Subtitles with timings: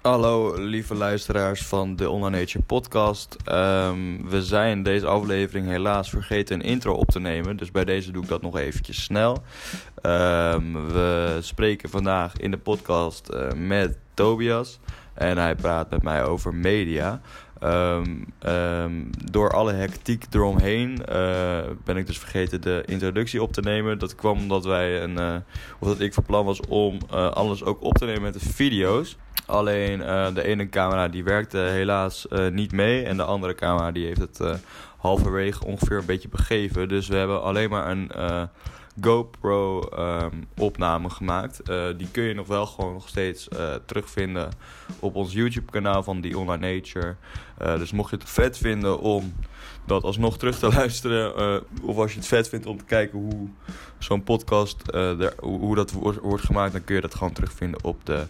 [0.00, 3.36] Hallo lieve luisteraars van de Online Nature podcast.
[3.44, 8.12] Ehm, we zijn deze aflevering helaas vergeten een intro op te nemen, dus bij deze
[8.12, 9.42] doe ik dat nog eventjes snel.
[10.02, 14.78] Ehm, we spreken vandaag in de podcast eh, met Tobias
[15.14, 17.20] en hij praat met mij over media.
[17.60, 18.06] Ehm,
[18.38, 18.92] ehm,
[19.30, 23.98] door alle hectiek eromheen eh, ben ik dus vergeten de introductie op te nemen.
[23.98, 25.36] Dat kwam omdat wij een, eh,
[25.78, 28.52] of dat ik van plan was om eh, alles ook op te nemen met de
[28.52, 29.16] video's.
[29.46, 29.98] Alleen
[30.34, 34.40] de ene camera die werkte helaas niet mee en de andere camera die heeft het
[34.96, 36.88] halverwege ongeveer een beetje begeven.
[36.88, 38.10] Dus we hebben alleen maar een
[39.00, 41.70] GoPro um, opname gemaakt.
[41.70, 44.50] Uh, die kun je nog wel gewoon nog steeds uh, terugvinden
[44.98, 47.16] op ons YouTube kanaal van The Online Nature.
[47.62, 49.34] Uh, dus mocht je het vet vinden om
[49.86, 51.62] dat alsnog terug te luisteren.
[51.82, 53.48] of als je het vet vindt om te kijken hoe
[53.98, 54.82] zo'n podcast,
[55.40, 56.72] hoe, dat wordt, wordt gemaakt.
[56.72, 58.26] Dan kun je dat gewoon terugvinden op de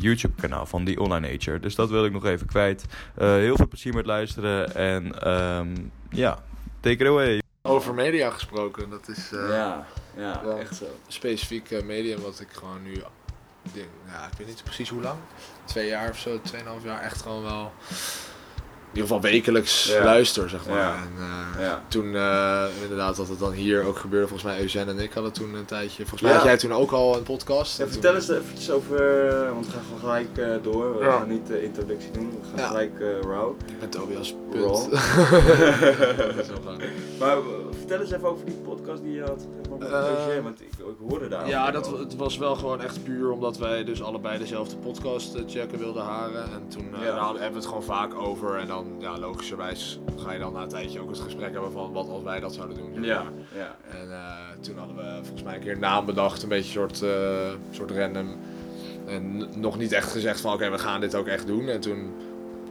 [0.00, 1.60] YouTube kanaal van The Online Nature.
[1.60, 2.84] Dus dat wil ik nog even kwijt.
[3.14, 4.74] heel veel plezier met luisteren.
[4.74, 6.42] En um, ja,
[6.80, 7.43] take it away.
[7.66, 10.84] Over media gesproken, dat is uh, ja, ja, echt zo.
[11.06, 13.02] specifiek uh, medium wat ik gewoon nu,
[13.72, 15.18] denk, ja, ik weet niet precies hoe lang,
[15.64, 17.72] twee jaar of zo, tweeënhalf jaar, echt gewoon wel
[18.94, 20.04] ieder geval wekelijks ja.
[20.04, 20.76] luister, zeg maar.
[20.76, 20.94] Ja.
[20.94, 21.82] En uh, ja.
[21.88, 25.32] toen uh, inderdaad dat het dan hier ook gebeurde, volgens mij Eugène en ik hadden
[25.32, 27.78] toen een tijdje, volgens mij had jij toen ook al een podcast.
[27.78, 28.98] Ja, vertel eens eventjes over,
[29.52, 32.68] want we gaan gewoon gelijk uh, door, we gaan niet de introductie doen, we gaan
[32.68, 32.92] gelijk
[33.22, 33.52] raw.
[33.66, 34.88] Ik ben Tobias, punt.
[37.20, 37.36] maar
[37.78, 39.46] vertel eens even over die podcast die je had
[39.78, 43.30] met Eugène, want ik, ik, hoorde daar Ja, dat, het was wel gewoon echt puur
[43.30, 47.82] omdat wij dus allebei dezelfde podcast checken wilden haren en toen hebben we het gewoon
[47.82, 51.52] vaak over en dan ja, logischerwijs ga je dan na een tijdje ook het gesprek
[51.52, 53.02] hebben van wat als wij dat zouden doen.
[53.02, 53.76] Ja, ja.
[53.90, 54.18] En uh,
[54.60, 57.10] toen hadden we volgens mij een keer een naam bedacht, een beetje soort, uh,
[57.70, 58.36] soort random.
[59.06, 61.68] En nog niet echt gezegd van oké, okay, we gaan dit ook echt doen.
[61.68, 62.12] En toen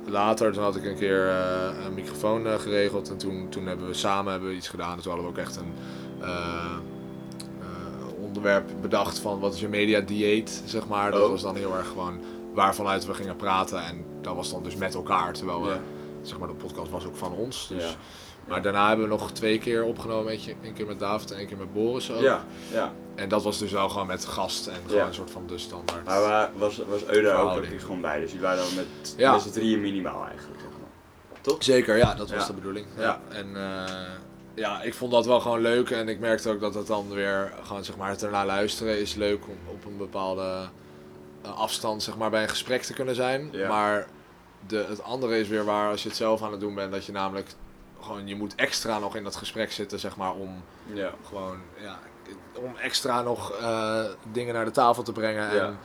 [0.07, 3.09] later, toen had ik een keer uh, een microfoon geregeld.
[3.09, 4.95] En toen, toen hebben we samen hebben we iets gedaan.
[4.95, 5.73] En toen hadden we ook echt een
[8.21, 11.11] onderwerp bedacht van wat is je media dieet, zeg maar.
[11.11, 11.29] Dat oh.
[11.29, 12.19] was dan heel erg gewoon
[12.53, 13.85] waarvanuit we gingen praten.
[13.85, 15.75] En dat was dan dus met elkaar, terwijl we
[16.23, 17.67] zeg maar, de podcast was ook van ons.
[17.67, 17.83] Dus.
[17.83, 17.95] Ja.
[18.47, 20.31] Maar daarna hebben we nog twee keer opgenomen.
[20.31, 22.21] Eentje, een keer met David en één keer met Boris ook.
[22.21, 22.91] Ja, ja.
[23.15, 26.05] En dat was dus wel gewoon met gast en gewoon een soort van de standaard.
[26.05, 28.19] Maar waar, was, was Euda ook er gewoon bij?
[28.19, 29.31] Dus jullie waren dan met, ja.
[29.31, 31.41] met z'n drieën minimaal eigenlijk, zeg maar.
[31.41, 31.63] Toch?
[31.63, 32.85] Zeker, ja, dat was de bedoeling.
[32.97, 33.21] Ja.
[33.29, 33.83] En uh,
[34.53, 35.89] ja, ik vond dat wel gewoon leuk.
[35.89, 39.15] En ik merkte ook dat het dan weer, gewoon zeg maar, het ernaar luisteren is
[39.15, 40.69] leuk om op een bepaalde
[41.45, 43.51] uh, afstand, zeg maar, bij een gesprek te kunnen zijn.
[43.67, 44.07] Maar
[44.67, 47.05] de, het andere is weer waar als je het zelf aan het doen bent, dat
[47.05, 47.49] je namelijk
[48.01, 50.63] gewoon, je moet extra nog in dat gesprek zitten, zeg maar, om
[50.93, 51.11] ja.
[51.27, 51.99] gewoon, ja,
[52.53, 55.77] om extra nog uh, dingen naar de tafel te brengen en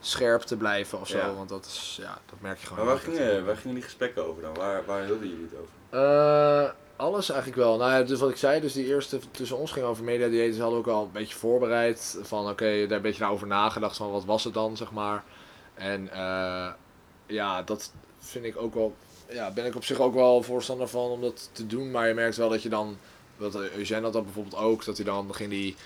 [0.00, 1.34] scherp te blijven of zo, ja.
[1.34, 2.84] want dat is, ja, dat merk je gewoon.
[2.84, 4.54] Maar waar gingen, waar gingen die gesprekken over dan?
[4.54, 5.72] Waar, waar hielden jullie het over?
[6.64, 7.76] Uh, alles eigenlijk wel.
[7.76, 10.58] Nou ja, dus wat ik zei, dus die eerste tussen ons ging over media dieets,
[10.58, 12.18] hadden we ook al een beetje voorbereid.
[12.22, 15.24] Van oké, okay, daar een beetje over nagedacht van wat was het dan, zeg maar.
[15.74, 16.68] En uh,
[17.26, 18.94] ja, dat, vind ik ook wel,
[19.28, 21.90] ja, ben ik op zich ook wel voorstander van om dat te doen.
[21.90, 22.96] Maar je merkt wel dat je dan,
[23.38, 25.76] dat Eugène had dat bijvoorbeeld ook, dat hij dan ging die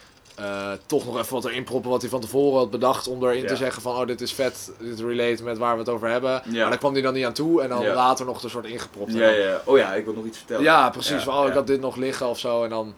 [0.41, 3.47] uh, toch nog even wat erin proppen wat hij van tevoren had bedacht om erin
[3.47, 6.43] te zeggen van oh dit is vet, dit relate met waar we het over hebben.
[6.45, 6.61] Ja.
[6.61, 9.13] Maar daar kwam hij dan niet aan toe en dan later nog een soort ingepropt.
[9.13, 9.63] Ja, ja.
[9.65, 10.63] Oh ja, ik wil nog iets vertellen.
[10.63, 11.23] Ja, precies.
[11.23, 12.65] Van, oh, ik had dit nog liggen of zo.
[12.65, 12.95] En dan,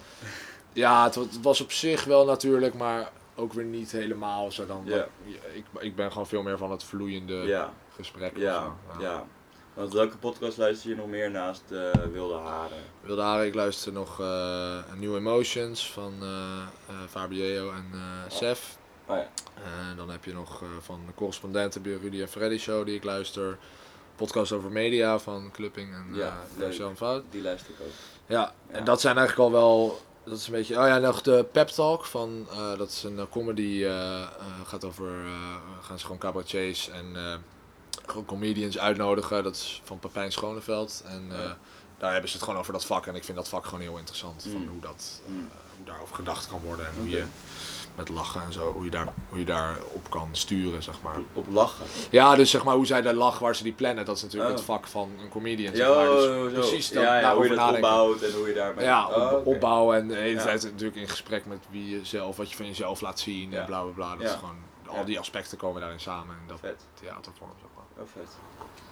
[0.72, 4.84] ja, het, het, was op zich wel natuurlijk, maar ook weer niet helemaal zo dan.
[5.52, 8.36] Ik, ik ben gewoon veel meer van het vloeiende gesprek.
[8.36, 9.24] Ja, ja.
[9.74, 12.82] Want welke podcast luister je nog meer naast uh, Wilde Haren?
[13.00, 16.66] Wilde Haren, ik luister nog uh, New Emotions van uh,
[17.08, 17.90] Fabio en
[18.28, 18.78] Sef.
[19.06, 19.28] Oh, ja.
[19.90, 23.04] En dan heb je nog van de correspondenten bij Rudy en Freddy Show die ik
[23.04, 23.58] luister.
[24.16, 27.24] Podcast over media van Clupping en ja, uh, Fout.
[27.30, 27.92] Die luister ik ook.
[28.26, 30.78] Ja, ja, en dat zijn eigenlijk al wel dat is een beetje.
[30.80, 32.46] Oh ja, nog de Pep Talk van.
[32.50, 33.84] Uh, dat is een comedy.
[33.84, 34.28] Uh,
[34.64, 35.10] gaat over.
[35.80, 37.16] gaan ze gewoon cabaretiers en
[38.26, 39.42] comedians uitnodigen.
[39.42, 41.02] Dat is van Papijn Schoneveld.
[41.06, 41.50] En uh,
[41.98, 43.06] daar hebben ze het gewoon over dat vak.
[43.06, 44.46] En ik vind dat vak gewoon heel interessant.
[44.50, 44.68] Van mm.
[44.68, 45.34] hoe, dat, uh,
[45.76, 46.86] hoe daarover gedacht kan worden.
[46.86, 47.24] En hoe je
[47.96, 51.16] met lachen en zo, hoe je, daar, hoe je daar op kan sturen, zeg maar.
[51.32, 51.86] Op lachen?
[52.10, 54.04] Ja, dus zeg maar hoe zij daar lachen, waar ze die plannen.
[54.04, 54.56] Dat is natuurlijk oh.
[54.56, 56.06] het vak van een comedian, zeg maar.
[56.06, 58.84] Dus precies dat, ja, ja, hoe je dat opbouwt en hoe je daarmee...
[58.84, 59.54] Ja, op, oh, okay.
[59.54, 62.66] opbouwen en de hele tijd natuurlijk in gesprek met wie je zelf, wat je van
[62.66, 64.16] jezelf laat zien en bla bla bla.
[64.16, 64.56] Dat is gewoon,
[64.86, 66.80] al die aspecten komen daarin samen in dat Vet.
[67.00, 67.50] theatervorm.
[67.98, 68.36] Oh, vet.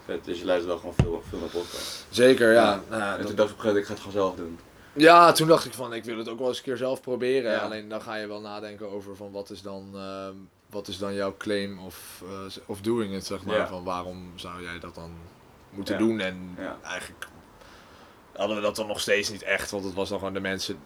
[0.04, 2.06] Vet, dus je luistert wel gewoon veel, veel naar podcast.
[2.10, 2.82] Zeker, ja.
[2.90, 2.96] ja.
[2.96, 4.58] Nou, en toen dacht ik op een ik ga het gewoon zelf doen.
[4.92, 7.60] Ja, toen dacht ik van, ik wil het ook wel eens een keer zelf proberen.
[7.60, 10.28] Alleen dan ga je wel nadenken over van wat is dan, uh,
[10.70, 13.68] wat is dan jouw claim of, eh, of doing it, zeg maar.
[13.68, 15.10] Van waarom zou jij dat dan
[15.70, 16.20] moeten doen?
[16.20, 17.26] En eigenlijk
[18.36, 20.78] hadden we dat dan nog steeds niet echt, want het was dan gewoon de mensen,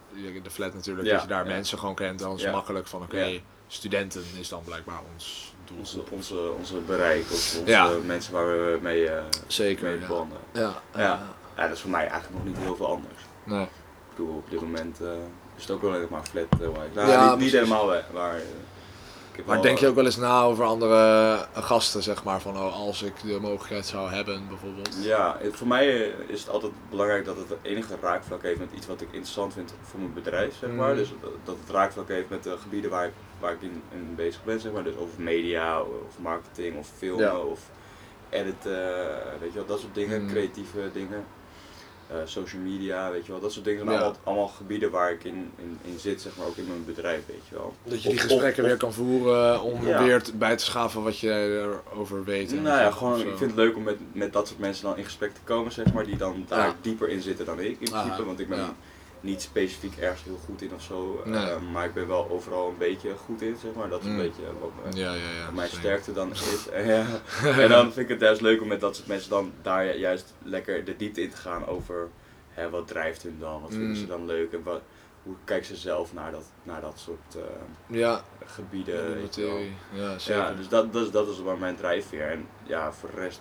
[0.43, 1.51] de flat natuurlijk, Ja, dat je daar ja.
[1.53, 2.19] mensen gewoon kent.
[2.19, 2.55] Dan is het Ja.
[2.55, 3.39] makkelijk van, oké, Ja.
[3.67, 5.77] studenten is dan blijkbaar ons doel.
[5.79, 7.89] Onze, onze, onze bereik, of onze Ja.
[8.05, 10.07] mensen waar we mee, eh Zeker, mee ja.
[10.07, 10.37] banden.
[10.53, 11.19] Ja, Ja.
[11.57, 13.21] Ja, dat is voor mij eigenlijk nog niet heel veel anders.
[13.43, 13.63] Nee.
[13.63, 13.69] Ik
[14.15, 15.07] bedoel, op dit moment eh,
[15.55, 16.89] is het ook wel helemaal flat eh, white.
[16.93, 18.35] Nou, Ja, niet, niet helemaal weg, maar...
[19.45, 20.95] heb Maar denk je eh, ook wel eens na over andere
[21.53, 24.97] eh, gasten, zeg maar, van oh, als ik de mogelijkheid zou hebben, bijvoorbeeld?
[25.01, 28.69] Ja, het- voor mij eh, is het altijd belangrijk dat het enige raakvlak heeft met
[28.75, 30.89] iets wat ik interessant vind voor mijn bedrijf, zeg maar.
[30.89, 30.97] Mhm.
[30.97, 31.13] Dus
[31.43, 34.59] dat- het raakvlak heeft met de gebieden waar ik, waar ik in, in bezig ben,
[34.59, 34.83] zeg maar.
[34.83, 37.37] Dus over media, of marketing, of filmen, Ja.
[37.37, 37.59] of
[38.29, 38.87] editen,
[39.39, 40.31] weet je wel, dat soort dingen, Mhm.
[40.31, 41.25] creatieve dingen.
[42.09, 44.01] Eh, social media, weet je wel, dat soort dingen zijn Ja.
[44.01, 47.25] allemaal, allemaal gebieden waar ik in, in, in zit, zeg maar, ook in mijn bedrijf,
[47.27, 47.73] weet je wel.
[47.83, 50.03] Dat je die Of- gesprekken of- weer kan voeren om Ja.
[50.03, 51.31] weer bij te schaven wat je
[51.93, 52.51] erover weet.
[52.51, 54.97] en Nou ja, gewoon, ik vind het leuk om met, met dat soort mensen dan
[54.97, 56.75] in gesprek te komen, zeg maar, die dan daar Ja.
[56.81, 58.25] dieper in zitten dan ik, in principe.
[58.25, 58.73] Want ik ben ja.
[59.21, 62.77] Niet specifiek ergens heel goed in of zo, eh, maar ik ben wel overal een
[62.77, 63.89] beetje goed in, zeg maar.
[63.89, 64.17] Dat is een Mm.
[64.17, 65.83] beetje wat mijn, Ja, ja, mijn zeker.
[65.83, 66.69] sterkte dan is.
[66.69, 67.05] En, ja.
[67.43, 69.99] en dan vind ik het juist leuk om met dat soort mensen dan daar ju-
[69.99, 72.07] juist lekker de diepte in te gaan over
[72.49, 73.95] hè, wat drijft hun dan, wat vinden Mm.
[73.95, 74.81] ze dan leuk en wat,
[75.23, 77.41] hoe kijken ze zelf naar dat, naar dat soort eh,
[77.97, 79.21] Ja, gebieden.
[79.93, 80.55] Ja, zeker.
[80.57, 82.29] Dus dat, dat, is, dat is wel mijn drijfveer.
[82.31, 83.39] En ja, voor de rest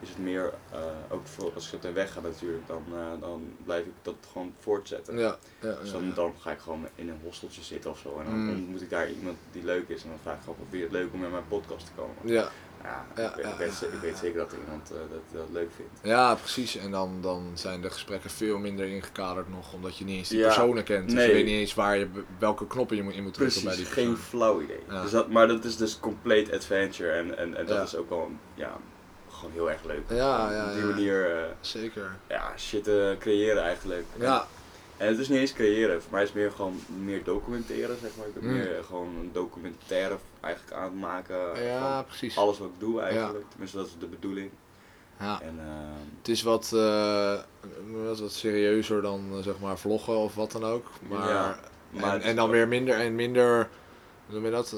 [0.00, 0.78] is het meer, eh,
[1.08, 4.14] ook voor, als ik op de weg ga natuurlijk, dan, eh, dan blijf ik dat
[4.32, 5.18] gewoon voortzetten.
[5.18, 8.18] Ja, ja, Dus ja, dan, ga ik gewoon in een hosteltje zitten of zo.
[8.18, 8.48] En dan Mm.
[8.50, 10.02] ontmoet ik daar iemand die leuk is.
[10.02, 12.14] En dan vraag ik gewoon, vind je het leuk om naar mijn podcast te komen?
[12.24, 12.48] Ja,
[12.84, 15.90] Ja, Ja, ik, weet, ik, ik zeker dat er iemand eh, dat, dat leuk vindt.
[16.02, 16.76] ja, precies.
[16.76, 20.42] En dan, dan zijn de gesprekken veel minder ingekaderd nog, omdat je niet eens die
[20.42, 21.04] personen kent.
[21.04, 21.26] Dus nee.
[21.28, 22.08] je weet niet eens waar je,
[22.38, 24.28] welke knoppen je moet, in moet drukken bij die Precies, geen persoon.
[24.28, 24.80] flauw idee.
[25.02, 27.10] Dus dat, maar dat is dus compleet adventure.
[27.10, 28.76] En, en, en dat is ook wel, ja,
[29.38, 30.02] gewoon heel erg leuk.
[30.08, 30.86] Ja, ja, Op die ja.
[30.88, 32.16] manier, eh, Zeker.
[32.28, 34.04] ja, shit eh, creëren eigenlijk.
[34.18, 34.46] Ja,
[34.96, 38.10] En het is niet eens creëren, voor mij is het meer gewoon meer documenteren, zeg
[38.16, 38.26] maar.
[38.26, 38.52] Ik ben Mm.
[38.56, 42.36] meer gewoon een documentaire eigenlijk aan het maken ja van precies.
[42.36, 43.44] alles wat ik doe eigenlijk.
[43.50, 44.50] Tenminste, dat is de bedoeling.
[45.20, 45.40] Ja.
[45.40, 47.34] En ehm, Het is wat, eh,
[48.04, 50.86] wat, wat serieuzer dan zeg maar vloggen of wat dan ook.
[51.08, 51.58] Maar, Ja,
[51.90, 53.68] maar en, en dan weer minder en minder,
[54.26, 54.76] hoe noem je dat?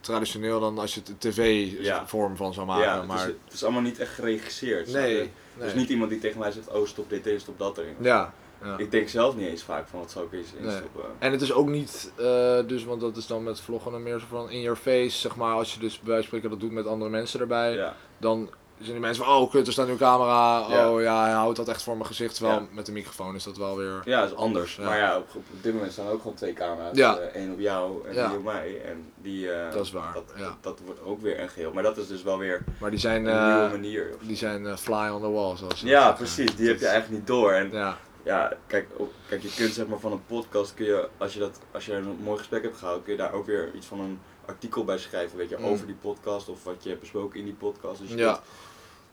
[0.00, 1.30] Traditioneel dan als je het Ja.
[1.30, 2.84] tv-vorm van zou maken.
[2.84, 4.92] ja, het, maar is, het is allemaal niet echt geregisseerd.
[4.92, 5.28] nee, Er
[5.58, 5.66] nee.
[5.68, 7.94] is niet iemand die tegen mij zegt, oh stop dit in, stop dat erin.
[8.00, 8.78] Ja, ja.
[8.78, 10.64] Ik denk zelf niet eens vaak van wat zou ik eens Nee.
[10.72, 11.04] instoppen.
[11.18, 14.18] En het is ook niet, eh, dus, want dat is dan met vloggen dan meer
[14.18, 15.54] zo van in your face, zeg maar.
[15.54, 18.50] Als je dus bij wijze van spreken dat doet met andere mensen erbij, Ja, dan
[18.80, 20.66] zijn die mensen van, oh kut, er staat nu een camera.
[20.68, 20.90] Ja.
[20.92, 22.34] Oh ja, hij houdt dat echt voor mijn gezicht.
[22.34, 22.66] Terwijl Ja.
[22.72, 24.00] met de microfoon is dat wel weer...
[24.04, 24.76] ja, dat is anders.
[24.76, 24.84] Ja.
[24.84, 26.96] Maar ja, op, op dit moment staan er ook gewoon twee camera's.
[26.96, 27.18] Ja.
[27.32, 28.80] Eén op jou en één op mij.
[28.84, 30.42] En die, eh, Dat is waar, Dat, ja.
[30.44, 31.72] dat, dat wordt ook weer een geheel.
[31.72, 34.14] Maar dat is dus wel weer Maar die zijn, een eh, nieuwe manier.
[34.20, 36.14] die zijn eh, fly on the wall, zoals Ja, zeggen.
[36.14, 36.56] precies.
[36.56, 37.52] Die heb je eigenlijk niet door.
[37.52, 41.08] En Ja, ja, kijk, ook- kijk, je kunt zeg maar van een podcast, kun je,
[41.18, 43.70] als je, dat, als je een mooi gesprek hebt gehouden, kun je daar ook weer
[43.74, 45.64] iets van een artikel bij schrijven, weet je, Mm.
[45.64, 48.00] over die podcast of wat je hebt besproken in die podcast.
[48.00, 48.32] Dus je Ja.
[48.32, 48.44] kunt-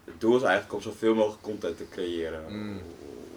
[0.06, 2.78] het doel is eigenlijk om zoveel mogelijk content te creëren, Mm.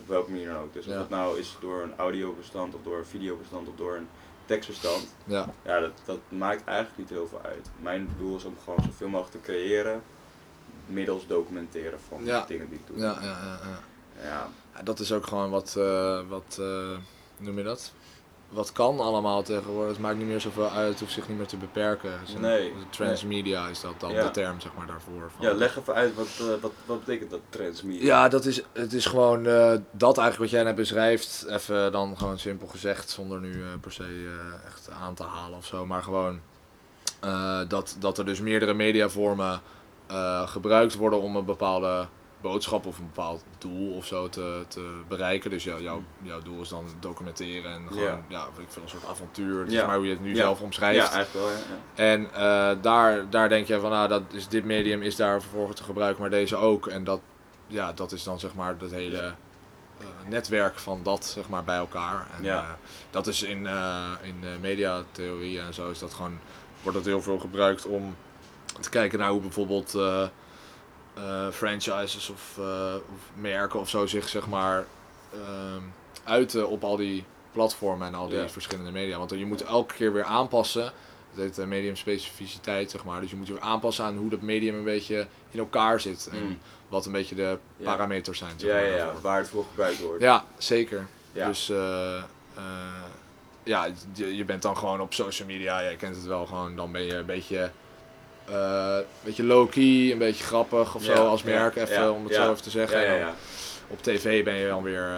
[0.00, 0.72] op welke manier dan ook.
[0.72, 0.98] Dus of Ja.
[0.98, 4.08] het nou is door een audiobestand of door een videobestand of door een
[4.46, 7.70] tekstbestand, ja, ja, dat, dat maakt eigenlijk niet heel veel uit.
[7.80, 10.02] Mijn doel is om gewoon zoveel mogelijk te creëren,
[10.86, 12.40] middels documenteren van Ja.
[12.40, 12.98] de dingen die ik doe.
[12.98, 13.80] ja, ja, ja, ja.
[14.74, 14.82] Ja.
[14.82, 16.96] Dat is ook gewoon wat, eh, wat eh,
[17.36, 17.92] noem je dat?
[18.48, 19.90] Wat kan allemaal tegenwoordig.
[19.92, 22.10] Het maakt niet meer zoveel uit, het hoeft zich niet meer te beperken.
[22.38, 24.22] Nee, Transmedia is dat dan Ja.
[24.22, 25.30] de term zeg maar daarvoor.
[25.36, 25.46] Van.
[25.46, 28.04] Ja, leg even uit, wat, eh, wat, wat betekent dat transmedia?
[28.04, 31.46] Ja, dat is, het is gewoon eh, dat eigenlijk wat jij net beschrijft.
[31.48, 34.36] Even dan gewoon simpel gezegd, zonder nu eh, per se
[34.66, 35.86] echt aan te halen of zo.
[35.86, 36.40] Maar gewoon
[37.68, 39.60] dat, dat er dus meerdere mediavormen
[40.44, 42.06] gebruikt worden om een bepaalde
[42.40, 45.50] boodschap of een bepaald doel of zo te, te bereiken.
[45.50, 48.44] Dus jou, jouw, jouw doel is dan documenteren en gewoon, ja, Ja.
[48.58, 49.64] ik veel, een soort avontuur.
[49.64, 49.80] Dat Ja.
[49.80, 50.36] is maar hoe je het nu Ja.
[50.36, 51.06] zelf omschrijft.
[51.08, 51.56] Ja, eigenlijk wel.
[52.06, 55.76] En eh, daar, daar denk je van, nou, dat is, dit medium is daar vervolgens
[55.76, 56.86] te gebruiken, maar deze ook.
[56.86, 57.20] En dat,
[57.66, 61.76] ja, dat is dan zeg maar het hele eh, netwerk van dat zeg maar bij
[61.76, 62.26] elkaar.
[62.36, 62.62] En Ja.
[62.62, 62.68] eh,
[63.10, 63.68] dat is in,
[64.22, 66.38] in mediatheorie en zo is dat gewoon,
[66.82, 68.16] wordt dat heel veel gebruikt om
[68.80, 69.98] te kijken naar hoe bijvoorbeeld
[71.24, 74.84] eh, franchises of, eh, of merken of zo zich zeg maar
[75.32, 75.82] ehm,
[76.24, 78.48] uiten op al die platformen en al die Ja.
[78.48, 79.18] verschillende media.
[79.18, 80.92] Want je moet elke keer weer aanpassen.
[81.34, 83.20] Dat heet mediumspecificiteit, zeg maar.
[83.20, 86.28] Dus je moet je weer aanpassen aan hoe dat medium een beetje in elkaar zit.
[86.32, 86.58] En Mm.
[86.88, 87.84] wat een beetje de Ja.
[87.90, 88.52] parameters zijn.
[88.56, 90.22] Zeg Ja, maar, ja, waar het voor gebruikt wordt.
[90.22, 91.06] ja zeker.
[91.32, 91.46] Ja.
[91.46, 92.22] Dus eh,
[93.62, 96.92] ja, je, je bent dan gewoon op social media, je kent het wel gewoon, dan
[96.92, 97.70] ben je een beetje,
[98.54, 102.24] een beetje low-key, een beetje grappig of Ja, zo als ja, merk, even ja, om
[102.24, 102.44] het ja.
[102.44, 102.98] zo even te zeggen.
[103.00, 103.34] Ja, ja, En dan ja.
[103.90, 105.10] Op tv ben je dan weer, eh,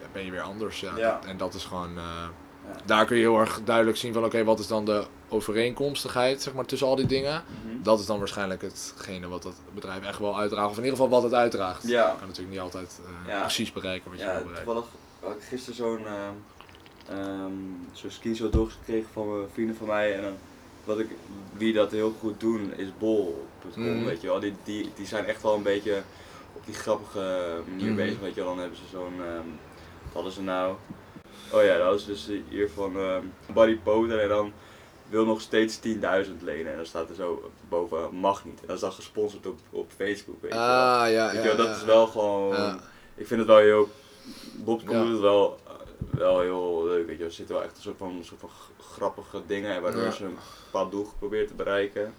[0.00, 0.80] ja, ben je weer anders.
[0.80, 0.92] Ja.
[0.96, 1.20] Ja.
[1.26, 2.80] En dat is gewoon, eh, Ja.
[2.84, 6.54] daar kun je heel erg duidelijk zien van, oké, wat is dan de overeenkomstigheid zeg
[6.54, 7.42] maar, tussen al die dingen.
[7.64, 7.82] Mhm.
[7.82, 11.08] Dat is dan waarschijnlijk hetgene wat dat bedrijf echt wel uitdraagt, of in ieder geval
[11.12, 11.82] wat het uitdraagt.
[11.88, 12.06] Ja.
[12.10, 13.40] Je kan natuurlijk niet altijd eh, Ja.
[13.40, 14.64] precies bereiken wat je Ja, wil bereiken.
[14.64, 14.88] toevallig
[15.20, 16.34] had ik gisteren zo'n ehm
[17.08, 17.52] ehm,
[17.92, 20.14] zo'n screenshot doorgekregen van mijn vrienden van mij.
[20.14, 20.32] En dan,
[20.88, 21.08] wat ik,
[21.56, 24.04] wie dat heel goed doen is bol.com, Mhm.
[24.04, 24.40] weet je wel.
[24.40, 26.02] Die, die, die zijn echt wel een beetje
[26.52, 27.96] op die grappige manier Mhm.
[27.96, 28.48] bezig, weet je wel.
[28.50, 29.46] Dan hebben ze zo'n, ehm,
[30.04, 30.74] wat hadden ze nou?
[31.52, 34.52] Oh ja, dat was dus hier van ehm Barry Potter en dan
[35.08, 36.70] wil nog steeds 10.000 lenen.
[36.70, 38.60] En dan staat er zo boven, mag niet.
[38.60, 40.66] En dat is dan gesponsord op, op Facebook, weet je wel.
[40.66, 42.80] Ah, ja, ja, dat ja, is wel gewoon.
[43.14, 43.88] Ik vind het wel heel.
[44.52, 45.06] Bob Ja.
[45.06, 45.58] het wel,
[46.10, 47.06] wel heel leuk.
[47.06, 47.24] Weet je.
[47.24, 48.50] Er zitten wel echt een soort van, een soort van
[48.80, 50.10] grappige dingen en waardoor Ja.
[50.10, 52.12] ze een bepaald doel probeert te bereiken.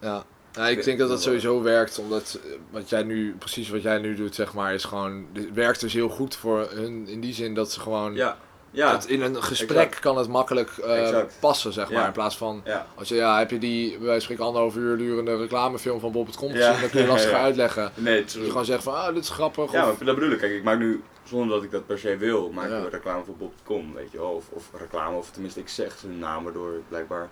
[0.00, 0.24] Ja.
[0.54, 3.98] Ja, ik denk dat dat sowieso werkt, omdat eh, wat jij nu, precies wat jij
[3.98, 7.34] nu doet, zeg maar, is gewoon, het werkt dus heel goed voor hun in die
[7.34, 8.36] zin dat ze gewoon, Ja,
[8.70, 9.98] ja, het, in een gesprek exact.
[9.98, 12.06] kan het makkelijk eh, passen, zeg maar, Ja.
[12.06, 12.86] in plaats van, ja.
[12.94, 16.72] als je, ja, heb je die, van spreken, anderhalf uur durende reclamefilm van Bob.com gezien,
[16.72, 16.80] Ja.
[16.80, 17.42] dan kun je lastiger Ja.
[17.42, 17.92] uitleggen.
[17.94, 20.38] Nee, het je gewoon zegt van, ah, dit is grappig, ja, of, dat bedoel ik.
[20.38, 21.02] Kijk, ik maak nu,
[21.38, 22.78] zonder dat ik dat per se wil, maak Ja.
[22.78, 24.30] ik reclame voor Bob.com, weet je wel.
[24.30, 27.28] Of, of reclame, of tenminste ik zeg hun naam waardoor ik blijkbaar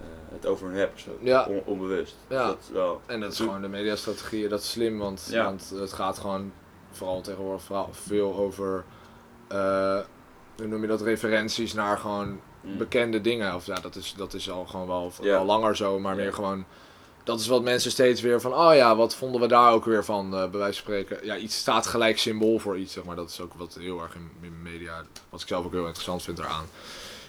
[0.00, 1.10] eh, het over hun heb, zo.
[1.20, 1.44] Ja.
[1.46, 2.16] On- onbewust.
[2.28, 2.46] Dus Ja.
[2.46, 3.00] dat is wel...
[3.06, 5.44] en dat is gewoon de mediastrategie, dat is slim, want, Ja.
[5.44, 6.52] want het gaat gewoon,
[6.90, 8.84] vooral tegenwoordig, vooral veel over,
[9.48, 10.00] eh,
[10.56, 12.78] hoe noem je dat, referenties naar gewoon Mm.
[12.78, 13.54] bekende dingen.
[13.54, 15.30] Of ja, dat is, dat is al gewoon wel, Ja.
[15.30, 16.22] wel langer zo, maar Ja.
[16.22, 16.64] meer gewoon.
[17.24, 20.04] Dat is wat mensen steeds weer van, oh ja, wat vonden we daar ook weer
[20.04, 21.26] van, eh bij wijze van spreken.
[21.26, 23.16] Ja, iets staat gelijk symbool voor iets, zeg maar.
[23.16, 26.22] Dat is ook wat heel erg in, in media, wat ik zelf ook heel interessant
[26.22, 26.66] vind eraan.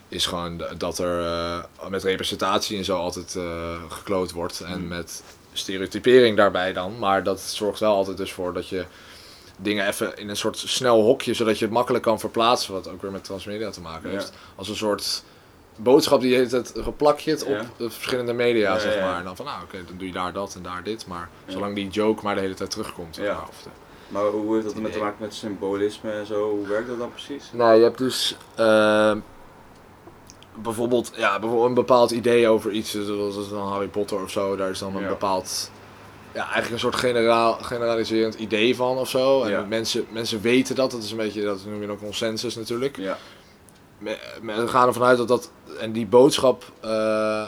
[0.07, 4.59] Is gewoon dat er eh, met representatie en zo altijd eh gekloot wordt.
[4.61, 4.87] En Mm.
[4.87, 5.23] met
[5.53, 6.99] stereotypering daarbij dan.
[6.99, 8.85] Maar dat zorgt wel altijd dus voor dat je
[9.57, 12.73] dingen even in een soort snel hokje, zodat je het makkelijk kan verplaatsen.
[12.73, 14.17] Wat ook weer met transmedia te maken Ja.
[14.17, 14.31] heeft.
[14.55, 15.23] Als een soort
[15.75, 17.61] boodschap die je het geplak je het op Ja.
[17.77, 19.05] de verschillende media, Ja, zeg ja, ja.
[19.05, 19.17] maar.
[19.19, 21.07] En dan van, nou oké, dan doe je daar dat en daar dit.
[21.07, 21.51] Maar Ja.
[21.51, 23.15] zolang die joke maar de hele tijd terugkomt.
[23.15, 23.33] Ja.
[23.33, 23.69] maar, of de-
[24.07, 26.49] Maar hoe heeft dat met te maken met symbolisme en zo?
[26.49, 27.49] Hoe werkt dat dan precies?
[27.53, 29.19] Nou, je hebt dus ehm,
[30.55, 34.55] bijvoorbeeld, ja, bijvoorbeeld een bepaald idee over iets, dus zoals dan Harry Potter of zo.
[34.55, 35.07] Daar is dan een Ja.
[35.07, 35.71] bepaald,
[36.33, 39.43] ja, eigenlijk een soort generaal, generaliserend idee van of zo.
[39.43, 39.61] En Ja.
[39.67, 42.97] mensen, mensen weten dat, dat is een beetje, dat noem je dan consensus natuurlijk.
[42.97, 43.17] Ja.
[43.99, 47.47] We gaan ervan uit dat dat, en die boodschap eh, eh,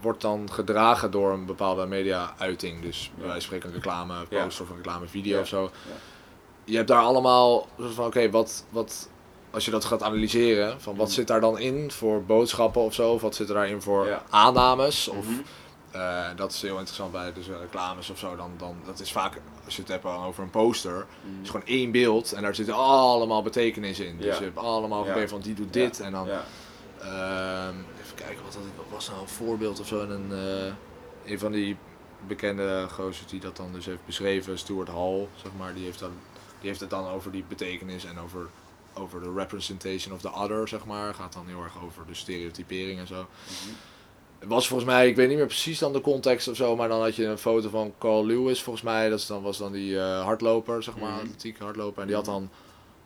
[0.00, 2.82] wordt dan gedragen door een bepaalde media-uiting.
[2.82, 3.30] Dus bij Ja.
[3.30, 4.44] wijze van spreken een reclame, Ja.
[4.44, 5.40] poster of een reclamevideo Ja.
[5.40, 5.70] of zo.
[6.64, 9.08] Je hebt daar allemaal van, oké, wat, wat,
[9.50, 11.14] als je dat gaat analyseren, van wat Mhm.
[11.14, 13.12] zit daar dan in voor boodschappen of zo?
[13.12, 15.08] Of wat zit er daarin voor aannames?
[15.08, 15.40] Of, Mhm.
[15.90, 18.36] Eh, dat is heel interessant bij dus, eh, reclames of zo.
[18.36, 21.42] Dan, dan, dat is vaak, als je het hebt over een poster, Mhm.
[21.42, 24.16] is gewoon één beeld en daar zit allemaal betekenis in.
[24.16, 26.26] Dus je hebt allemaal gegeven van die doet dit en dan.
[27.00, 30.00] Ehm, even kijken, wat, wat was nou een voorbeeld of zo?
[30.02, 30.72] En een, eh,
[31.32, 31.76] een van die
[32.26, 36.10] bekende gozers die dat dan dus heeft beschreven, Stuart Hall, zeg maar, die heeft, dan,
[36.60, 38.48] die heeft het dan over die betekenis en over,
[38.94, 41.14] over de representation of the other, zeg maar.
[41.14, 43.14] Gaat dan heel erg over de stereotypering en zo.
[43.46, 43.74] Mhm.
[44.44, 47.00] Was volgens mij, ik weet niet meer precies dan de context of zo, maar dan
[47.00, 49.08] had je een foto van Carl Lewis volgens mij.
[49.08, 51.20] Dat is dan, was dan die eh, hardloper, zeg maar, Mhm.
[51.20, 52.00] atletiek hardloper.
[52.00, 52.50] En die had dan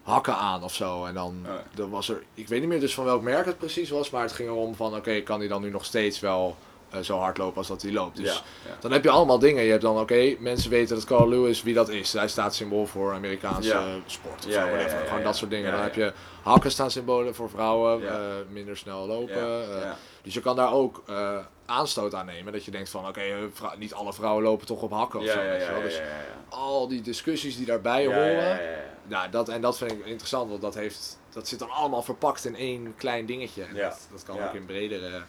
[0.03, 1.05] hakken aan of zo.
[1.05, 1.63] En dan, Oh ja.
[1.75, 4.23] dan was er, ik weet niet meer dus van welk merk het precies was, maar
[4.23, 6.57] het ging erom van, oké, kan hij dan nu nog steeds wel
[7.01, 8.17] zo hard lopen als dat hij loopt.
[8.17, 8.41] Dus ja.
[8.71, 8.77] Ja.
[8.81, 9.63] dan heb je allemaal dingen.
[9.65, 12.13] Je hebt dan, oké, mensen weten dat Carl Lewis wie dat is.
[12.13, 13.87] Hij staat symbool voor Amerikaanse Ja.
[13.87, 14.61] eh, sport of zo,
[15.07, 15.73] Gewoon dat soort dingen.
[15.73, 18.21] Dan heb je hakken staan symbolen voor vrouwen, eh,
[18.51, 19.35] minder snel lopen.
[19.83, 19.91] Eh,
[20.23, 22.53] dus je kan daar ook eh, aanstoot aan nemen.
[22.53, 23.37] Dat je denkt van, oké, eh,
[23.79, 25.41] niet alle vrouwen lopen toch op hakken of zo.
[25.83, 26.01] Dus
[26.49, 28.61] al die discussies die daarbij horen.
[29.09, 32.45] Nou, dat, en dat vind ik interessant, want dat, heeft, dat zit dan allemaal verpakt
[32.45, 33.63] in één klein dingetje.
[33.63, 35.23] En dat, dat kan ook in bredere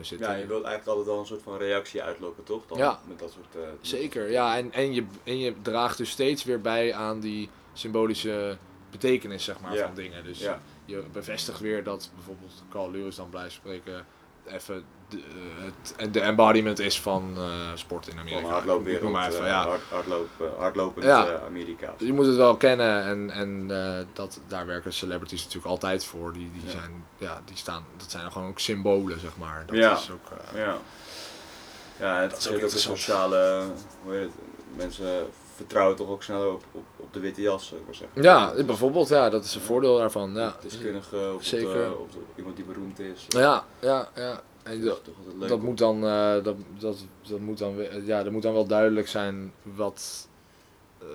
[0.00, 0.26] zitten.
[0.30, 2.66] Ja, je wilt eigenlijk altijd wel een soort van reactie uitlokken, toch?
[2.66, 3.00] Dan Ja.
[3.08, 3.64] Met dat soort...
[3.64, 4.56] eh, Zeker, ja.
[4.56, 8.56] En, en, je, en je draagt dus steeds weer bij aan die symbolische
[8.90, 9.86] betekenis zeg maar, Ja.
[9.86, 10.24] van dingen.
[10.24, 10.60] Dus Ja.
[10.84, 14.06] je bevestigt weer dat bijvoorbeeld Carl Lewis dan blijft spreken
[14.46, 15.64] even de, eh,
[15.96, 17.42] het, de embodiment is van eh,
[17.74, 18.48] sport in Van Amerika.
[18.48, 19.66] hardloopwereld, Noem maar even, eh, ja.
[19.66, 21.26] hard, hardloop, eh, hardlopend Ja.
[21.26, 21.94] eh, Amerika.
[21.98, 26.04] Dus je moet het wel kennen en, en eh, dat, daar werken celebrities natuurlijk altijd
[26.04, 26.32] voor.
[26.32, 26.70] Die, die, Ja.
[26.70, 29.62] zijn, ja, die staan, dat zijn gewoon ook symbolen, zeg maar.
[29.66, 29.92] Dat Ja.
[29.92, 30.76] is ook, eh, Ja.
[31.98, 32.98] Ja, het Dat is ook interessant.
[32.98, 33.62] sociale...
[34.02, 34.32] Hoe heet het?
[34.76, 35.26] Mensen
[35.56, 38.22] vertrouwen toch ook sneller op, op, op de witte jas, zou ik maar zeggen.
[38.22, 40.34] Ja, bijvoorbeeld, ja, dat is een voordeel daarvan.
[40.34, 40.56] Ja.
[40.62, 41.72] Deskundige of, Zeker.
[41.74, 43.24] De- op de- iemand die beroemd is.
[43.28, 44.40] Ja, ja, ja.
[44.62, 45.48] En Dat dat, leuk.
[45.48, 46.96] dat moet dan, eh, dat, dat,
[47.28, 47.74] dat moet dan,
[48.04, 50.28] ja, er moet dan wel duidelijk zijn wat,
[50.98, 51.06] eh,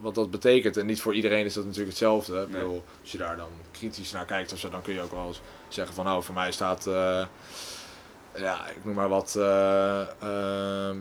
[0.00, 0.76] wat dat betekent.
[0.76, 2.42] En niet voor iedereen is dat natuurlijk hetzelfde.
[2.42, 5.10] Ik bedoel, als je daar dan kritisch naar kijkt of zo, dan kun je ook
[5.12, 7.26] wel eens zeggen van, nou, voor mij staat, eh,
[8.36, 10.96] ja, ik noem maar wat, eh, ehm,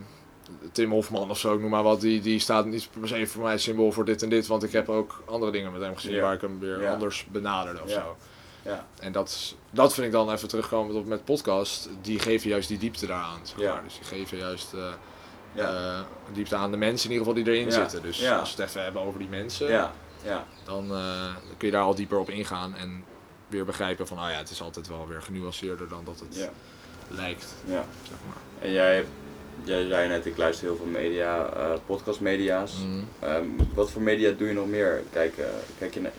[0.72, 3.44] Tim Hofman of zo, ik noem maar wat, die, die staat niet per se voor
[3.44, 6.14] mij symbool voor dit en dit, want ik heb ook andere dingen met hem gezien
[6.16, 6.22] Ja.
[6.22, 6.94] waar ik hem weer Ja.
[6.94, 7.96] anders benaderde of Ja.
[8.02, 8.16] zo.
[8.65, 11.89] Ja, En dat, dat vind ik dan even terugkomen op met podcast.
[12.01, 13.39] Die geven juist die diepte daaraan.
[13.43, 13.74] Zeg Ja.
[13.74, 13.84] maar.
[13.84, 14.93] Dus die geven juist eh,
[15.53, 16.00] ja, eh,
[16.34, 17.72] diepte aan de mensen in ieder geval die erin Ja.
[17.74, 18.01] zitten.
[18.01, 18.38] Dus Ja.
[18.38, 19.91] als we het even hebben over die mensen, ja,
[20.24, 22.75] ja, dan, eh, dan kun je daar al dieper op ingaan.
[22.75, 23.03] En
[23.48, 26.50] weer begrijpen van, oh ja, het is altijd wel weer genuanceerder dan dat het
[27.08, 27.53] lijkt.
[27.65, 27.86] ja.
[28.08, 28.38] Zeg maar.
[28.62, 29.05] En jij,
[29.63, 31.50] jij zei net, ik luister heel veel media,
[31.86, 32.74] podcastmedia's.
[32.86, 33.08] Mm.
[33.20, 35.03] Ehm, wat voor media doe je nog meer?
[35.12, 35.34] Kijk,
[35.77, 36.12] kijk je naar,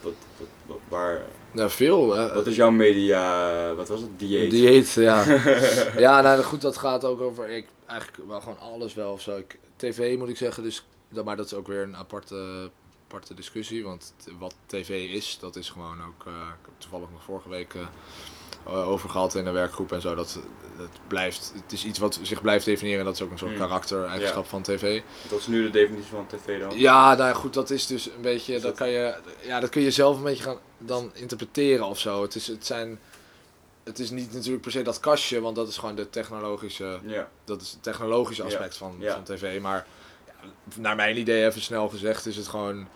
[0.00, 1.20] wat, wat, wat, waar,
[1.52, 2.16] Nou, veel.
[2.16, 4.50] eh, wat is jouw media, wat was het, dieet?
[4.50, 5.24] Dieet, ja.
[6.06, 9.36] ja, nou goed, dat gaat ook over ik, eigenlijk wel gewoon alles wel of zo.
[9.36, 10.84] Ik, TV moet ik zeggen, dus,
[11.24, 12.70] maar dat is ook weer een aparte,
[13.12, 13.84] aparte discussie.
[13.84, 17.74] Want wat tv is, dat is gewoon ook, eh, ik heb toevallig nog vorige week
[17.74, 17.88] eh, eh,
[18.64, 20.14] over gehad in een werkgroep en zo.
[20.14, 20.38] Dat,
[20.78, 23.04] dat blijft, het is iets wat zich blijft definiëren.
[23.04, 23.58] Dat is ook een soort Mm.
[23.58, 24.48] karakter-eigenschap Ja.
[24.50, 25.02] van tv.
[25.30, 26.78] Wat is nu de definitie van tv dan?
[26.78, 29.82] Ja, nou goed, dat is dus een beetje, dat dat- kan je, ja, dat kun
[29.82, 32.22] je zelf een beetje gaan dan interpreteren of zo.
[32.22, 32.98] Het is, het zijn,
[33.84, 37.28] het is niet natuurlijk per se dat kastje, want dat is gewoon de technologische, Ja,
[37.44, 39.12] dat is het technologische aspect van, ja.
[39.14, 39.60] van tv.
[39.60, 39.86] Maar
[40.26, 40.32] ja,
[40.76, 42.88] naar mijn idee, even snel gezegd, is het gewoon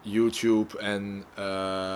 [0.00, 1.94] YouTube en eh,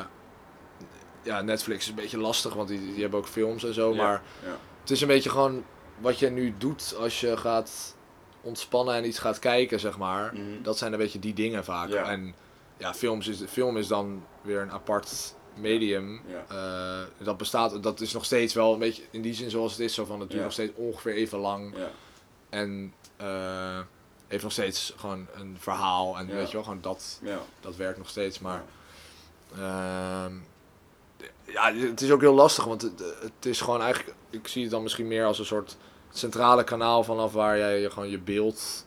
[1.26, 3.90] ja, Netflix is een beetje lastig, want die, die hebben ook films en zo.
[3.90, 4.56] Ja, Maar ja.
[4.80, 5.64] het is een beetje gewoon
[5.98, 7.94] wat je nu doet als je gaat
[8.40, 10.34] ontspannen en iets gaat kijken, zeg maar.
[10.34, 10.62] Mhm.
[10.62, 11.88] Dat zijn een beetje die dingen vaak.
[11.88, 12.04] Ja.
[12.10, 12.34] En
[12.76, 16.20] ja, films is, film is dan weer een apart medium.
[16.26, 16.44] Ja.
[16.48, 19.80] Eh, dat bestaat, dat is nog steeds wel een beetje in die zin zoals het
[19.80, 19.94] is.
[19.94, 20.44] Zo van het duurt Ja.
[20.44, 21.74] nog steeds ongeveer even lang.
[21.76, 21.90] ja,
[22.48, 23.80] En eh,
[24.26, 26.18] heeft nog steeds gewoon een verhaal.
[26.18, 26.34] En Ja.
[26.34, 27.38] weet je wel, gewoon dat, ja.
[27.60, 28.38] dat werkt nog steeds.
[28.38, 28.62] Maar
[29.58, 30.32] ehm,
[31.44, 32.64] ja, het is ook heel lastig.
[32.64, 35.76] Want het, het is gewoon eigenlijk, ik zie het dan misschien meer als een soort
[36.10, 38.86] centrale kanaal vanaf waar jij je gewoon je beeld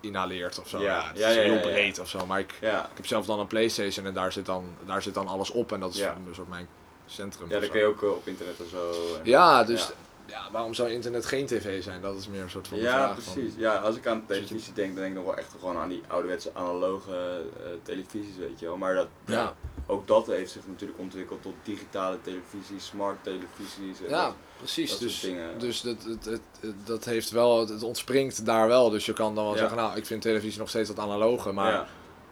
[0.00, 0.78] inhaleert of zo.
[0.80, 0.84] Ja.
[0.96, 2.26] Ja, het Ja, is ja, heel breed of zo.
[2.26, 2.82] Maar ik, ja.
[2.84, 5.72] ik heb zelf dan een Playstation en daar zit dan, daar zit dan alles op.
[5.72, 6.68] En dat is een soort mijn
[7.06, 7.48] centrum.
[7.48, 8.90] Ja, of dat kun je ook eh, op internet en zo.
[9.16, 9.90] en- Ja, dus
[10.26, 10.48] Ja.
[10.52, 12.00] waarom zou internet geen tv zijn?
[12.00, 13.22] Dat is meer een soort van Ja, vraag.
[13.22, 13.52] van- precies.
[13.56, 16.02] Ja, als ik aan televisie denk, dan denk ik nog wel echt gewoon aan die
[16.06, 18.76] ouderwetse analoge eh, televisies, weet je wel.
[18.76, 19.54] Maar dat, Ja.
[19.86, 23.98] ook dat heeft zich natuurlijk ontwikkeld tot digitale televisies, smart televisies.
[24.04, 24.90] en Ja, dat- precies.
[24.90, 25.26] dat dus
[25.58, 28.90] dus dat, het, het, het- dat heeft wel, het ontspringt daar wel.
[28.90, 29.58] Dus je kan dan wel Ja.
[29.58, 31.52] zeggen, nou, ik vind televisie nog steeds wat analoge.
[31.52, 31.86] Maar ja,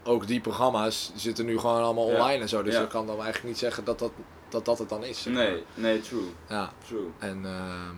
[0.04, 2.62] ook die programma's zitten nu gewoon allemaal online en zo.
[2.62, 4.12] Dus je kan dan eigenlijk niet zeggen dat dat,
[4.52, 5.22] dat, dat het dan is.
[5.22, 6.32] zeg nee, nee, true.
[6.48, 7.10] Ja, true.
[7.18, 7.96] en ehm,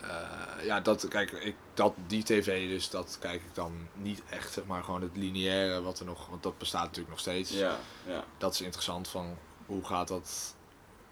[0.00, 4.52] eh, ja, dat, kijk, ik, dat, die tv, dus dat kijk ik dan niet echt,
[4.52, 7.50] zeg maar, gewoon het lineaire wat er nog, want dat bestaat natuurlijk nog steeds.
[7.50, 10.54] Ja, ja, dat is interessant van hoe gaat dat,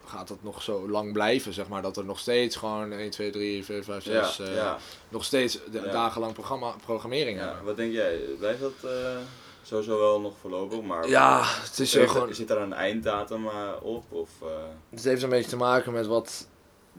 [0.05, 1.83] gaat dat nog zo lang blijven, zeg maar.
[1.83, 5.25] Dat er nog steeds gewoon 1, 2, 3, 4, 5, 6, ja, eh, ja, nog
[5.25, 7.45] steeds de, dagenlang programma, programmering ja.
[7.45, 7.64] hebben.
[7.64, 8.18] Wat denk jij?
[8.38, 9.16] Blijft dat eh,
[9.62, 10.81] sowieso wel nog voorlopig?
[10.83, 14.05] Maar Ja, het is eh, Heeft- gewoon, Zit daar een einddatum eh, op?
[14.12, 14.48] Of, eh,
[14.90, 16.46] het heeft een beetje te maken met wat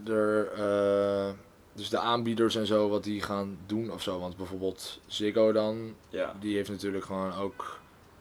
[0.08, 1.30] er, eh,
[1.74, 4.20] dus de aanbieders en zo, wat die gaan doen of zo.
[4.20, 7.80] Want bijvoorbeeld Ziggo dan, ja, die heeft natuurlijk gewoon ook,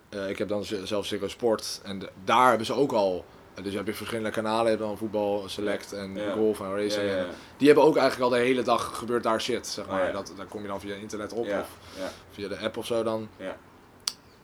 [0.09, 3.25] eh, ik heb dan zelf Ziggo Sport en de- daar hebben ze ook al,
[3.55, 6.33] eh, dus heb je verschillende kanalen, je hebt dan voetbal, select en Ja.
[6.33, 7.09] golf en racing.
[7.11, 7.31] ja, en ja.
[7.57, 10.01] Die hebben ook eigenlijk al de hele dag gebeurt daar shit, zeg maar.
[10.01, 10.13] Oh, ja.
[10.13, 12.87] dat, daar kom je dan via internet op ja, of ja, via de app of
[12.87, 13.29] zo dan.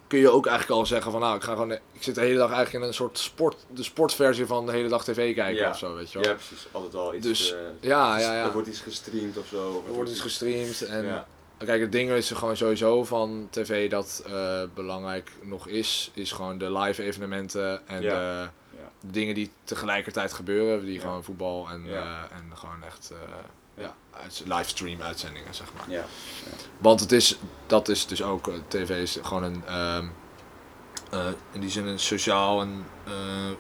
[0.09, 2.39] Kun je ook eigenlijk al zeggen van nou, ik ga gewoon, ik zit de hele
[2.39, 5.71] dag eigenlijk in een soort sport, de sportversie van de hele dag tv kijken Ja.
[5.71, 6.29] of zo, weet je wel.
[6.29, 6.67] ja, precies.
[6.73, 7.27] Altijd wel iets.
[7.27, 8.45] Dus, eh, ja, ja, ja.
[8.45, 9.69] Er wordt iets gestreamd of zo.
[9.71, 11.27] of Er wordt iets gestreamd en Ja,
[11.67, 16.33] kijk, het ding is er gewoon sowieso van tv dat eh, belangrijk nog is, is
[16.33, 18.49] gewoon de live evenementen en de,
[19.01, 23.13] de dingen die tegelijkertijd gebeuren, die gewoon voetbal en, eh, en gewoon echt
[24.45, 25.97] livestream uitzendingen, zeg maar.
[25.97, 26.05] ja,
[26.79, 31.71] Want het is, dat is dus ook, eh, tv is gewoon een, eh, in die
[31.71, 33.13] zin een sociaal en eh,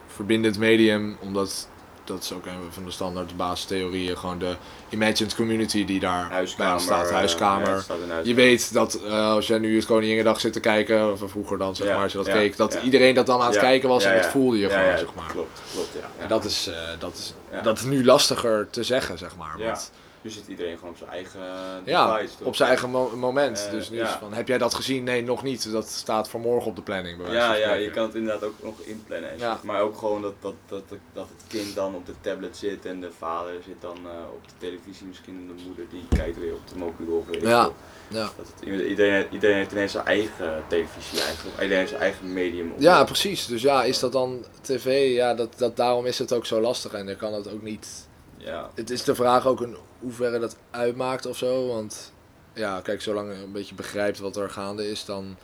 [0.06, 1.68] verbindend medium, omdat
[2.04, 4.56] dat is ook een van de standaard basistheorieën, gewoon de
[4.88, 6.80] imagined community die daar huiskamer.
[6.80, 7.68] staat, huiskamer.
[7.68, 11.58] ja, staat je weet dat als jij nu het Koninginnedag zit te kijken, of vroeger
[11.58, 13.58] dan zeg Ja, maar, als je dat ja, keek, dat iedereen dat dan aan het
[13.58, 15.30] kijken was en dat voelde je gewoon, zeg maar.
[15.30, 16.22] Klopt, klopt, ja.
[16.22, 19.58] En dat is, dat, is, dat is nu lastiger te zeggen, zeg maar.
[19.58, 19.90] Want
[20.28, 21.40] Nu zit iedereen gewoon op zijn eigen
[21.84, 22.36] Ja, device.
[22.38, 22.46] toch?
[22.46, 23.64] op zijn eigen mo- moment.
[23.66, 25.04] Eh, dus nu is van, heb jij dat gezien?
[25.04, 25.72] Nee, nog niet.
[25.72, 27.22] Dat staat voor morgen op de planning.
[27.22, 29.30] Bij Ja, ja, je kan het inderdaad ook nog inplannen.
[29.30, 29.60] en Ja.
[29.62, 33.00] Maar ook gewoon dat, dat, dat, dat het kind dan op de tablet zit en
[33.00, 36.52] de vader zit dan eh, op de televisie misschien en de moeder die kijkt weer
[36.54, 37.70] op de mobiel of Ja.
[38.08, 38.30] Ja.
[38.36, 41.54] Dat het, iedereen, iedereen heeft ineens zijn eigen televisie eigenlijk.
[41.56, 42.72] Iedereen heeft zijn eigen medium.
[42.72, 42.80] op.
[42.80, 43.46] Ja, precies.
[43.46, 45.14] Dus ja, is dat dan tv?
[45.14, 46.92] Ja, dat, dat, daarom is het ook zo lastig.
[46.92, 48.06] En dan kan het ook niet...
[48.38, 51.66] Ja, Het is de vraag ook in hoeverre dat uitmaakt of zo.
[51.66, 52.12] Want
[52.54, 55.36] ja, kijk, zolang je een beetje begrijpt wat er gaande is, dan...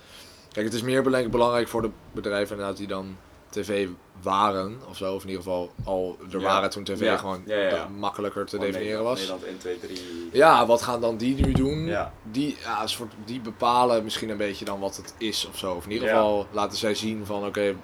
[0.52, 3.16] Kijk, het is meer belang- belangrijk voor de bedrijven inderdaad die dan
[3.50, 3.88] tv
[4.22, 5.14] waren of zo.
[5.14, 6.44] Of in ieder geval al er Ja.
[6.44, 7.16] waren toen tv Ja.
[7.16, 9.18] gewoon Ja, makkelijker te definiëren was.
[9.18, 10.00] Nederland 1, 2, 3.
[10.32, 11.96] Ja, wat gaan dan die nu doen?
[12.30, 15.74] Die, ja, soort, die bepalen misschien een beetje dan wat het is of zo.
[15.74, 17.74] Of in ieder geval laten zij zien van oké,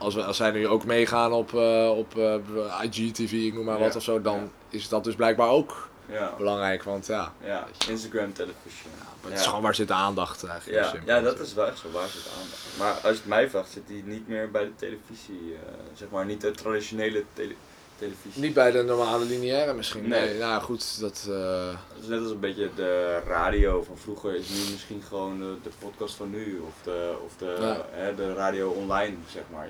[0.00, 2.34] als, we, als zij nu ook meegaan op, eh, op eh,
[2.82, 6.82] IGTV, ik noem maar wat of zo, dan is dat dus blijkbaar ook Ja, belangrijk.
[6.82, 7.66] Want ja, ja.
[7.88, 8.92] Instagram television.
[9.28, 10.84] het is gewoon waar zit de aandacht eigenlijk.
[10.84, 11.90] Ja, simpel ja, dat is wel echt zo.
[11.90, 12.66] Waar zit de aandacht?
[12.78, 15.54] Maar als je het mij vraagt, zit die niet meer bij de televisie.
[15.66, 17.54] eh, zeg maar niet de traditionele tele-
[18.00, 18.42] televisie.
[18.42, 20.08] Niet bij de normale lineaire misschien.
[20.08, 20.38] Nee, Nee.
[20.38, 21.26] nou goed, dat...
[21.30, 25.38] eh, Dat is net als een beetje de radio van vroeger is nu misschien gewoon
[25.38, 26.58] de, de podcast van nu.
[26.66, 27.84] Of de, of de, Ja.
[27.90, 29.68] hè, de radio online, zeg maar.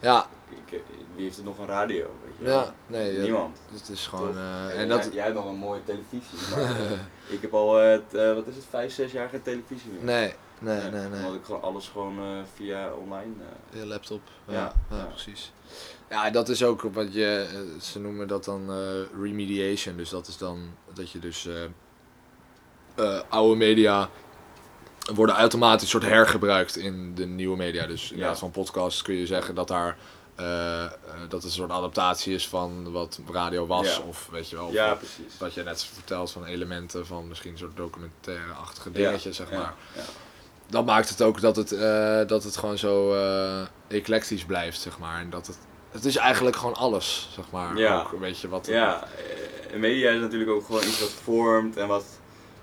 [0.00, 0.26] Ja,
[0.70, 0.80] ik-
[1.14, 2.10] wie heeft er nog een radio?
[2.24, 2.44] Weet je?
[2.44, 3.58] ja, nee, Niemand.
[3.72, 4.36] het is gewoon...
[4.36, 5.08] Eh, en dat...
[5.12, 6.38] jij hebt nog een mooie televisie.
[6.56, 6.76] Maar,
[7.36, 10.04] ik heb al, het, eh, wat is het, vijf, zes jaar geen televisie meer.
[10.04, 11.18] Nee, nee, nee, nee.
[11.24, 13.32] Omdat ik gewoon alles gewoon via online.
[13.70, 14.20] Je laptop.
[14.48, 14.72] Ja.
[15.10, 15.52] precies.
[16.10, 19.96] Ja, dat is ook wat je, eh, ze noemen dat dan eh, remediation.
[19.96, 20.58] Dus dat is dan
[20.94, 21.46] dat je dus
[22.96, 24.08] eh, oude media
[25.14, 27.86] worden automatisch soort hergebruikt in de nieuwe media.
[27.86, 28.24] Dus in Ja.
[28.24, 29.96] plaats van podcasts kun je zeggen dat daar
[31.20, 33.96] dat het een soort adaptatie is van wat radio was.
[33.96, 34.02] Ja.
[34.02, 35.38] Of weet je wel, ja, wat- precies.
[35.38, 40.02] wat je net vertelt van elementen van misschien een soort documentaire-achtige dingetjes, zeg maar ja.
[40.68, 41.68] dat maakt het ook dat het,
[42.28, 45.20] dat het gewoon zo eh, eclectisch blijft, zeg maar.
[45.20, 45.58] En dat het,
[45.90, 47.76] het is eigenlijk gewoon alles, zeg maar.
[47.76, 48.00] Ja.
[48.00, 48.66] Ook een beetje wat...
[48.66, 49.04] Ja,
[49.74, 52.04] media is natuurlijk ook gewoon iets wat vormt en wat,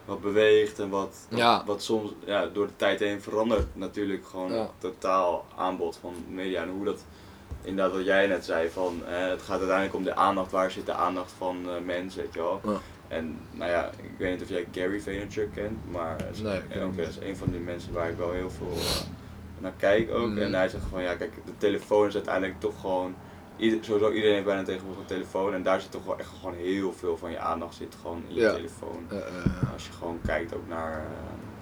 [0.05, 1.63] wat beweegt en wat, wat, Ja.
[1.65, 4.59] wat soms ja, door de tijd heen verandert natuurlijk gewoon Ja.
[4.59, 7.03] het totaal aanbod van media en hoe dat
[7.61, 10.85] inderdaad wat jij net zei van eh, het gaat uiteindelijk om de aandacht, waar zit
[10.85, 12.61] de aandacht van eh, mensen, weet je wel.
[12.63, 12.77] Ja.
[13.07, 16.63] En nou ja, ik weet niet of jij Gary Vaynerchuk kent, maar is, Nee, ik
[16.69, 17.17] ken ook, hem dat niet.
[17.21, 18.81] is een van die mensen waar ik wel heel veel eh,
[19.63, 20.27] naar kijk ook.
[20.29, 20.37] Mhm.
[20.37, 23.15] En hij zegt van ja, kijk, de telefoon is uiteindelijk toch gewoon
[23.57, 26.55] ieder, sowieso iedereen heeft bijna tegenwoordig een telefoon en daar zit toch wel echt gewoon
[26.55, 28.53] heel veel van je aandacht zit gewoon in je Ja.
[28.53, 29.07] telefoon.
[29.73, 31.05] Als je gewoon kijkt ook naar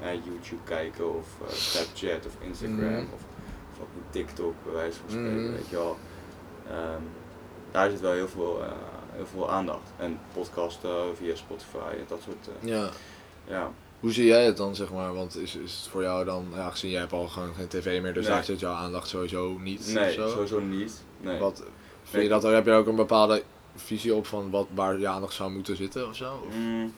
[0.01, 3.13] eh, YouTube kijken of eh, Snapchat of Instagram Mhm.
[3.13, 3.21] of,
[3.71, 5.51] of ook TikTok bij wijze van spreken, Mhm.
[5.53, 5.97] weet je wel.
[6.69, 7.01] Ehm,
[7.71, 8.71] daar zit wel heel veel, eh,
[9.11, 9.91] heel veel aandacht.
[9.97, 12.89] En podcasten via Spotify en dat soort, ja.
[13.47, 13.71] ja.
[14.01, 15.13] Hoe zie jij het dan, zeg maar?
[15.13, 16.45] Want is, is het voor jou dan...
[16.55, 18.33] Ja, gezien jij hebt al gewoon geen tv meer, dus Nee.
[18.33, 21.03] daar zit jouw aandacht sowieso niet Nee, sowieso niet.
[21.19, 21.39] Nee.
[21.39, 21.57] Wat,
[22.03, 22.23] vind Nee.
[22.23, 23.43] je dat, heb je ook een bepaalde
[23.75, 26.43] visie op van wat, waar je aandacht zou moeten zitten of zo?
[26.47, 26.93] Of- Mm,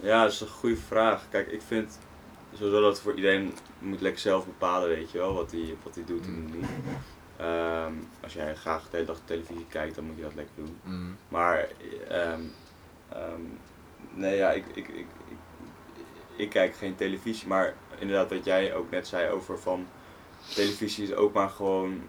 [0.00, 1.28] ja, dat is een goede vraag.
[1.30, 1.98] Kijk, ik vind
[2.54, 6.24] sowieso dat voor iedereen moet lekker zelf bepalen, weet je wel, wat hij wat doet
[6.26, 6.50] en Mm.
[6.56, 6.66] niet.
[7.36, 10.76] Ehm, als jij graag de hele dag televisie kijkt, dan moet je dat lekker doen.
[10.82, 11.16] Mm.
[11.28, 11.68] Maar,
[12.08, 12.40] ehm,
[13.08, 13.40] ehm,
[14.14, 14.94] nee ja, ik, ik, ik,
[15.28, 15.36] ik,
[16.36, 19.86] ik kijk geen televisie, maar inderdaad wat jij ook net zei over van
[20.54, 22.02] televisie is ook maar gewoon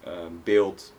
[0.00, 0.94] ehm, beeld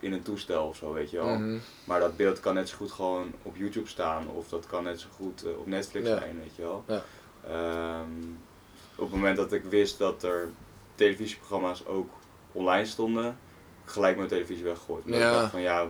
[0.00, 1.38] in een toestel of zo, weet je wel.
[1.38, 1.58] Mhm.
[1.84, 5.00] Maar dat beeld kan net zo goed gewoon op YouTube staan of dat kan net
[5.00, 6.18] zo goed eh, op Netflix Ja.
[6.18, 6.84] zijn, weet je wel.
[6.86, 7.02] Ja.
[7.46, 8.22] Ehm,
[8.96, 10.48] op het moment dat ik wist dat er
[10.94, 12.10] televisieprogramma's ook
[12.52, 13.38] online stonden,
[13.84, 15.02] gelijk mijn televisie weggegooid.
[15.06, 15.14] Ja.
[15.14, 15.86] Ik dacht van ja,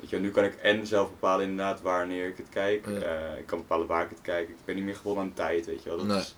[0.00, 2.86] weet je, nu kan ik en zelf bepalen inderdaad wanneer ik het kijk.
[2.86, 2.92] Ja.
[3.00, 4.48] Eh, ik kan bepalen waar ik het kijk.
[4.48, 5.98] Ik ben niet meer gebonden aan tijd, weet je wel.
[5.98, 6.18] Dat Nee.
[6.18, 6.34] is,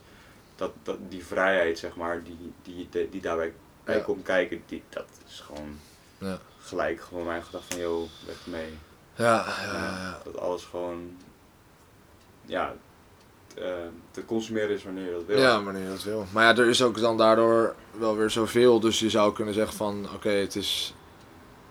[0.57, 3.53] dat, dat, die vrijheid, zeg maar, die, die, die, die daarbij
[3.85, 4.03] bij Ja.
[4.03, 5.79] komt kijken, die, dat is gewoon
[6.19, 6.39] Ja.
[6.59, 8.79] gelijk gewoon mijn gedachte van, joh, weg mee.
[9.15, 10.21] Ja, ja, ja.
[10.25, 11.17] Dat alles gewoon,
[12.47, 12.75] ja,
[13.57, 13.73] eh,
[14.11, 15.39] te consumeren is wanneer je dat wil.
[15.39, 16.27] Ja, wanneer je dat wil.
[16.33, 18.81] Maar ja, er is ook dan daardoor wel weer zoveel.
[18.81, 20.95] Dus je zou kunnen zeggen van, oké, het is...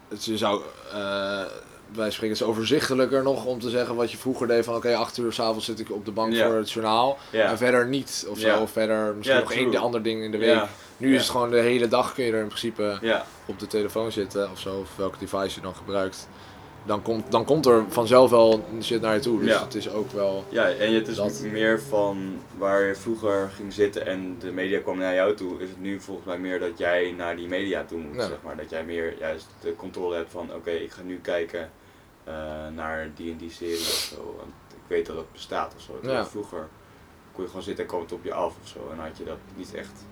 [0.08, 0.62] Het, je zou,
[0.94, 1.46] eh
[1.94, 4.96] wij spreken het is overzichtelijker nog om te zeggen wat je vroeger deed van, oké,
[4.96, 6.46] acht uur s'avonds zit ik op de bank Ja.
[6.48, 7.18] voor het journaal.
[7.32, 7.50] Ja.
[7.50, 8.48] En verder niet, of zo.
[8.48, 8.62] Ja.
[8.62, 10.62] Of verder misschien nog één ander ding in de week.
[10.98, 13.00] Nu is het gewoon de hele dag kun je er in principe
[13.46, 14.80] op de telefoon zitten of zo.
[14.80, 16.28] Of welke device je dan gebruikt.
[16.86, 19.40] Dan komt, dan komt er vanzelf wel shit naar je toe.
[19.40, 19.64] Dus Ja.
[19.64, 20.44] het is ook wel...
[20.50, 24.80] ja, en het is Dat- meer van waar je vroeger ging zitten en de media
[24.80, 27.84] kwam naar jou toe, is het nu volgens mij meer dat jij naar die media
[27.84, 28.28] toe moet, Ja.
[28.28, 28.58] zeg maar.
[28.58, 31.70] Dat jij meer juist de controle hebt van, oké, ik ga nu kijken
[32.24, 32.34] eh,
[32.76, 34.34] naar die en die serie of zo.
[34.38, 36.00] Want ik weet dat dat bestaat of zo.
[36.12, 36.26] Ja.
[36.26, 36.68] Vroeger
[37.34, 38.80] kon je gewoon zitten en kwam het op je af of zo.
[38.92, 40.04] En had je dat niet echt.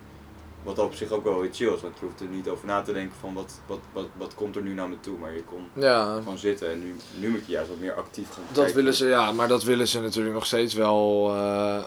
[0.62, 2.82] Wat op zich ook wel weer chill is, want je hoeft er niet over na
[2.82, 5.18] te denken van wat, wat, wat, wat komt er nu naar me toe.
[5.18, 8.30] Maar je kon Ja, gewoon zitten en nu, nu moet je juist wat meer actief
[8.32, 8.74] gaan dat kijken.
[8.74, 11.82] willen ze, ja, maar dat willen ze natuurlijk nog steeds wel, eh,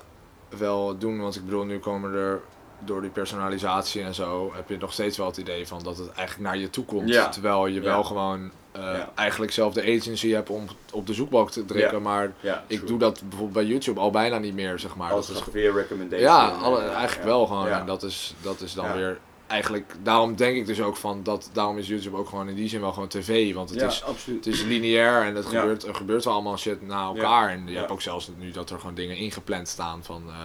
[0.57, 1.19] wel doen.
[1.21, 2.41] Want ik bedoel, nu komen er
[2.79, 6.11] door die personalisatie en zo, heb je nog steeds wel het idee van dat het
[6.11, 7.09] eigenlijk naar je toe komt.
[7.09, 7.29] Ja.
[7.29, 7.81] Terwijl je Ja.
[7.81, 9.11] wel gewoon eh, Ja.
[9.15, 11.97] eigenlijk zelf de agency hebt om op de zoekbalk te drukken.
[11.97, 12.03] Ja.
[12.03, 15.09] Maar Ja, ik doe dat bijvoorbeeld bij YouTube al bijna niet meer, zeg maar.
[15.09, 16.27] Dat is, weer recommendation.
[16.29, 17.67] ja, alle, eh, eigenlijk wel gewoon.
[17.67, 21.49] En dat is, dat is dan weer eigenlijk, daarom denk ik dus ook van, dat,
[21.53, 23.53] daarom is YouTube ook gewoon in die zin wel gewoon tv.
[23.53, 24.45] Want het ja, is absoluut.
[24.45, 25.59] het is lineair en het Ja.
[25.59, 27.49] gebeurt, er gebeurt wel allemaal shit na elkaar.
[27.49, 30.35] En je hebt ook zelfs nu dat er gewoon dingen ingepland staan van eh,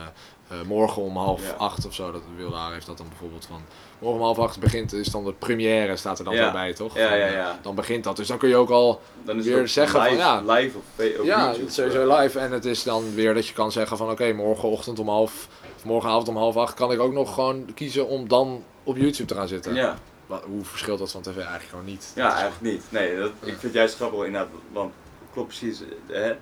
[0.48, 1.52] eh, morgen om half Ja.
[1.58, 2.12] acht of zo.
[2.12, 3.60] Dat Wildaar heeft dat dan bijvoorbeeld van
[3.98, 6.52] morgen om half acht begint, is dan de première, staat er dan Ja.
[6.52, 6.94] bij, toch?
[6.96, 7.58] Ja, ja, eh, ja.
[7.62, 8.16] Dan begint dat.
[8.16, 10.40] Dus dan kun je ook al, Dan is weer het zeggen van, ja.
[10.40, 10.84] live op,
[11.18, 11.70] op ja, YouTube.
[11.70, 12.38] sowieso live.
[12.38, 15.84] En het is dan weer dat je kan zeggen van oké, morgenochtend om half, of
[15.84, 19.34] morgenavond om half acht kan ik ook nog gewoon kiezen om dan op YouTube te
[19.34, 19.74] gaan zitten.
[19.74, 22.12] Ja, Wat- Hoe verschilt dat van tv eigenlijk gewoon niet?
[22.14, 22.82] ja, eigenlijk niet.
[22.88, 24.92] Nee, dat, ik vind het juist grappig inderdaad, want
[25.32, 25.80] klopt precies.
[25.80, 26.32] eh, Hè?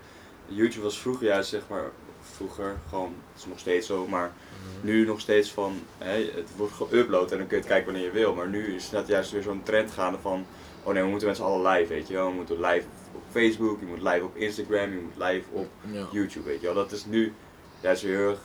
[0.46, 1.90] YouTube was vroeger juist zeg maar,
[2.34, 4.86] vroeger gewoon, het is nog steeds zo, maar Mhm.
[4.86, 8.04] nu nog steeds van, hè, het wordt geüpload en dan kun je het kijken wanneer
[8.04, 8.34] je wil.
[8.34, 10.46] Maar nu is dat juist weer zo'n trend gaande van,
[10.82, 12.28] oh nee, we moeten met z'n allen live, weet je wel.
[12.28, 16.06] We moeten live op Facebook, je moet live op Instagram, je moet live op Ja.
[16.12, 16.74] YouTube, weet je wel.
[16.74, 17.32] Dat is nu
[17.80, 18.40] juist weer heel erg,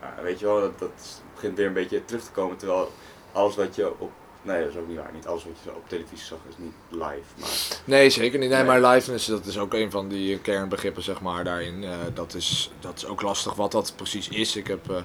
[0.00, 2.56] ja, weet je wel, dat, dat begint weer een beetje terug te komen.
[2.56, 2.92] Terwijl
[3.32, 4.10] alles wat je op,
[4.46, 6.72] nee dat is ook niet waar, niet alles wat je op televisie zag is niet
[6.90, 7.22] live.
[7.40, 7.48] Maar
[7.84, 8.48] Nee, zeker niet.
[8.50, 8.80] Nee, Nee.
[8.80, 11.84] maar liveness, dat is ook een van die kernbegrippen, zeg maar, daarin.
[11.84, 14.56] Eh, dat, is, dat is ook lastig wat dat precies is.
[14.56, 15.04] Ik heb, eh, ik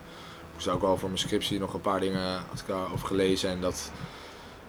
[0.53, 3.49] moest ook wel voor mijn scriptie nog een paar dingen had ik daarover gelezen.
[3.49, 3.91] En dat,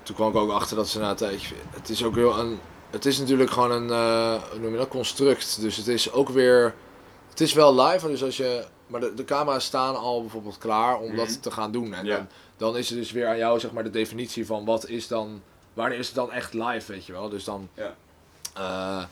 [0.03, 2.59] toen kwam ik ook achter dat ze na een tijdje, het is ook heel een,
[2.91, 5.61] het is natuurlijk gewoon een, eh, hoe noem je dat, construct.
[5.61, 6.75] Dus het is ook weer,
[7.31, 10.99] het is wel live, dus als je, maar de, de camera's staan al bijvoorbeeld klaar
[10.99, 11.17] om Mhm.
[11.17, 11.95] dat te gaan doen.
[11.95, 12.17] En Ja.
[12.17, 12.29] dan,
[12.63, 15.43] dan is het dus weer aan jou, zeg maar, de definitie van wat is dan,
[15.75, 17.29] wanneer is het dan echt live, weet je wel.
[17.29, 17.95] Dus dan ja,
[18.55, 19.03] eh,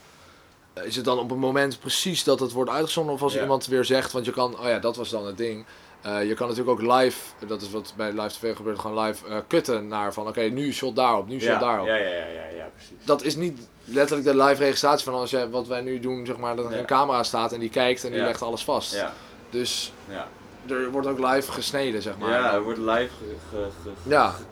[0.85, 3.41] is het dan op een moment precies dat het wordt uitgezonden of als Ja.
[3.41, 5.65] iemand weer zegt, want je kan, oh ja, dat was dan het ding.
[6.01, 9.27] Eh, je kan natuurlijk ook live, dat is wat bij live tv gebeurt, gewoon live
[9.27, 11.87] eh kutten naar van oké, nu shot daarop, nu shot ja, daarop.
[11.87, 12.95] ja, ja, ja, ja, ja, precies.
[13.03, 16.37] Dat is niet letterlijk de live registratie van als jij, wat wij nu doen, zeg
[16.37, 18.93] maar, dat er een camera staat en die kijkt en die legt alles vast.
[18.93, 19.13] Ja,
[19.49, 20.27] Dus ja.
[20.69, 22.29] Er wordt ook live gesneden, zeg maar.
[22.29, 24.29] ja, er wordt live ge, ge, ge- Ja.
[24.29, 24.43] ge-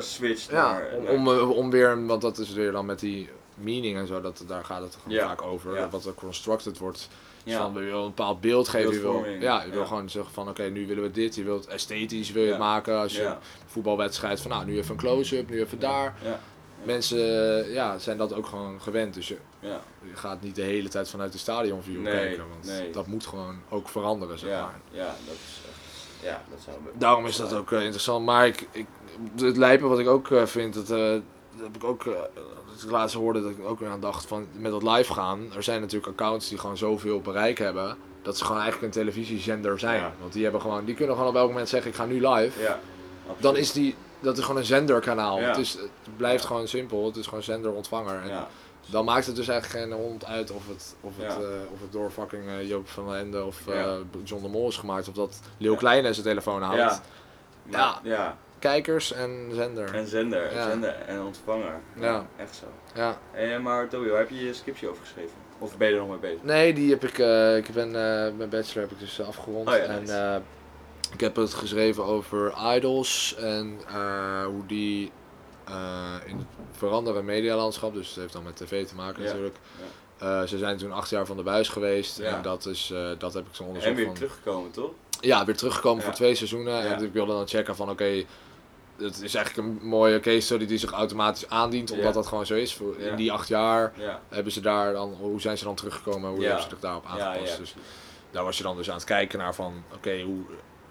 [0.00, 4.06] geswitcht naar, om, om, om weer, want dat is weer dan met die meaning en
[4.06, 5.26] zo, dat, daar gaat het gewoon Ja.
[5.26, 5.74] vaak over.
[5.74, 5.88] Ja.
[5.88, 7.08] Wat er constructed wordt.
[7.44, 7.58] ja.
[7.58, 8.92] Van, je wil een bepaald beeld geven.
[8.92, 11.34] Je wil, ja, je wil gewoon zeggen van oké, nu willen we dit.
[11.34, 12.98] Je wilt esthetisch wil je het maken.
[12.98, 13.34] Als je een
[13.66, 16.14] voetbalwedstrijd van nou, nu even een close-up, nu even daar.
[16.24, 16.40] Ja,
[16.82, 17.18] Mensen
[17.72, 19.14] ja, zijn dat ook gewoon gewend.
[19.14, 22.48] Dus je, ja, je gaat niet de hele tijd vanuit de stadionview Nee, kijken.
[22.48, 22.90] Want nee.
[22.90, 24.80] dat moet gewoon ook veranderen, zeg ja, maar.
[24.90, 26.76] ja, dat is echt, ja, dat zou...
[26.94, 28.24] Daarom is dat ook eh, interessant.
[28.24, 28.86] Maar ik, ik,
[29.36, 31.22] het lijpen wat ik ook eh, vind, dat, eh, dat
[31.62, 34.70] heb ik ook, dat ik laatst hoorde dat ik ook weer aan dacht van met
[34.70, 35.52] dat live gaan.
[35.56, 39.78] Er zijn natuurlijk accounts die gewoon zoveel bereik hebben, dat ze gewoon eigenlijk een televisiezender
[39.78, 40.00] zijn.
[40.00, 40.12] Ja.
[40.20, 42.60] Want die hebben gewoon, die kunnen gewoon op elk moment zeggen ik ga nu live.
[42.60, 42.80] Ja,
[43.38, 45.40] Dan is die, dat is gewoon een zenderkanaal.
[45.40, 45.46] Ja.
[45.46, 48.22] Het, is, het blijft gewoon simpel, het is gewoon zender-ontvanger.
[48.22, 48.48] En Ja,
[48.86, 51.38] dan maakt het dus eigenlijk geen hond uit of het, of het, Ja.
[51.38, 53.96] eh, of het door fucking eh, Joop van den Ende of eh, Ja.
[54.24, 55.08] John de Mol is gemaakt.
[55.08, 55.76] Of dat Ja.
[55.76, 57.00] Kleine zijn telefoon houdt.
[57.70, 58.00] ja.
[58.02, 58.36] Ja.
[58.58, 59.94] Kijkers en zender.
[59.94, 61.80] En zender, zender en ontvanger.
[62.00, 62.26] Ja.
[62.36, 62.66] Echt zo.
[62.94, 63.18] Ja.
[63.32, 65.32] Eh, maar Toby, waar heb je je scriptie over geschreven?
[65.58, 66.42] Of ben je er nog mee bezig?
[66.42, 67.18] Nee, die heb ik.
[67.66, 69.68] ik ben eh, mijn bachelor heb ik dus afgerond.
[69.68, 70.40] Oh ja, en nice.
[71.12, 73.78] ik heb het geschreven over idols en
[74.44, 75.12] hoe die
[76.26, 79.56] in het veranderen medialandschap, dus het heeft dan met tv te maken natuurlijk.
[80.18, 82.36] Eh, ze zijn toen acht jaar van de buis geweest Ja.
[82.36, 84.14] en dat, is, eh, dat heb ik zo'n onderzoek En weer van.
[84.14, 84.90] teruggekomen, toch?
[85.20, 86.04] Ja, weer teruggekomen Ja.
[86.04, 86.72] voor twee seizoenen.
[86.84, 86.94] Ja.
[86.96, 88.24] En ik wilde dan checken van oké,
[88.96, 92.54] het is eigenlijk een mooie case study die zich automatisch aandient, omdat dat gewoon zo
[92.54, 92.78] is.
[92.98, 94.20] In die acht jaar Ja.
[94.28, 97.58] hebben ze daar dan, hoe zijn ze dan teruggekomen, hoe hebben ze zich daarop aangepast.
[97.58, 97.74] dus
[98.30, 100.40] daar was je dan dus aan het kijken naar van oké, hoe.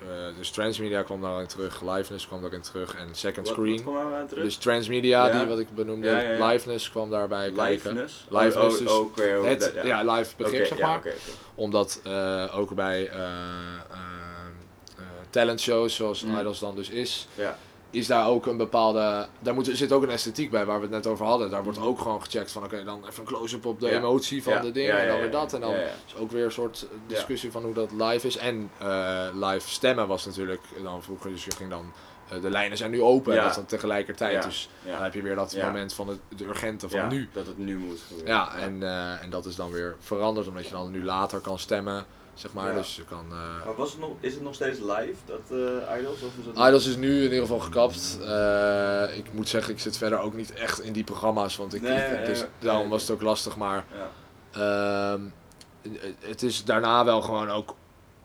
[0.02, 3.84] Eh, dus Transmedia kwam daarin terug, Liveness kwam daarin terug en Second Screen.
[3.84, 4.44] Wat terug?
[4.44, 5.38] dus Transmedia, Ja.
[5.40, 6.48] die wat ik benoemde, Ja.
[6.48, 7.72] Liveness kwam daarbij kijken.
[7.72, 8.26] Liveness?
[8.30, 10.14] Liveness, Oh, dus oh, ook Het dat- ja.
[10.14, 11.02] live begrip Oké, zeg maar.
[11.56, 13.20] Omdat eh, ook bij eh,
[15.30, 16.38] talentshows, zoals Mm.
[16.40, 17.58] Idols dan dus is, Ja.
[17.92, 19.28] Is daar ook een bepaalde.
[19.40, 21.50] Daar moet, zit ook een esthetiek bij waar we het net over hadden.
[21.50, 23.98] Daar wordt ook gewoon gecheckt van oké, dan even een close-up op de Ja.
[23.98, 25.54] emotie van Ja, de dingen ja, en dan weer dat.
[25.54, 28.38] En dan is ook weer een soort discussie van hoe dat live is.
[28.38, 31.92] En eh, live stemmen was natuurlijk dan vroeger, dus je ging dan.
[32.30, 34.44] eh, de lijnen zijn nu open, en dat is dan tegelijkertijd.
[34.44, 37.30] Dus dan heb je weer dat moment van het, de urgente van nu.
[37.34, 38.34] Dat het nu moet gebeuren.
[38.34, 41.60] Ja, en, eh, en dat is dan weer veranderd, omdat je dan nu later kan
[41.60, 42.67] stemmen, zeg maar.
[42.72, 42.78] Ja.
[42.78, 43.26] Dus je kan...
[43.32, 46.22] eh, Maar was het nog, is het nog steeds live, dat eh Idols?
[46.22, 48.20] Of is het Idols is nu in ieder geval gekapt.
[48.22, 51.82] Eh, ik moet zeggen, ik zit verder ook niet echt in die programma's, want ik,
[51.82, 52.50] Nee, ik- nee, dus nee.
[52.60, 53.58] daarom was het ook lastig.
[53.58, 53.86] Maar
[54.52, 55.13] Ja.
[55.13, 55.22] ehm,
[56.20, 57.76] het is daarna wel gewoon ook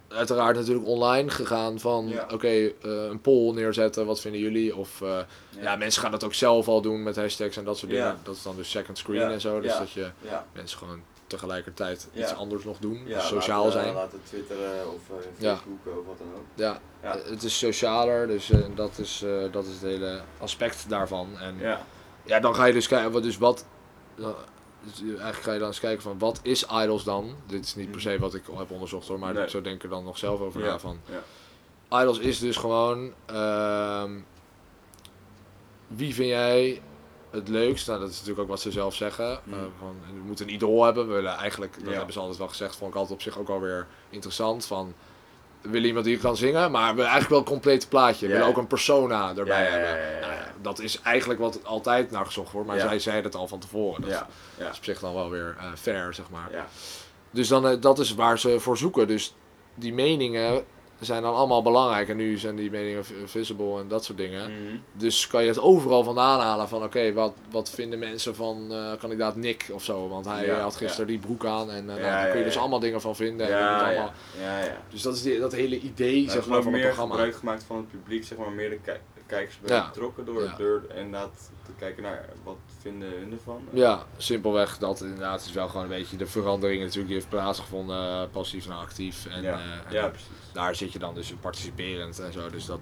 [0.09, 2.27] uiteraard natuurlijk online gegaan van Ja.
[2.33, 4.77] oké, een poll neerzetten, wat vinden jullie?
[4.77, 5.19] Of eh,
[5.61, 5.77] ja.
[5.77, 7.99] mensen gaan dat ook zelf al doen met hashtags en dat soort Ja.
[7.99, 8.21] dingen.
[8.23, 9.79] Dat is dan dus second screen Ja, en zo, dus ja.
[9.79, 10.47] dat je Ja.
[10.53, 12.23] mensen gewoon tegelijkertijd Ja.
[12.23, 13.95] iets anders nog doen, Ja, dus sociaal laten, zijn.
[13.95, 15.55] Laten twitteren of eh, Ja.
[15.57, 16.45] Facebook of wat dan ook.
[16.55, 17.19] Ja, Ja.
[17.25, 21.39] het is socialer, dus eh, dat, is, eh, dat is het hele aspect daarvan.
[21.39, 21.87] En Ja.
[22.25, 23.65] Ja, dan ga je dus kijken, wat dus wat.
[24.17, 27.35] dus eigenlijk ga je dan eens kijken van wat is idols dan?
[27.47, 29.49] Dit is niet per se wat ik al heb onderzocht hoor, maar Nee.
[29.51, 30.67] zo denk ik er dan nog zelf over Ja.
[30.67, 31.01] na van.
[31.91, 32.01] Ja.
[32.01, 33.13] Idols is dus gewoon.
[33.27, 34.11] ehm,
[35.87, 36.83] wie vind jij
[37.37, 37.87] het leukst?
[37.87, 39.41] Nou, dat is natuurlijk ook wat ze zelf zeggen.
[39.45, 39.53] Mm.
[39.53, 41.09] Eh, van, we moeten een idool hebben.
[41.09, 41.97] We willen eigenlijk, dat Ja.
[41.97, 44.67] hebben ze altijd wel gezegd, vond ik altijd op zich ook alweer interessant.
[44.67, 44.95] Van,
[45.61, 48.27] we willen iemand die kan zingen, maar we willen eigenlijk wel een compleet plaatje.
[48.27, 50.21] We willen ook een persona erbij hebben.
[50.21, 52.89] Nou ja, dat is eigenlijk wat altijd naar gezocht wordt, maar Ja.
[52.89, 54.01] zij zeiden het al van tevoren.
[54.01, 54.27] Dat Ja.
[54.59, 54.71] Ja.
[54.71, 56.49] is op zich dan wel weer eh, fair, zeg maar.
[56.53, 56.67] Ja.
[57.31, 59.07] Dus dan, eh, dat is waar ze voor zoeken.
[59.07, 59.35] Dus
[59.75, 60.65] die meningen
[61.01, 62.09] zijn dan allemaal belangrijk.
[62.09, 64.51] En nu zijn die meningen visible en dat soort dingen.
[64.51, 64.77] Mhm.
[64.93, 68.93] Dus kan je het overal vandaan halen van oké, wat, wat vinden mensen van eh,
[68.99, 70.09] kandidaat Nick of zo.
[70.09, 72.45] Want hij Ja, had gisteren die broek aan en eh, nou, Ja, daar kun je
[72.45, 73.47] dus allemaal dingen van vinden.
[73.47, 74.13] en allemaal...
[74.91, 77.15] Dus dat is die, dat hele idee Er zeg maar, van het meer programma.
[77.15, 81.51] gebruik gemaakt van het publiek, zeg maar, meer de ki- kijkers betrokken door, door inderdaad
[81.65, 82.57] te kijken naar wat
[82.91, 83.61] vinden hun ervan.
[83.71, 87.97] Ja, simpelweg dat inderdaad is wel gewoon een beetje de verandering natuurlijk die heeft plaatsgevonden,
[87.97, 89.27] eh, passief naar actief.
[89.27, 89.53] En, ja.
[89.53, 90.11] eh, en ja,
[90.53, 92.51] daar zit je dan dus participerend en zo.
[92.51, 92.81] Dus dat,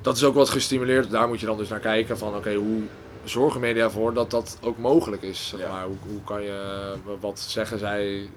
[0.00, 1.10] dat is ook wat gestimuleerd.
[1.10, 2.82] Daar moet je dan dus naar kijken van oké, hoe
[3.24, 5.48] zorgen media ervoor dat dat ook mogelijk is?
[5.48, 5.68] Zeg Ja.
[5.72, 5.84] maar.
[5.84, 8.28] hoe, hoe kan je, wat zeggen zij,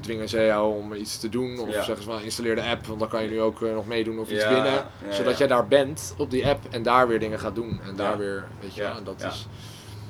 [0.00, 1.58] dwingen zij jou om iets te doen?
[1.58, 1.82] Of Ja.
[1.82, 4.18] zeggen ze van installeer de app, want dan kan je nu ook eh, nog meedoen
[4.18, 4.86] of iets Ja, winnen.
[5.14, 7.80] zodat jij daar bent op die app en daar weer dingen gaat doen.
[7.86, 9.46] En daar weer, weet je en dat is...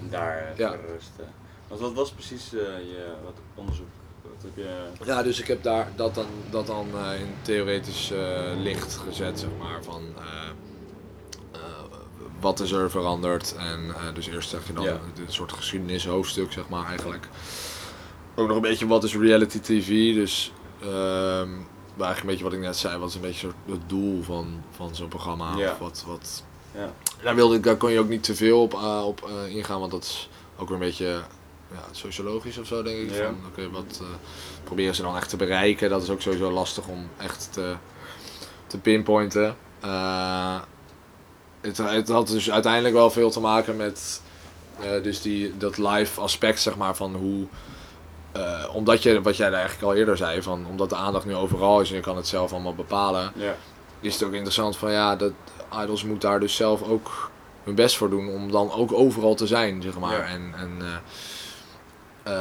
[0.00, 0.68] En daar eh, Ja.
[0.68, 1.10] voor rust.
[1.18, 1.24] eh.
[1.68, 3.86] Want wat was precies je wat onderzoek?
[4.22, 5.04] Wat heb je...
[5.04, 6.86] Ja, dus ik heb daar dat dan, dat dan
[7.20, 8.12] in theoretisch
[8.56, 10.02] licht gezet, zeg maar, van
[12.40, 13.54] wat is er veranderd.
[13.58, 14.90] En eh, dus eerst zeg je dan Ja.
[15.26, 17.28] een soort geschiedenishoofdstuk, zeg maar, eigenlijk.
[18.34, 21.48] Ook nog een beetje wat is reality tv, dus ehm,
[21.96, 24.94] eigenlijk een beetje wat ik net zei, wat is een beetje het doel van, van
[24.94, 25.56] zo'n programma.
[25.56, 25.72] Ja.
[25.72, 26.92] Of wat, wat, Ja.
[27.22, 29.80] daar, wilde ik, daar kon je ook niet te veel op, eh, op eh, ingaan,
[29.80, 31.20] want dat is ook weer een beetje
[31.72, 33.10] ja, sociologisch of zo, denk ik.
[33.16, 33.24] Ja.
[33.24, 34.02] Van, oké, wat
[34.64, 35.90] proberen ze dan echt te bereiken?
[35.90, 37.74] Dat is ook sowieso lastig om echt te,
[38.66, 39.56] te pinpointen.
[41.76, 44.20] Het, het had dus uiteindelijk wel veel te maken met
[44.80, 47.46] eh, dus die, dat live aspect, zeg maar, van hoe...
[48.32, 51.34] eh, omdat je, wat jij daar eigenlijk al eerder zei, van, omdat de aandacht nu
[51.34, 53.54] overal is en je kan het zelf allemaal bepalen, Ja.
[54.00, 55.32] is het ook interessant van ja, dat
[55.82, 57.30] idols moet daar dus zelf ook
[57.64, 60.12] hun best voor doen om dan ook overal te zijn, zeg maar.
[60.18, 60.24] Ja.
[60.24, 60.70] En, en
[62.22, 62.32] eh,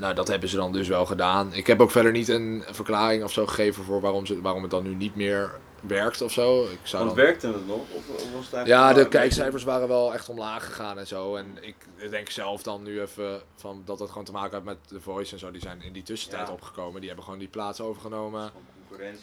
[0.00, 1.48] nou, dat hebben ze dan dus wel gedaan.
[1.52, 4.70] Ik heb ook verder niet een verklaring of zo gegeven voor waarom, ze, waarom het
[4.70, 5.50] dan nu niet meer
[5.86, 6.62] werkt of zo.
[6.64, 7.24] Ik zou Want dan...
[7.26, 7.80] werkte het nog?
[7.92, 11.36] Of, of was het Ja, de kijkcijfers waren wel echt omlaag gegaan en zo.
[11.36, 11.76] En ik
[12.10, 15.32] denk zelf dan nu even van dat dat gewoon te maken had met The Voice
[15.32, 15.50] en zo.
[15.50, 16.52] Die zijn in die tussentijd Ja.
[16.52, 16.96] opgekomen.
[16.98, 18.50] Die hebben gewoon die plaats overgenomen.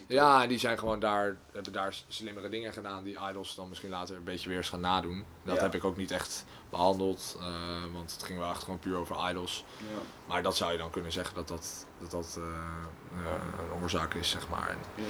[0.08, 3.90] Ja, en die zijn gewoon daar, hebben daar slimmere dingen gedaan die idols dan misschien
[3.90, 5.26] later een beetje weer eens gaan nadoen.
[5.44, 5.62] Dat Ja.
[5.62, 7.46] heb ik ook niet echt behandeld, eh,
[7.94, 9.64] want het ging wel echt gewoon puur over idols.
[9.78, 9.86] Ja.
[10.26, 12.44] Maar dat zou je dan kunnen zeggen dat dat, dat, dat eh,
[13.26, 13.32] eh,
[13.76, 14.70] een oorzaak is, zeg maar.
[14.70, 15.04] En Ja.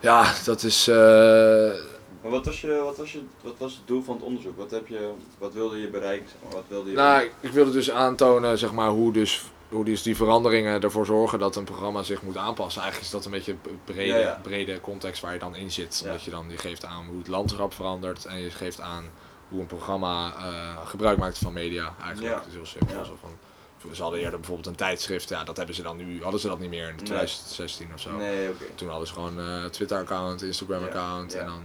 [0.00, 0.88] Ja, dat is...
[0.88, 0.94] eh,
[2.22, 4.56] Maar wat was, je, wat, was je, wat was het doel van het onderzoek?
[4.56, 6.28] Wat, heb je, wat wilde je bereiken?
[6.28, 6.52] zeg maar?
[6.52, 9.42] Wat wilde je nou, ik- wilde dus aantonen, zeg maar, hoe dus...
[9.70, 12.82] Hoe dus die veranderingen ervoor zorgen dat een programma zich moet aanpassen.
[12.82, 14.38] Eigenlijk is dat een beetje een brede, Ja, ja.
[14.42, 16.00] brede context waar je dan in zit.
[16.04, 16.06] Ja.
[16.10, 18.24] Omdat je dan je geeft aan hoe het landschap verandert.
[18.24, 19.04] En je geeft aan
[19.48, 21.94] hoe een programma eh, gebruik maakt van media.
[22.04, 23.04] Eigenlijk is heel simpel.
[23.04, 23.30] Zo van,
[23.92, 25.28] ze hadden eerder bijvoorbeeld een tijdschrift.
[25.28, 26.22] Ja, dat hebben ze dan nu.
[26.22, 27.04] Hadden ze dat niet meer in Nee.
[27.04, 28.10] 2016 of zo.
[28.16, 28.64] Nee, oké.
[28.74, 31.34] Toen hadden ze gewoon een Twitter-account, Instagram-account.
[31.34, 31.62] En dan.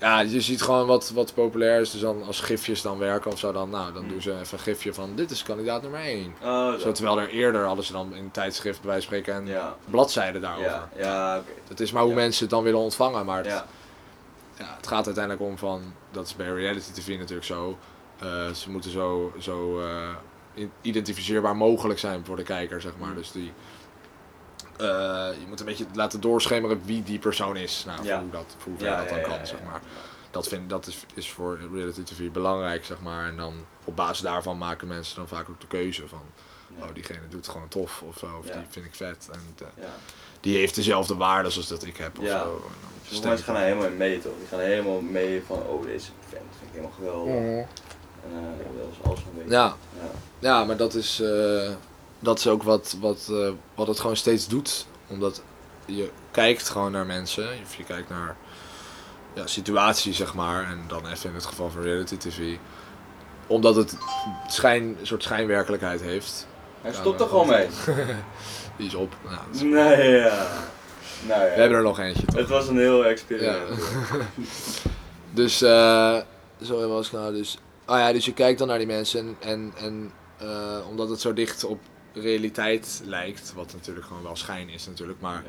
[0.00, 1.90] Ja, je ziet gewoon wat, wat populair is.
[1.90, 4.64] Dus dan als gifjes dan werken of zo, dan, nou, dan doen ze even een
[4.64, 6.34] gifje van dit is kandidaat nummer 1.
[6.42, 9.76] Oh, Zo, terwijl er eerder hadden ze dan in tijdschrift bij spreken een Ja.
[9.90, 10.70] bladzijde daarover.
[10.70, 11.50] Ja, ja oké.
[11.68, 12.16] Het is maar hoe Ja.
[12.16, 13.24] mensen het dan willen ontvangen.
[13.26, 13.66] Maar het- Ja.
[14.58, 17.78] ja, het gaat uiteindelijk om van, dat is bij reality tv natuurlijk zo,
[18.18, 20.08] eh, ze moeten zo, zo eh,
[20.80, 23.08] identificeerbaar mogelijk zijn voor de kijker, zeg maar.
[23.08, 23.14] Mm.
[23.14, 23.52] Dus die,
[24.78, 24.86] eh,
[25.40, 27.84] je moet een beetje laten doorschemeren wie die persoon is.
[27.86, 28.20] Nou, Ja.
[28.20, 29.80] hoe dat, hoe ver Ja, dat dan ja, kan, ja, zeg maar.
[30.30, 33.26] Dat, vind, dat is, is voor reality tv belangrijk, zeg maar.
[33.28, 36.22] En dan op basis daarvan maken mensen dan vaak ook de keuze van,
[36.78, 36.84] Ja.
[36.84, 38.52] oh, diegene doet het gewoon tof of zo, of Ja.
[38.52, 39.28] die vind ik vet.
[39.32, 39.88] En eh, Ja.
[40.40, 42.38] die heeft dezelfde waarden als dat ik heb of Ja.
[42.38, 42.70] zo.
[43.22, 44.32] Mensen gaan er helemaal in mee toch?
[44.38, 47.66] Die gaan er helemaal mee van, oh deze vent vind ik helemaal geweldig.
[48.26, 48.38] Eh,
[48.78, 49.50] dat is alles een beetje.
[49.50, 50.08] Ja, Ja.
[50.38, 51.70] ja, maar dat is, eh,
[52.18, 54.86] dat is ook wat, wat, eh, wat het gewoon steeds doet.
[55.06, 55.42] Omdat
[55.86, 58.36] je kijkt gewoon naar mensen, of je kijkt naar
[59.34, 60.64] ja, situaties, zeg maar.
[60.64, 62.56] En dan even in het geval van reality tv.
[63.46, 63.96] Omdat het
[64.48, 66.46] schijn, een soort schijnwerkelijkheid heeft.
[66.80, 67.68] Hij Ja, stopt er gewoon mee.
[68.76, 69.14] Die is op.
[69.24, 70.46] Nou, is- Nee, ja.
[71.26, 71.54] Nou ja.
[71.54, 72.34] we hebben er nog eentje, toch?
[72.36, 73.80] Het was een heel experiment.
[75.34, 76.16] Dus, eh
[76.62, 77.32] zo was ik nou.
[77.32, 77.58] Dus,
[77.92, 81.32] ah ja, dus je kijkt dan naar die mensen en, en, eh, omdat het zo
[81.32, 81.80] dicht op
[82.14, 85.44] realiteit lijkt, wat natuurlijk gewoon wel schijn is natuurlijk, maar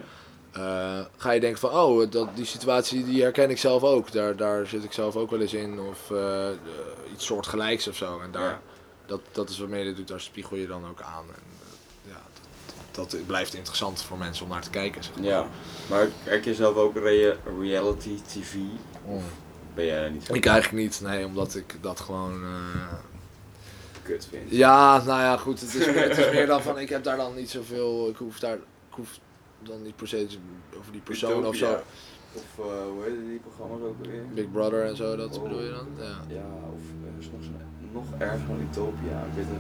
[0.52, 4.36] eh, ga je denken van, oh, dat, die situatie die herken ik zelf ook, daar,
[4.36, 6.48] daar zit ik zelf ook wel eens in, of eh,
[7.14, 8.20] iets soortgelijks of zo.
[8.20, 8.62] En daar, Ja.
[9.06, 11.26] dat, dat is wat mede doet, daar spiegel je dan ook aan.
[11.36, 11.42] En,
[12.12, 12.22] ja,
[12.92, 15.04] dat, dat blijft interessant voor mensen om naar te kijken.
[15.04, 15.26] Zeg maar.
[15.26, 15.48] Ja,
[15.90, 18.54] maar kijk je zelf ook rea- reality tv?
[19.08, 19.22] Mm.
[19.76, 22.44] Ben jij daar niet zo Ik eigenlijk niet, nee, omdat ik dat gewoon...
[22.44, 22.94] eh,
[24.04, 24.44] kut vind?
[24.52, 25.60] Ja, nou ja, goed.
[25.62, 28.16] Het is, meer, het is meer dan van, ik heb daar dan niet zoveel, ik
[28.18, 29.20] hoef daar, ik hoef
[29.60, 30.28] dan niet per se
[30.80, 31.66] over die persoon of zo.
[31.66, 31.84] Utopia.
[32.34, 34.22] Of eh, hoe heet die programma's ook weer?
[34.34, 35.44] Big Brother en zo, dat Oh.
[35.44, 35.88] bedoel je dan?
[35.98, 36.36] Ja.
[36.36, 36.82] Ja, of
[37.20, 37.42] is nog,
[37.92, 39.26] nog erger dan Utopia.
[39.30, 39.58] Ik weet het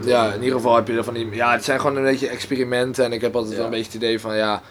[0.00, 0.08] niet.
[0.08, 2.28] Ja, in ieder geval heb je er van die, ja, het zijn gewoon een beetje
[2.28, 3.58] experimenten en ik heb altijd Ja.
[3.58, 4.62] wel een beetje het idee van, ja,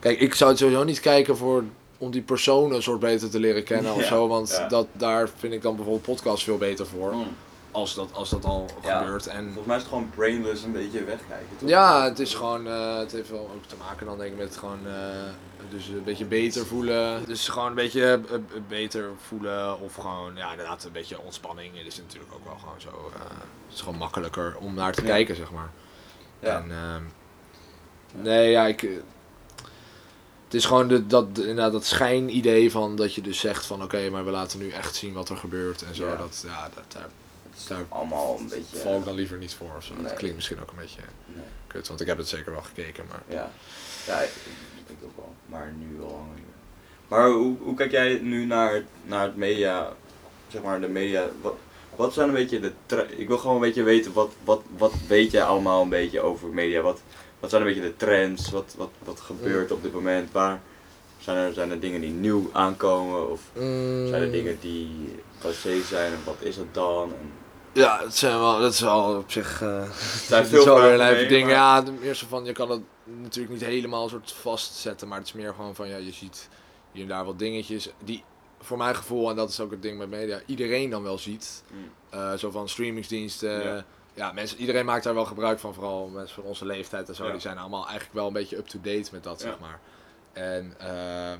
[0.00, 1.64] kijk, ik zou het sowieso niet kijken voor,
[2.04, 4.68] om die persoon een soort beter te leren kennen of Ja, zo, want ja.
[4.68, 7.26] dat, daar vind ik dan bijvoorbeeld podcasts veel beter voor, Mm.
[7.70, 8.98] als dat, als dat al Ja.
[8.98, 9.26] gebeurt.
[9.26, 11.68] En Volgens mij is het gewoon brainless een beetje wegkijken, toch?
[11.68, 14.56] Ja, het is gewoon, eh, het heeft wel ook te maken dan denk ik met
[14.56, 14.92] gewoon, eh,
[15.70, 17.24] dus een beetje beter voelen.
[17.26, 18.38] Dus gewoon een beetje eh,
[18.68, 21.76] beter voelen of gewoon, ja inderdaad een beetje ontspanning.
[21.76, 23.10] Het is natuurlijk ook wel gewoon zo,
[23.66, 25.70] het is gewoon makkelijker om naar te kijken zeg maar.
[26.40, 26.56] Ja.
[26.56, 27.02] En, ehm,
[28.22, 28.88] nee ja, ik,
[30.54, 34.10] het is gewoon de, dat, inderdaad dat schijnidee van dat je dus zegt van oké,
[34.10, 36.06] maar we laten nu echt zien wat er gebeurt en zo.
[36.06, 36.16] Ja.
[36.16, 37.08] Dat, ja, dat, daar
[37.68, 38.76] daar allemaal een beetje...
[38.76, 39.94] val ik dan liever niet voor of zo.
[39.94, 40.02] Nee.
[40.02, 41.44] Dat klinkt misschien ook een beetje Nee.
[41.66, 43.22] kut, want ik heb het zeker wel gekeken, maar...
[43.28, 43.50] Ja,
[44.06, 44.30] ja ik,
[44.86, 46.38] ik ook wel, maar nu wel langer.
[47.08, 49.92] Maar hoe, hoe kijk jij nu naar, naar het media,
[50.48, 51.54] zeg maar de media, wat,
[51.96, 55.30] wat zijn een beetje de, ik wil gewoon een beetje weten, wat, wat, wat weet
[55.30, 57.00] jij allemaal een beetje over media, wat,
[57.44, 60.60] wat zijn een beetje de trends, wat, wat, wat gebeurt op dit moment, waar
[61.18, 64.30] zijn er, zijn er dingen die nieuw aankomen of zijn er Mm.
[64.32, 64.90] dingen die
[65.40, 67.12] passé zijn en wat is het dan?
[67.20, 67.30] En,
[67.72, 69.62] Ja, het zijn wel, dat is wel op zich.
[69.62, 69.90] eh
[70.28, 71.44] zijn het veel is wel weer vragen een even mee, ding.
[71.44, 75.26] maar- Ja, de eerste van je kan het natuurlijk niet helemaal soort vastzetten, maar het
[75.26, 76.48] is meer gewoon van ja, je ziet
[76.92, 78.24] hier en daar wat dingetjes die
[78.60, 81.62] voor mijn gevoel en dat is ook het ding met media, iedereen dan wel ziet.
[81.72, 81.90] Mm.
[82.10, 83.62] Eh, zo van streamingsdiensten.
[83.62, 83.84] Ja.
[84.14, 84.32] Ja.
[84.32, 87.24] mensen, iedereen maakt daar wel gebruik van, vooral mensen van onze leeftijd en zo.
[87.24, 87.30] Ja.
[87.32, 89.46] Die zijn allemaal eigenlijk wel een beetje up-to-date met dat, Ja.
[89.48, 89.80] zeg maar.
[90.32, 91.36] En eh,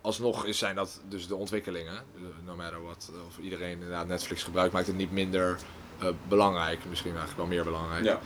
[0.00, 2.02] alsnog is, zijn dat dus de ontwikkelingen.
[2.44, 3.10] No matter what.
[3.28, 5.58] Of iedereen inderdaad Netflix gebruikt, maakt het niet minder
[5.98, 6.84] eh, belangrijk.
[6.88, 8.04] Misschien eigenlijk wel meer belangrijk.
[8.04, 8.20] Ja,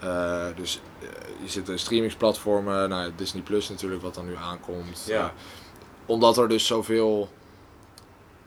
[0.00, 0.80] Eh, dus
[1.42, 5.04] je zit in streamingsplatformen, nou, Disney Plus natuurlijk, wat dan nu aankomt.
[5.06, 5.32] Ja.
[6.06, 7.28] Omdat er dus zoveel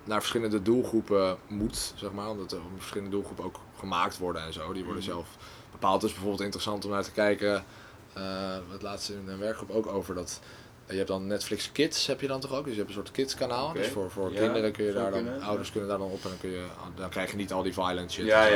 [0.04, 2.30] naar verschillende doelgroepen moet, zeg maar.
[2.30, 4.74] Omdat er verschillende doelgroepen ook gemaakt worden en zo.
[4.74, 5.12] Die worden Mhm.
[5.12, 5.28] zelf
[5.72, 6.02] bepaald.
[6.02, 7.66] Dus bijvoorbeeld interessant om naar te kijken.
[8.14, 10.40] eh het laatste in een werkgroep ook over dat.
[10.86, 12.64] eh, je hebt dan Netflix Kids, heb je dan toch ook?
[12.64, 13.68] Dus je hebt een soort kids kanaal.
[13.70, 13.78] Oké.
[13.78, 15.46] Dus voor, voor Ja, kinderen kun je daar dan, kunnen, ja.
[15.46, 16.64] ouders kunnen daar dan op en dan kun je,
[16.96, 18.26] dan krijg je niet al die violent shit.
[18.26, 18.48] ja,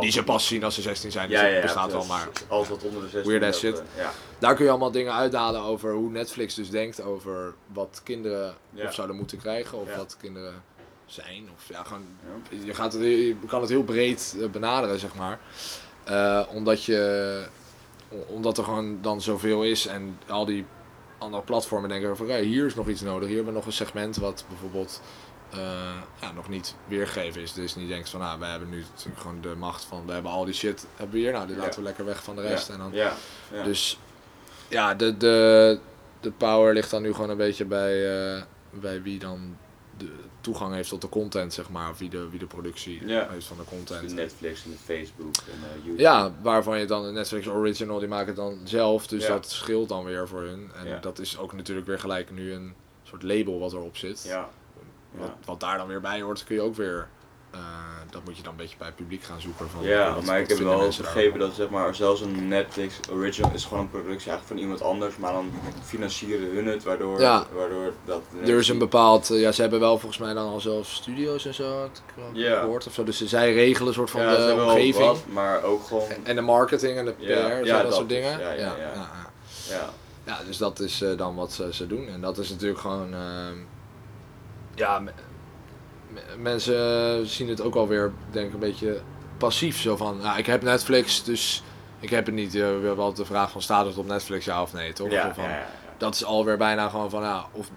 [0.00, 2.82] Die ze pas zien als ze 16 zijn, dus ja, bestaat wel, maar Alles wat
[2.82, 3.78] onder de 16 Weird ass shit.
[3.78, 4.10] eh, ja.
[4.38, 8.54] daar kun je allemaal dingen uithalen over hoe Netflix dus denkt over wat kinderen
[8.86, 10.62] of zouden moeten krijgen of wat kinderen
[11.06, 11.48] zijn.
[11.54, 12.04] Of ja, gewoon,
[12.64, 15.38] je, gaat het, je kan het heel breed eh, benaderen, zeg maar.
[16.04, 17.46] Eh, omdat, je,
[18.26, 20.64] omdat er gewoon dan zoveel is en al die
[21.18, 23.26] andere platformen denken van, oké, hier is nog iets nodig.
[23.26, 25.00] Hier hebben we nog een segment wat bijvoorbeeld
[25.50, 25.58] eh,
[26.20, 27.52] ja, nog niet weergegeven is.
[27.52, 28.84] Dus niet denkt van, nou, wij hebben nu
[29.16, 31.62] gewoon de macht van, we hebben al die shit, hebben we hier, nou, die Ja.
[31.62, 32.66] laten we lekker weg van de rest.
[32.68, 32.72] Ja.
[32.74, 33.12] En dan Ja.
[33.64, 33.98] dus
[34.68, 35.78] ja, de, de,
[36.20, 39.56] de power ligt dan nu gewoon een beetje bij, bij wie dan
[39.96, 41.90] de toegang heeft tot de content, zeg maar.
[41.90, 43.28] Of wie de, wie de productie Ja.
[43.30, 44.14] heeft van de de content.
[44.14, 46.02] Netflix en de Facebook en eh, YouTube.
[46.02, 49.06] Ja, waarvan je dan een Netflix Original, die maken het dan zelf.
[49.06, 49.32] Dus Ja.
[49.32, 50.70] dat scheelt dan weer voor hun.
[50.74, 50.98] En Ja.
[50.98, 54.22] dat is ook natuurlijk weer gelijk nu een soort label wat erop zit.
[54.22, 54.48] Ja.
[55.10, 55.36] Wat, Ja.
[55.44, 57.08] wat daar dan weer bij hoort, kun je ook weer.
[57.56, 59.68] Eh, dat moet je dan een beetje bij het publiek gaan zoeken.
[59.70, 63.50] Van, Ja, wat- maar ik heb wel begrepen dat zeg maar, zelfs een Netflix original
[63.54, 65.50] is gewoon een productie eigenlijk van iemand anders, maar dan
[65.84, 67.46] financieren hun het, waardoor, Ja.
[67.54, 67.92] waardoor dat...
[68.30, 68.52] daarover.
[68.54, 71.46] Er is een bepaald, eh, ja, ze hebben wel volgens mij dan al zelfs studio's
[71.46, 72.60] en zo, had ik wel Ja.
[72.60, 73.04] gehoord of zo.
[73.04, 74.94] Dus zij regelen een soort van ja, de omgeving.
[75.06, 76.08] wat, maar ook gewoon...
[76.22, 78.18] En de marketing en de PR, Ja, zo, ja, dat, dat soort dus.
[78.18, 78.38] dingen.
[78.40, 78.76] Ja, ja, ja.
[78.94, 79.10] ja.
[79.70, 79.88] Ja,
[80.26, 82.08] Ja, dus dat is eh, dan wat ze, ze doen.
[82.08, 83.14] En dat is natuurlijk gewoon.
[83.14, 83.56] ehm,
[84.74, 85.02] ja,
[86.38, 89.00] mensen zien het ook alweer, denk ik, een beetje
[89.38, 89.80] passief.
[89.80, 91.62] Zo van: nou, ik heb Netflix, dus
[92.00, 92.54] ik heb het niet.
[92.54, 94.92] Eh, we hebben altijd de vraag van: staat het op Netflix, ja of nee?
[94.92, 95.10] Toch?
[95.10, 95.66] ja, van, ja, ja.
[95.96, 97.70] Dat is alweer bijna gewoon van: ja, of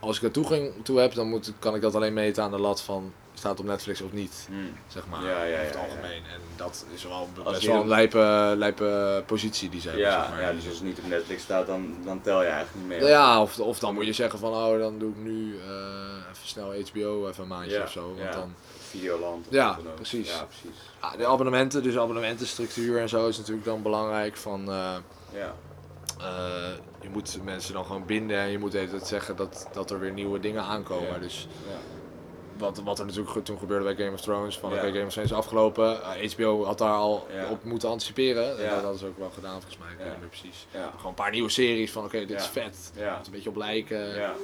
[0.00, 2.58] als ik er toegang toe heb, dan moet, kan ik dat alleen meten aan de
[2.58, 4.48] lat van: staat op Netflix of niet?
[4.48, 4.54] Hm.
[4.86, 6.22] Zeg maar, Ja, ja, over het algemeen.
[6.32, 10.06] En dat is wel best wel een lijpe, lijpe positie die ze hebben.
[10.06, 10.40] Ja, zeg maar.
[10.40, 12.98] ja, dus als het niet op Netflix staat, dan, dan tel je eigenlijk niet mee.
[12.98, 16.30] Nou Ja, of, of dan moet je zeggen van, oh, dan doe ik nu eh,
[16.30, 18.06] even snel HBO even een maandje of zo.
[18.06, 18.30] Want ja.
[18.30, 19.46] dan, Videoland.
[19.46, 20.30] of Ja, precies.
[20.30, 20.78] Ja, precies.
[21.00, 24.36] ja, de abonnementen, dus abonnementenstructuur en zo is natuurlijk dan belangrijk.
[24.36, 24.96] Van, eh,
[25.32, 25.54] Ja,
[26.20, 26.70] eh,
[27.00, 30.12] je moet mensen dan gewoon binden en je moet even zeggen dat, dat er weer
[30.12, 31.12] nieuwe dingen aankomen.
[31.12, 31.18] Ja.
[31.18, 31.97] Dus ja.
[32.58, 34.76] Wat, wat er natuurlijk toen gebeurde bij Game of Thrones, van Ja.
[34.76, 36.02] oké, Game of Thrones is afgelopen.
[36.02, 37.50] Eh, HBO had daar al Ja.
[37.50, 38.58] op moeten anticiperen.
[38.58, 40.12] En dat hadden ze ook wel gedaan volgens mij, ik weet Ja.
[40.12, 40.66] niet meer precies.
[40.72, 42.92] Gewoon een paar nieuwe series van oké, dit is vet.
[42.96, 43.16] ja.
[43.16, 44.08] Het een beetje op lijken.
[44.14, 44.34] ja.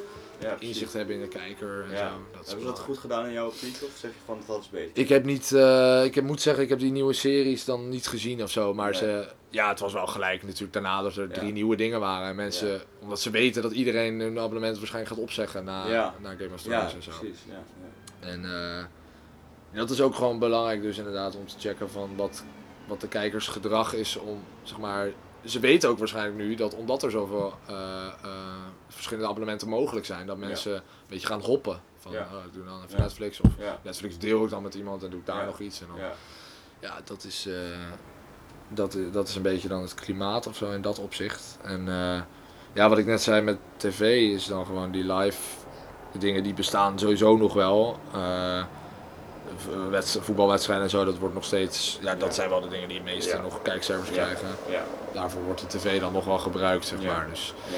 [0.41, 0.69] ja precies.
[0.69, 2.05] inzicht hebben in de kijker en zo.
[2.33, 4.61] Dat is Hebben ze dat goed gedaan in jouw optiek of zeg je van dat
[4.61, 4.91] is beter?
[5.03, 8.07] Ik heb niet, eh, ik heb, moet zeggen, ik heb die nieuwe series dan niet
[8.07, 8.75] gezien of zo.
[8.75, 8.99] Maar Nee.
[8.99, 11.35] ze, ja, het was wel gelijk natuurlijk daarna dat er Ja.
[11.35, 12.29] drie nieuwe dingen waren.
[12.29, 12.79] En mensen, Ja.
[13.01, 16.15] omdat ze weten dat iedereen hun abonnement waarschijnlijk gaat opzeggen na, Ja.
[16.23, 17.11] na Game of Ja, Thrones en zo.
[17.19, 17.39] precies.
[17.49, 17.63] Ja, ja.
[18.25, 18.85] En eh,
[19.73, 22.45] dat is ook gewoon belangrijk dus inderdaad om te checken van wat,
[22.87, 25.09] wat de kijkersgedrag is om, zeg maar...
[25.45, 28.31] Ze weten ook waarschijnlijk nu dat omdat er zoveel eh, eh,
[28.89, 31.81] verschillende abonnementen mogelijk zijn, dat mensen een beetje gaan hoppen.
[31.99, 32.29] Van, Ja.
[32.33, 33.03] oh, ik doe dan even Ja.
[33.03, 33.51] Netflix of.
[33.83, 35.81] Netflix deel ik dan met iemand en doe ik daar nog iets.
[35.81, 35.97] En dan,
[36.81, 37.01] Ja.
[37.05, 37.55] dat is, eh,
[38.69, 41.59] dat, dat is een beetje dan het klimaat of zo in dat opzicht.
[41.63, 41.87] En
[42.73, 44.01] ja, wat ik net zei met tv
[44.33, 45.39] is dan gewoon die live
[46.19, 47.99] dingen die bestaan sowieso nog wel.
[48.13, 48.63] Eh,
[49.91, 51.99] wedst- voetbalwedstrijden en zo, dat wordt nog steeds.
[52.03, 52.35] Ja, dat Ja.
[52.35, 53.43] zijn wel de dingen die het meeste Ja.
[53.43, 54.49] nog kijkcijfers krijgen.
[54.71, 54.85] Ja.
[55.13, 57.13] Daarvoor wordt de tv dan nog wel gebruikt, zeg Ja.
[57.13, 57.27] maar.
[57.31, 57.77] Dus Ja.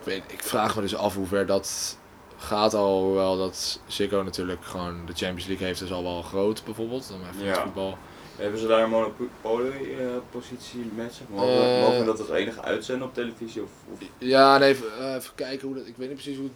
[0.00, 1.98] ik, weet, ik vraag me dus af hoe ver dat
[2.36, 3.02] gaat al.
[3.02, 7.08] Hoewel dat Ziggo natuurlijk gewoon de Champions League heeft, is al wel groot bijvoorbeeld.
[7.08, 7.54] Dan even Ja.
[7.62, 7.96] voetbal.
[8.36, 11.26] Hebben ze daar een monopolie-positie met zich?
[11.28, 11.80] Mogen, Eh.
[11.80, 13.62] mogen we dat als enige uitzenden op televisie?
[13.62, 13.98] Of, of...
[14.18, 15.86] Ja, nee, even, eh, even kijken hoe dat.
[15.86, 16.54] Ik weet niet precies hoe het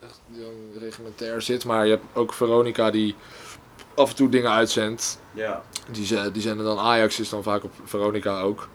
[0.00, 0.20] echt
[0.78, 3.14] reglementair zit, maar je hebt ook Veronica die
[3.94, 5.18] af en toe dingen uitzendt.
[5.34, 5.62] Ja.
[5.90, 8.68] Die, ze- die zenden dan Ajax is dan vaak op Veronica ook.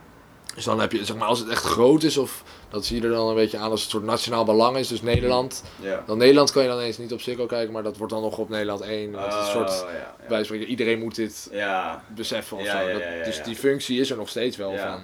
[0.55, 3.07] Dus dan heb je, zeg maar, als het echt groot is, of dat zie je
[3.07, 5.63] er dan een beetje aan als het soort nationaal belang is, dus Nederland.
[5.79, 6.03] Ja.
[6.05, 8.37] Dan Nederland kan je dan eens niet op Ziggo kijken, maar dat wordt dan nog
[8.37, 9.11] op Nederland 1.
[9.11, 10.15] Want het is een soort, ja, ja.
[10.29, 12.03] wij spreken, iedereen moet dit Ja.
[12.15, 12.77] beseffen of zo.
[12.77, 14.91] ja, Dat- dus die functie is er nog steeds wel Ja.
[14.91, 15.03] van.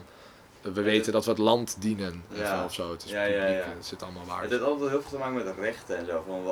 [0.61, 2.65] We weten dat we het land dienen Ja.
[2.65, 2.91] of zo.
[2.91, 3.73] Het is Ja, ja, publiek, ja.
[3.75, 4.41] het zit allemaal waar.
[4.41, 6.23] Het heeft altijd heel veel te maken met rechten en zo.
[6.27, 6.43] Van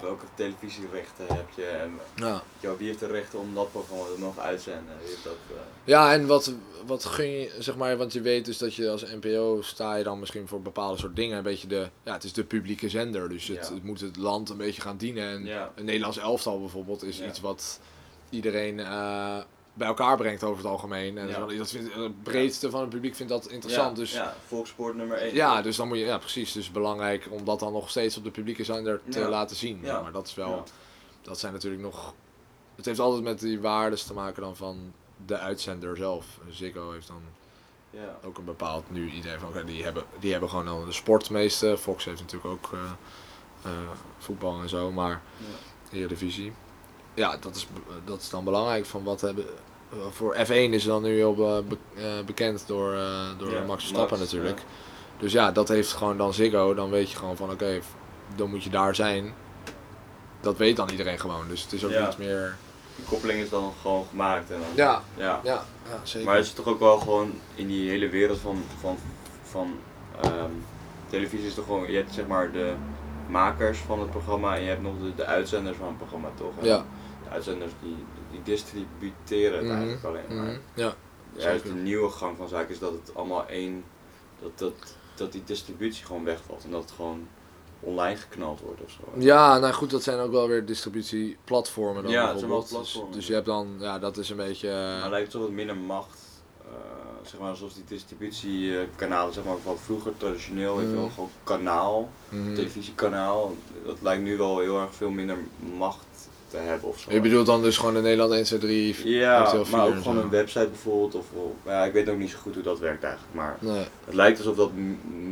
[0.00, 2.42] welke televisierechten heb je en Ja.
[2.78, 4.94] wie heeft de rechten om dat programma te mogen uitzenden?
[5.24, 6.52] Dat, eh, Ja, en wat,
[6.86, 10.04] wat gun je, zeg maar, want je weet dus dat je als NPO sta je
[10.04, 13.28] dan misschien voor bepaalde soort dingen een beetje de, ja, het is de publieke zender,
[13.28, 15.28] dus het, moet het land een beetje gaan dienen.
[15.28, 15.72] En Ja.
[15.74, 17.80] een Nederlands elftal bijvoorbeeld is iets wat
[18.30, 19.36] iedereen eh,
[19.74, 21.18] bij elkaar brengt over het algemeen.
[21.18, 21.46] En Ja.
[21.46, 23.96] dat vindt, het breedste van het publiek vindt dat interessant.
[23.96, 25.34] ja, dus ja, volkssport nummer 1.
[25.34, 28.24] Ja, dus dan moet je, ja precies, dus belangrijk om dat dan nog steeds op
[28.24, 29.28] de publieke zender te Ja.
[29.28, 29.78] laten zien.
[29.82, 30.00] Ja.
[30.00, 30.64] Maar dat is wel,
[31.22, 32.14] dat zijn natuurlijk nog,
[32.76, 34.92] het heeft altijd met die waardes te maken dan van
[35.26, 36.26] de uitzender zelf.
[36.50, 37.22] Ziggo heeft dan
[37.90, 38.18] Ja.
[38.24, 41.30] ook een bepaald nu idee van, oké, die, hebben, die hebben gewoon dan de sport
[41.30, 41.78] meeste.
[41.78, 42.80] Fox heeft natuurlijk ook eh,
[43.64, 43.70] eh,
[44.18, 45.96] voetbal en zo, maar Ja.
[45.98, 46.52] Eredivisie.
[47.14, 47.66] Ja, dat is,
[48.04, 49.44] dat is dan belangrijk van wat hebben...
[50.10, 54.18] Voor F1 is dan nu heel be- eh, bekend door, eh, door Ja, Max Verstappen
[54.18, 54.58] natuurlijk.
[54.58, 54.64] ja.
[55.18, 56.74] Dus ja, dat heeft gewoon dan Ziggo.
[56.74, 57.80] Dan weet je gewoon van oké,
[58.36, 59.34] dan moet je daar zijn.
[60.40, 61.48] Dat weet dan iedereen gewoon.
[61.48, 62.06] Dus het is ook Ja.
[62.06, 62.56] niet meer...
[62.96, 64.50] Die koppeling is dan gewoon gemaakt.
[64.50, 65.40] En dan, Ja, ja.
[65.44, 66.26] ja, ja zeker.
[66.26, 68.96] Maar het is toch ook wel gewoon in die hele wereld van, van,
[69.42, 69.74] van
[70.22, 70.50] ehm,
[71.10, 72.72] televisie is toch gewoon, je hebt zeg maar de
[73.28, 76.52] makers van het programma en je hebt nog de, de uitzenders van het programma toch?
[76.60, 76.84] Ja.
[77.32, 77.96] De uitzenders die,
[78.30, 80.44] die distributeren het Mhm, eigenlijk alleen maar.
[80.44, 80.94] Mhm, Ja,
[81.36, 83.84] Juist de nieuwe gang van zaken is dat het allemaal één,
[84.42, 84.72] dat, dat,
[85.14, 87.26] dat die distributie gewoon wegvalt en dat het gewoon
[87.80, 89.20] online geknald wordt of zo.
[89.20, 92.82] Ja, nou goed, dat zijn ook wel weer distributieplatformen dan Ja, het zijn wel bijvoorbeeld.
[92.84, 93.12] Dus, platformen.
[93.18, 94.68] dus je hebt dan, ja, dat is een beetje...
[94.68, 96.20] eh, Maar lijkt toch wat minder macht.
[96.64, 101.12] eh, zeg maar, zoals die distributiekanalen, zeg maar, van vroeger traditioneel, weet je wel, Mhm.
[101.14, 102.10] gewoon kanaal,
[102.54, 103.54] televisiekanaal,
[103.84, 105.36] dat lijkt nu wel heel erg veel minder
[105.76, 106.06] macht
[106.52, 107.12] te hebben of zo.
[107.12, 110.18] Je bedoelt dan dus gewoon in Nederland 1, 2, 3, Ja, maar 4 ook gewoon
[110.18, 113.02] een website bijvoorbeeld, of, of- ja, ik weet ook niet zo goed hoe dat werkt
[113.04, 114.70] eigenlijk, maar Nee, het lijkt alsof dat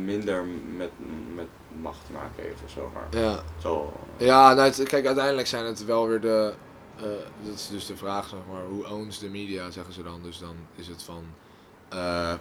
[0.03, 0.43] minder
[0.77, 0.89] met,
[1.35, 1.47] met
[1.81, 3.43] macht te maken heeft of zo, maar ja.
[3.61, 3.93] zo.
[4.17, 6.53] Ja, nou, het- kijk, uiteindelijk zijn het wel weer de.
[6.97, 7.03] eh,
[7.43, 10.19] dat is dus de vraag, zeg maar, hoe owns de media, zeggen ze dan.
[10.23, 11.23] Dus dan is het van
[11.89, 12.33] eh,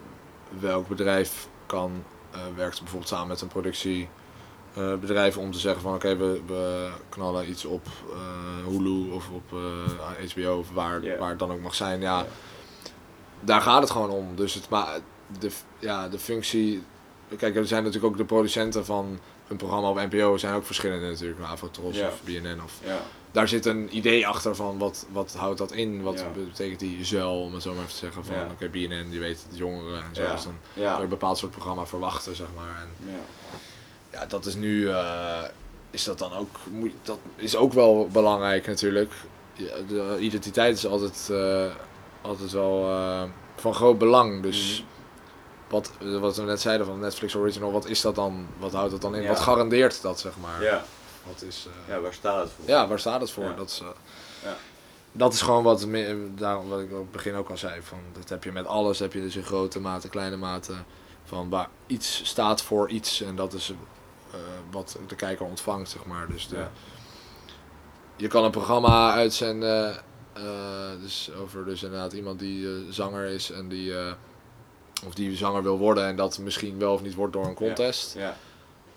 [0.61, 3.49] welk bedrijf kan, eh, werkt bijvoorbeeld samen met een
[4.73, 9.53] productiebedrijf om te zeggen van oké, we, we knallen iets op eh, Hulu of op
[9.53, 12.01] eh, HBO of waar, waar het dan ook mag zijn.
[12.01, 12.27] Ja,
[13.41, 14.37] daar gaat het gewoon om.
[14.37, 14.99] Dus het, maar
[15.39, 16.83] de, ja, de functie.
[17.37, 19.19] Kijk, er zijn natuurlijk ook de producenten van
[19.49, 21.41] een programma op NPO zijn ook verschillende natuurlijk.
[21.41, 22.07] Avrotros Ja.
[22.09, 22.61] of BNN.
[22.65, 22.73] Of,
[23.33, 26.03] daar zit een idee achter van wat, wat houdt dat in?
[26.03, 28.25] Wat betekent die zuil, om het zo maar even te zeggen.
[28.25, 30.23] Van oké, BNN, die weet het jongeren en zo.
[30.23, 30.33] Ja.
[30.33, 32.83] Dus dan kan je een bepaald soort programma verwachten, zeg maar.
[32.83, 33.15] En
[34.13, 34.27] ja.
[34.27, 35.43] dat is nu, eh,
[35.91, 39.13] is dat dan ook, moet, dat is ook wel belangrijk natuurlijk.
[39.53, 41.65] Ja, de identiteit is altijd, eh,
[42.23, 43.23] altijd wel eh,
[43.57, 44.43] van groot belang.
[44.43, 44.89] Dus Mhm.
[45.71, 45.91] wat,
[46.21, 48.47] wat we net zeiden van Netflix Original, wat is dat dan?
[48.59, 49.23] Wat houdt dat dan in?
[49.23, 49.29] Ja.
[49.29, 50.63] Wat garandeert dat, zeg maar?
[50.63, 50.85] ja,
[51.27, 52.69] Wat is, ja, waar staat het voor?
[52.69, 53.45] ja, waar staat het voor?
[53.45, 53.53] Ja.
[53.55, 53.83] Dat, is,
[54.43, 54.57] Ja.
[55.13, 55.87] dat is gewoon wat,
[56.35, 57.83] daarom wat ik op het begin ook al zei.
[57.83, 60.73] Van, dat heb je met alles, heb je dus in grote mate, kleine mate.
[61.25, 63.73] Van waar iets staat voor iets en dat is
[64.71, 66.27] wat de kijker ontvangt, zeg maar.
[66.29, 66.71] Dus de, Ja.
[68.17, 69.97] je kan een programma uitzenden,
[70.33, 70.43] eh,
[71.01, 74.13] dus over dus inderdaad iemand die eh, zanger is en die, eh,
[75.07, 78.15] of die zanger wil worden en dat misschien wel of niet wordt door een contest.
[78.15, 78.37] Ja,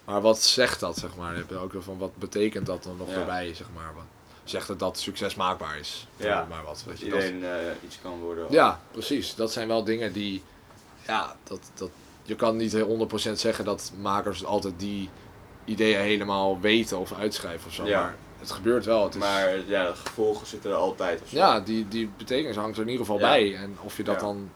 [0.06, 1.36] Maar wat zegt dat, zeg maar?
[1.38, 3.16] Je ook van wat betekent dat dan nog Ja.
[3.16, 3.94] erbij, zeg maar?
[3.96, 4.04] Wat,
[4.44, 6.08] zegt het dat succes maakbaar is?
[6.16, 6.46] Ja.
[6.50, 8.46] Maar wat, dat je, dat- iedereen eh, iets kan worden.
[8.50, 9.36] ja, precies.
[9.36, 10.44] Dat zijn wel dingen die,
[11.08, 11.90] ja, dat, dat,
[12.24, 15.10] je kan niet 100% zeggen dat makers altijd die
[15.66, 17.86] ideeën helemaal weten of uitschrijven of zo.
[17.86, 18.02] Ja.
[18.02, 19.04] Maar het gebeurt wel.
[19.04, 21.36] Het is, Maar ja, de gevolgen zitten er altijd of zo.
[21.36, 23.28] ja, die, die betekenis hangt er in ieder geval Ja.
[23.30, 23.56] bij.
[23.56, 24.22] En of je dat Ja.
[24.22, 24.52] dan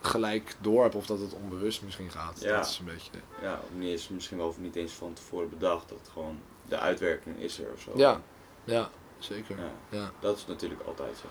[0.00, 2.40] gelijk door hebt of dat het onbewust misschien gaat.
[2.40, 2.56] Ja.
[2.56, 3.10] Dat is een beetje...
[3.42, 5.88] Ja, of niet eens, misschien wel niet eens van tevoren bedacht.
[5.88, 6.38] Dat het gewoon
[6.68, 7.90] de uitwerking is er of zo.
[7.94, 8.20] Ja,
[8.64, 8.88] ja,
[9.18, 9.56] zeker.
[9.58, 11.26] Ja, Ja, dat is natuurlijk altijd zo.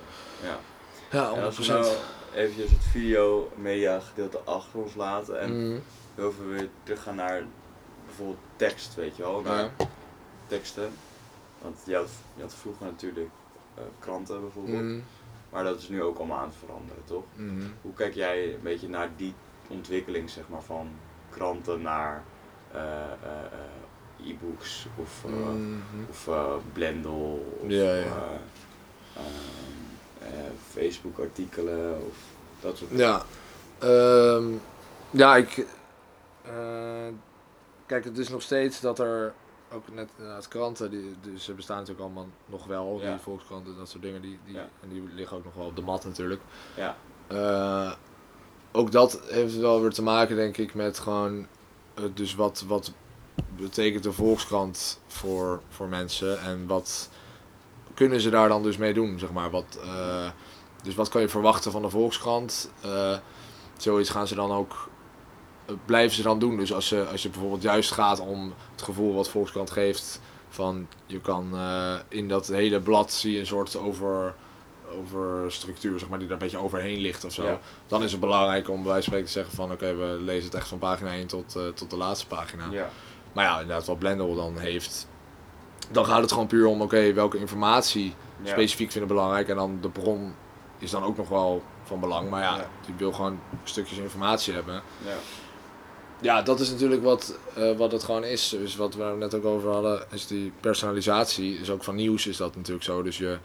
[0.47, 0.57] Ja.
[1.11, 1.37] ja, 100%.
[1.37, 1.95] En als we nou
[2.33, 5.83] eventjes het video media gedeelte achter ons laten en
[6.15, 7.43] heel veel weer teruggaan naar
[8.15, 9.87] bijvoorbeeld tekst, weet je wel, naar Ja.
[10.47, 10.89] teksten.
[11.61, 13.29] Want je had, je had vroeger natuurlijk
[13.75, 14.99] eh, kranten bijvoorbeeld, Mhm.
[15.49, 17.23] maar dat is nu ook allemaal aan het veranderen, toch?
[17.35, 17.61] Mhm.
[17.81, 19.33] Hoe kijk jij een beetje naar die
[19.67, 20.89] ontwikkeling, zeg maar, van
[21.29, 22.23] kranten naar
[22.71, 26.09] eh, eh, e-books of, Mhm.
[26.09, 26.29] of
[26.73, 28.39] Blendel of Ja, ja.
[30.71, 32.15] Facebook-artikelen of
[32.61, 33.21] dat soort Ja,
[33.79, 34.45] ehm,
[35.11, 35.65] ja, ik.
[37.85, 39.33] Kijk, het is nog steeds dat er
[39.71, 43.09] ook net inderdaad kranten, die, dus ze bestaan natuurlijk allemaal nog wel, Ja.
[43.11, 44.69] die volkskranten, dat soort dingen, die, die, Ja.
[44.81, 46.41] en die liggen ook nog wel op de mat natuurlijk.
[46.75, 47.91] Ja, Eh,
[48.71, 51.47] ook dat heeft wel weer te maken, denk ik, met gewoon,
[51.93, 52.91] eh, dus wat, wat
[53.57, 57.09] betekent de volkskrant voor, voor mensen en wat
[57.93, 59.49] kunnen ze daar dan dus mee doen, zeg maar.
[59.49, 60.29] Wat, eh,
[60.83, 62.71] dus wat kan je verwachten van de volkskrant?
[63.77, 64.89] Zoiets gaan ze dan ook,
[65.85, 66.57] blijven ze dan doen.
[66.57, 70.87] Dus als, je als je bijvoorbeeld juist gaat om het gevoel wat volkskrant geeft, van
[71.05, 74.35] je kan eh, in dat hele blad zie je een soort over
[74.99, 77.43] over structuur, zeg maar, die daar een beetje overheen ligt of zo.
[77.43, 77.59] Ja.
[77.87, 80.45] Dan is het belangrijk om bij wijze van spreken te zeggen van oké, we lezen
[80.45, 82.67] het echt van pagina 1 tot, eh, tot de laatste pagina.
[82.71, 82.89] ja,
[83.33, 85.07] Maar ja, inderdaad, wat Blendel dan heeft,
[85.91, 88.13] dan gaat het gewoon puur om oké, welke informatie
[88.43, 88.49] ja.
[88.51, 89.49] specifiek vinden belangrijk.
[89.49, 90.35] En dan de bron
[90.79, 92.29] is dan ook nog wel van belang.
[92.29, 92.69] Maar ja, Ja.
[92.85, 94.81] die wil gewoon stukjes informatie hebben.
[95.05, 95.15] ja.
[96.21, 98.49] Ja, dat is natuurlijk wat, eh, wat het gewoon is.
[98.49, 101.59] Dus wat we net ook over hadden, is die personalisatie.
[101.59, 103.03] Is ook van nieuws is dat natuurlijk zo.
[103.03, 103.37] Dus je,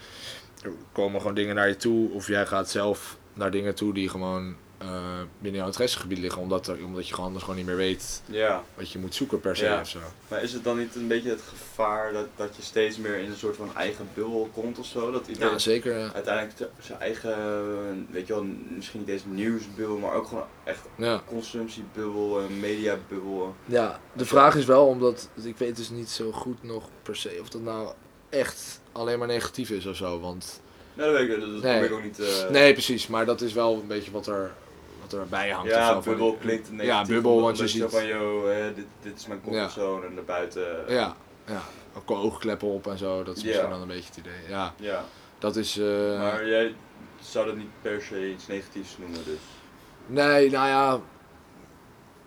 [0.63, 2.11] er komen gewoon dingen naar je toe.
[2.13, 4.89] Of jij gaat zelf naar dingen toe die gewoon eh,
[5.39, 6.43] binnen jouw interessegebied liggen.
[6.43, 8.65] Omdat, er, omdat je gewoon anders gewoon niet meer weet ja.
[8.75, 9.81] wat je moet zoeken per se Ja.
[9.81, 9.99] of zo.
[10.29, 13.31] Maar is het dan niet een beetje het gevaar dat, dat je steeds meer in
[13.31, 15.11] een soort van eigen bubbel komt of zo?
[15.11, 15.99] Dat iedereen Ja, zeker.
[15.99, 16.13] ja.
[16.13, 20.81] uiteindelijk te- zijn eigen, weet je wel, misschien niet eens nieuwsbubbel, maar ook gewoon echt
[21.27, 23.55] consumptiebubbel, mediabubbel.
[23.67, 27.39] Ja, de vraag is wel, omdat ik weet dus niet zo goed nog per se
[27.41, 27.93] of dat nou
[28.29, 30.21] echt alleen maar negatief is of zo.
[30.21, 30.61] Want
[30.95, 31.79] Nou, dat weet ik, dat, dat Nee.
[31.79, 34.53] probeer ik ook niet eh, nee, precies, maar dat is wel een beetje wat er,
[35.13, 35.71] erbij hangt.
[35.71, 36.87] of Ja, zo, bubbel klinkt negatief.
[36.91, 37.85] Ja, bubbel, want je ziet.
[37.89, 40.67] van, yo, hè, dit, dit is mijn comfortzone en daarbuiten...
[40.89, 41.61] Ja, ja.
[41.97, 43.49] Ook oogkleppen op en zo, dat is Ja.
[43.49, 44.33] misschien dan een beetje het idee.
[44.49, 45.05] Ja, Ja,
[45.39, 45.79] dat is.
[45.79, 46.75] eh, maar jij
[47.21, 49.39] zou dat niet per se iets negatiefs noemen, dus.
[50.07, 51.01] Nee, nou ja,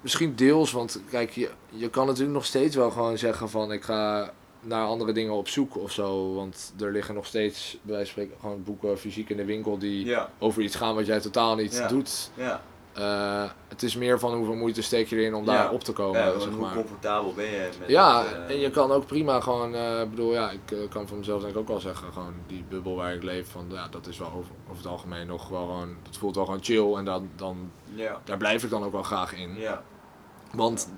[0.01, 3.83] misschien deels, want kijk, je, je kan natuurlijk nog steeds wel gewoon zeggen van ik
[3.83, 6.33] ga naar andere dingen op zoek of zo.
[6.33, 9.77] Want er liggen nog steeds, bij wijze van spreken, gewoon boeken fysiek in de winkel
[9.77, 11.87] die Ja, over iets gaan wat jij totaal niet Ja.
[11.87, 12.31] doet.
[12.35, 12.61] ja.
[12.93, 15.53] Eh, het is meer van hoeveel moeite steek je erin om Ja.
[15.53, 16.73] daar op te komen, ja zeg hoe maar.
[16.73, 20.33] comfortabel ben je met Ja, het, eh, en je kan ook prima gewoon, ik bedoel,
[20.33, 23.23] ja, ik kan van mezelf denk ik ook wel zeggen, gewoon die bubbel waar ik
[23.23, 26.35] leef, van ja, dat is wel over, over het algemeen nog wel gewoon, dat voelt
[26.35, 29.55] wel gewoon chill en dan, dan, Ja, daar blijf ik dan ook wel graag in.
[29.55, 29.83] ja,
[30.51, 30.89] Want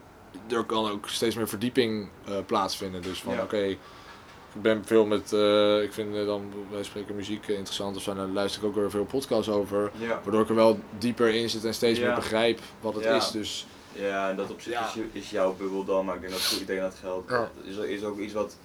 [0.50, 2.10] er kan ook steeds meer verdieping
[2.46, 3.76] plaatsvinden, dus van oké,
[4.62, 8.12] ben veel met, eh, ik vind eh, dan, wij spreken muziek eh, interessant of zo,
[8.12, 10.20] en daar luister ik ook weer veel podcasts over, ja.
[10.24, 12.06] waardoor ik er wel dieper in zit en steeds Ja.
[12.06, 13.16] meer begrijp wat het Ja.
[13.16, 13.66] is, dus
[13.98, 14.88] Ja, en dat op zich Ja.
[14.88, 17.30] is, je- is jouw bubbel dan, maar ik denk dat, ik denk dat geldt.
[17.30, 17.52] Ja.
[17.64, 18.58] Is, is ook iets wat,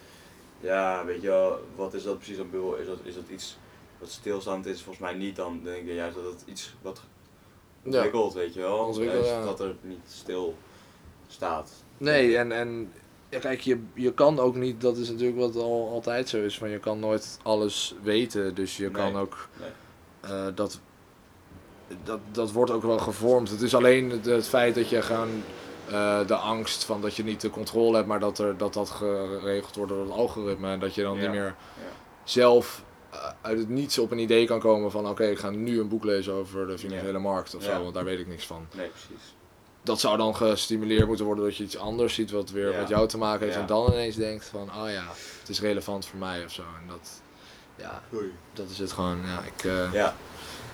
[0.60, 2.76] ja, weet je wel, wat is dat precies een bubbel?
[2.76, 3.56] Is dat, is dat iets
[3.98, 4.82] wat stilstaand is?
[4.82, 7.00] Volgens mij niet, dan denk ik juist dat het iets wat
[7.82, 7.90] ja.
[7.90, 8.78] ontwikkelt, weet je wel.
[8.78, 9.44] Ontwikkeld, Dus ja.
[9.44, 10.56] Dat er niet stil
[11.28, 11.70] staat.
[11.98, 12.92] Nee, en, en
[13.30, 16.58] ja, kijk, je, je kan ook niet, dat is natuurlijk wat al, altijd zo is,
[16.58, 19.68] van je kan nooit alles weten, dus je kan ook, nee.
[20.20, 20.80] eh, dat,
[22.04, 23.50] dat, dat wordt ook wel gevormd.
[23.50, 25.42] Het is alleen het, het feit dat je gewoon
[25.90, 28.90] eh, de angst van dat je niet de controle hebt, maar dat er, dat, dat
[28.90, 31.92] geregeld wordt door het algoritme en dat je dan Ja, niet meer ja.
[32.24, 35.80] zelf eh, uit het niets op een idee kan komen van oké, ik ga nu
[35.80, 38.66] een boek lezen over de financiële markt of zo, want daar weet ik niks van
[38.76, 39.34] Nee, precies.
[39.82, 42.78] Dat zou dan gestimuleerd moeten worden dat je iets anders ziet wat weer Ja.
[42.78, 43.54] met jou te maken heeft.
[43.54, 43.60] Ja.
[43.60, 45.04] En dan ineens denkt van, oh ja,
[45.40, 46.62] het is relevant voor mij of zo.
[46.62, 47.22] En dat,
[47.76, 48.02] ja,
[48.52, 49.18] dat is het gewoon.
[49.26, 50.14] Ja, ik eh, Ja,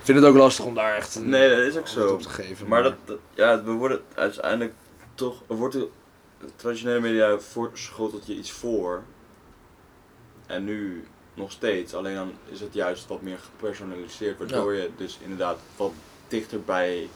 [0.03, 2.13] vind het ook lastig om daar echt een nee, dat is ook zo.
[2.13, 2.69] op te geven.
[2.69, 4.75] Maar dat, dat- ja, we worden uiteindelijk
[5.15, 5.89] toch, er wordt de
[6.57, 9.03] traditionele media voor, schotelt je iets voor.
[10.47, 15.19] En nu nog steeds, alleen dan is het juist wat meer gepersonaliseerd, waardoor je dus
[15.23, 15.93] inderdaad wat
[16.29, 17.09] dichter bij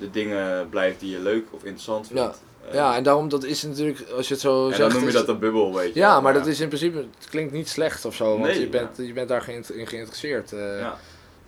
[0.00, 2.42] de dingen blijft die je leuk of interessant vindt.
[2.68, 4.90] Eh, ja, en daarom, dat is natuurlijk, als je het zo en zegt...
[4.90, 6.00] dan noem je dat een bubbel, weet je.
[6.00, 8.60] ja, wel, maar dat is in principe, het klinkt niet slecht of zo, want Nee,
[8.60, 10.52] je, bent, je bent daar in geïnteresseerd.
[10.52, 10.78] eh.
[10.80, 10.96] Ja,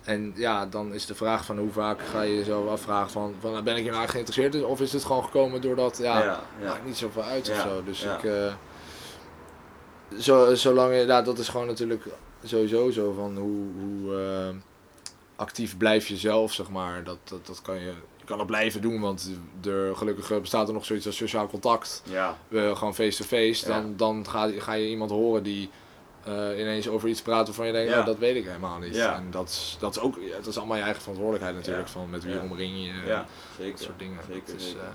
[0.03, 3.63] En ja, dan is de vraag van hoe vaak ga je jezelf afvragen van, van
[3.63, 4.65] ben ik hier nou geïnteresseerd in?
[4.65, 6.67] Of is het gewoon gekomen doordat, ja, ja, ja.
[6.67, 7.83] maakt niet zoveel uit of Ja, zo.
[7.83, 8.17] Dus ja.
[8.17, 8.23] ik.
[8.23, 8.53] eh,
[10.19, 12.03] zo, zolang je, ja, dat is gewoon natuurlijk
[12.43, 14.53] sowieso zo van hoe, hoe
[15.35, 17.03] actief blijf je zelf, zeg maar.
[17.03, 17.91] Dat, dat, dat kan je,
[18.23, 19.29] je kan het blijven doen, want
[19.65, 22.01] er, gelukkig bestaat er nog zoiets als sociaal contact.
[22.05, 23.65] ja, eh, gewoon face-to-face.
[23.67, 25.69] Dan, dan ga, ga je iemand horen die
[26.23, 27.99] eh, ineens over iets praat waarvan je denkt, Ja.
[27.99, 28.95] oh, dat weet ik helemaal niet.
[28.95, 29.15] Ja.
[29.15, 32.23] En dat is, dat is ook, dat is allemaal je eigen verantwoordelijkheid natuurlijk, van met
[32.23, 32.91] wie omring je.
[33.05, 33.25] ja,
[33.57, 33.71] zeker.
[33.71, 34.17] Dat soort dingen.
[34.27, 34.79] Zeker, Het is, zeker.
[34.81, 34.87] eh,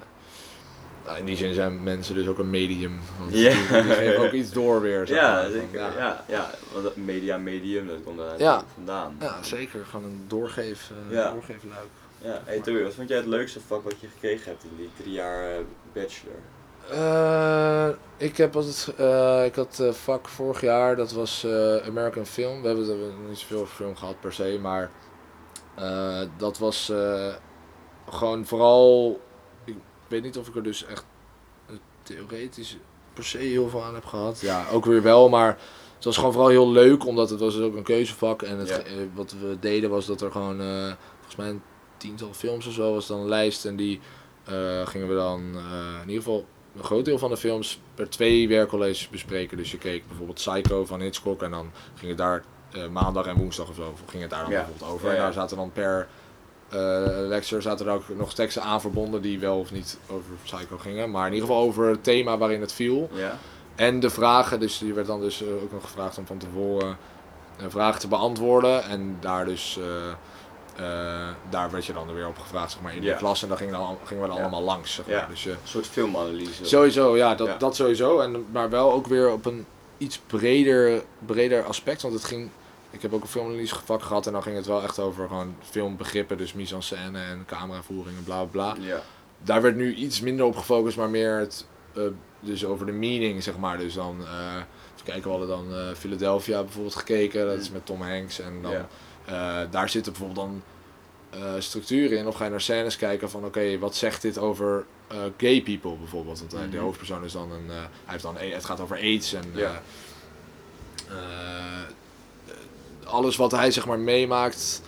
[1.07, 3.01] nou, in die zin zijn mensen dus ook een medium.
[3.19, 3.51] Want Ja.
[3.51, 5.07] die, die geven ook iets door weer.
[5.07, 5.81] zeg Ja, maar, zeker.
[5.81, 5.93] Ja.
[5.97, 8.63] Ja, ja, want dat media, medium, dat komt daar Ja.
[8.75, 9.17] vandaan.
[9.21, 9.85] Ja, zeker.
[9.91, 11.31] Gewoon een doorgeef, eh, Ja.
[11.33, 11.89] doorgeefluik.
[12.23, 14.91] Ja, hey Toby, wat vond jij het leukste vak wat je gekregen hebt in die
[14.97, 16.35] drie jaar eh, bachelor?
[16.91, 22.27] Eh, ik heb altijd, eh, ik had eh, vak vorig jaar, dat was eh, American
[22.27, 22.61] Film.
[22.61, 24.91] We hebben het hebben niet zoveel over film gehad per se, maar
[25.75, 27.35] eh, dat was eh,
[28.09, 29.21] gewoon vooral,
[29.65, 29.77] ik
[30.09, 31.05] weet niet of ik er dus echt
[32.03, 32.77] theoretisch
[33.13, 34.41] per se heel veel aan heb gehad.
[34.41, 35.59] Ja, ook weer wel, maar
[35.95, 38.43] het was gewoon vooral heel leuk, omdat het was dus ook een keuzevak.
[38.43, 38.83] En het, Ja.
[39.15, 41.63] wat we deden was dat er gewoon, eh, volgens mij een
[41.99, 43.65] tiental films of zo was dan een lijst.
[43.65, 44.01] En die
[44.45, 46.47] eh, gingen we dan eh, in ieder geval
[46.77, 49.57] een groot deel van de films per twee werkcolleges bespreken.
[49.57, 53.37] Dus je keek bijvoorbeeld Psycho van Hitchcock en dan ging het daar eh, maandag en
[53.37, 54.57] woensdag of zo ging het daar dan Ja.
[54.57, 55.09] bijvoorbeeld over.
[55.09, 56.09] Ja, En daar zaten dan per
[57.29, 61.11] lecture zaten er ook nog teksten aan verbonden die wel of niet over Psycho gingen.
[61.11, 63.11] Maar in ieder geval over het thema waarin het viel.
[63.13, 63.39] Ja?
[63.75, 66.97] En de vragen, dus die werd dan dus ook nog gevraagd om van tevoren
[67.59, 68.83] eh, vragen te beantwoorden.
[68.85, 69.79] En daar dus,
[70.79, 73.13] eh, daar werd je dan weer op gevraagd zeg maar, in Ja.
[73.13, 73.43] de klas.
[73.43, 74.43] En dan gingen, dan, gingen we dan Ja.
[74.43, 74.95] allemaal langs.
[74.95, 75.15] Zeg maar.
[75.15, 75.27] Ja.
[75.27, 76.65] Dus, eh, Een soort filmanalyse.
[76.65, 78.21] sowieso, ja dat, dat sowieso.
[78.21, 79.67] En, maar wel ook weer op een
[79.99, 82.03] iets breder, breder aspect.
[82.03, 82.49] Want het ging,
[82.91, 84.27] ik heb ook een filmanalyse vak gehad.
[84.27, 86.37] En dan ging het wel echt over gewoon filmbegrippen.
[86.39, 89.01] Dus mise en scène en cameravoering en bla bla bla Ja.
[89.43, 92.03] daar werd nu iets minder op gefocust, maar meer het, eh,
[92.41, 93.79] dus over de meaning, zeg maar.
[93.79, 98.41] Dus dan, even kijken, we hadden dan Philadelphia bijvoorbeeld gekeken, dat is met Tom Hanks.
[98.41, 98.73] En dan,
[99.29, 100.63] Eh, daar zitten bijvoorbeeld dan
[101.31, 102.27] eh, structuren in.
[102.27, 105.95] Of ga je naar scènes kijken van, oké, wat zegt dit over eh, gay people
[105.97, 106.39] bijvoorbeeld?
[106.39, 106.79] Want eh, de Mhm.
[106.79, 109.45] hoofdpersoon is dan een, hij heeft dan, het gaat over AIDS en...
[109.55, 109.83] Ja.
[113.05, 114.83] alles wat hij zeg maar meemaakt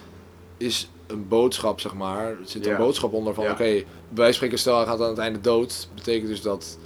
[0.56, 2.26] is een boodschap zeg maar.
[2.26, 2.78] Er zit een Ja.
[2.78, 3.50] boodschap onder van Ja.
[3.52, 5.88] oké, wij spreken stel hij gaat aan het einde dood.
[5.94, 6.78] Betekent dus dat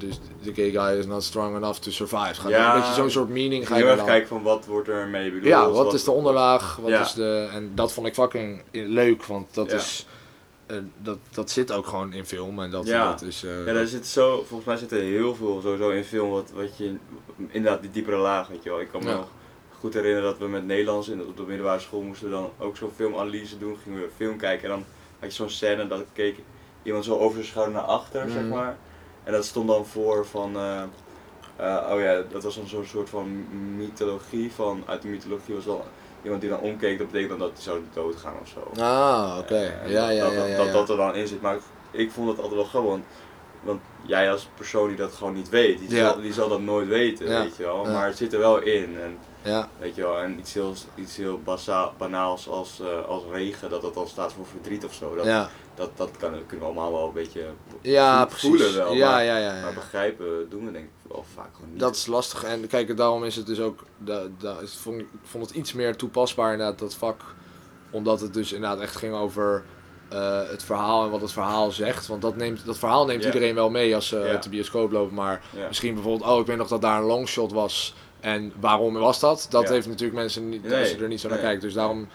[0.00, 2.34] dus de gay guy is not strong enough to survive.
[2.40, 2.74] Ga Ja.
[2.74, 5.08] een beetje zo'n soort meaning ga je heel er erg kijken van wat wordt er
[5.08, 5.44] mee bedoeld.
[5.46, 6.76] Ja, wat is de onderlaag?
[6.76, 7.00] Wat Ja.
[7.00, 9.76] is de, en dat vond ik fucking leuk, want dat Ja.
[9.76, 10.06] is
[10.66, 13.10] eh, dat, dat zit ook gewoon in film en dat, Ja.
[13.10, 13.42] dat is...
[13.44, 16.50] eh, Ja, daar zit zo, volgens mij zit er heel veel sowieso in film wat,
[16.54, 16.94] wat je,
[17.48, 18.80] inderdaad die diepere laag, weet je wel.
[18.80, 19.28] Ik kan me nog
[19.78, 22.90] goed herinneren dat we met Nederlands in, op de middelbare school moesten dan ook zo'n
[22.96, 23.76] filmanalyse doen.
[23.82, 24.84] Gingen we film kijken en dan
[25.20, 26.34] had je zo'n scène dat keek
[26.82, 28.48] iemand zo over zijn schouder naar achter, zeg Mhm.
[28.48, 28.76] maar.
[29.24, 30.82] En dat stond dan voor van, eh,
[31.56, 33.46] eh, oh ja, dat was dan zo'n soort van
[33.76, 35.84] mythologie van, uit de mythologie was wel
[36.22, 38.82] iemand die dan omkeek, dat betekent dan dat hij zou doodgaan of zo.
[38.82, 39.54] Ah, oké.
[39.54, 41.40] Eh, ja, dat- ja, dat, ja, ja, dat, dat er dan in zit.
[41.40, 43.04] Maar ik, ik vond het altijd wel grappig, want,
[43.62, 46.12] want jij als persoon die dat gewoon niet weet, die, Ja.
[46.12, 47.84] zal, die zal dat nooit weten, weet je wel.
[47.84, 48.96] Maar het zit er wel in.
[49.00, 51.40] En, Ja, weet je wel, en iets heel, iets heel
[51.98, 55.14] banaals als, als regen, dat dat dan staat voor verdriet of zo.
[55.16, 55.48] Dat, ja.
[55.80, 57.46] Dat, dat kan, kunnen we allemaal wel een beetje
[57.80, 58.94] ja voelen wel.
[58.94, 59.62] ja, maar, ja, ja, ja.
[59.62, 61.80] maar begrijpen doen we denk ik wel vaak gewoon niet.
[61.80, 62.44] Dat is lastig.
[62.44, 63.84] En kijk, daarom is het dus ook.
[63.98, 67.20] Da, da, ik vond, ik vond het iets meer toepasbaar inderdaad, dat vak.
[67.90, 69.64] Omdat het dus inderdaad echt ging over
[70.08, 72.06] eh, het verhaal en wat het verhaal zegt.
[72.06, 74.24] Want dat, neemt, dat verhaal neemt iedereen wel mee als ze Ja.
[74.24, 75.14] uit de bioscoop lopen.
[75.14, 77.94] Maar misschien bijvoorbeeld, oh, ik weet nog dat daar een longshot was.
[78.20, 79.46] En waarom was dat?
[79.50, 81.46] Dat heeft natuurlijk mensen niet, Nee, als je er niet zo naar nee.
[81.46, 81.62] kijkt.
[81.62, 82.08] Dus daarom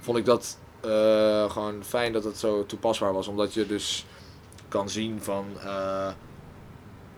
[0.00, 3.28] vond ik dat eh, gewoon fijn dat het zo toepasbaar was.
[3.28, 4.06] Omdat je dus
[4.68, 5.46] kan zien van.
[5.64, 6.08] eh,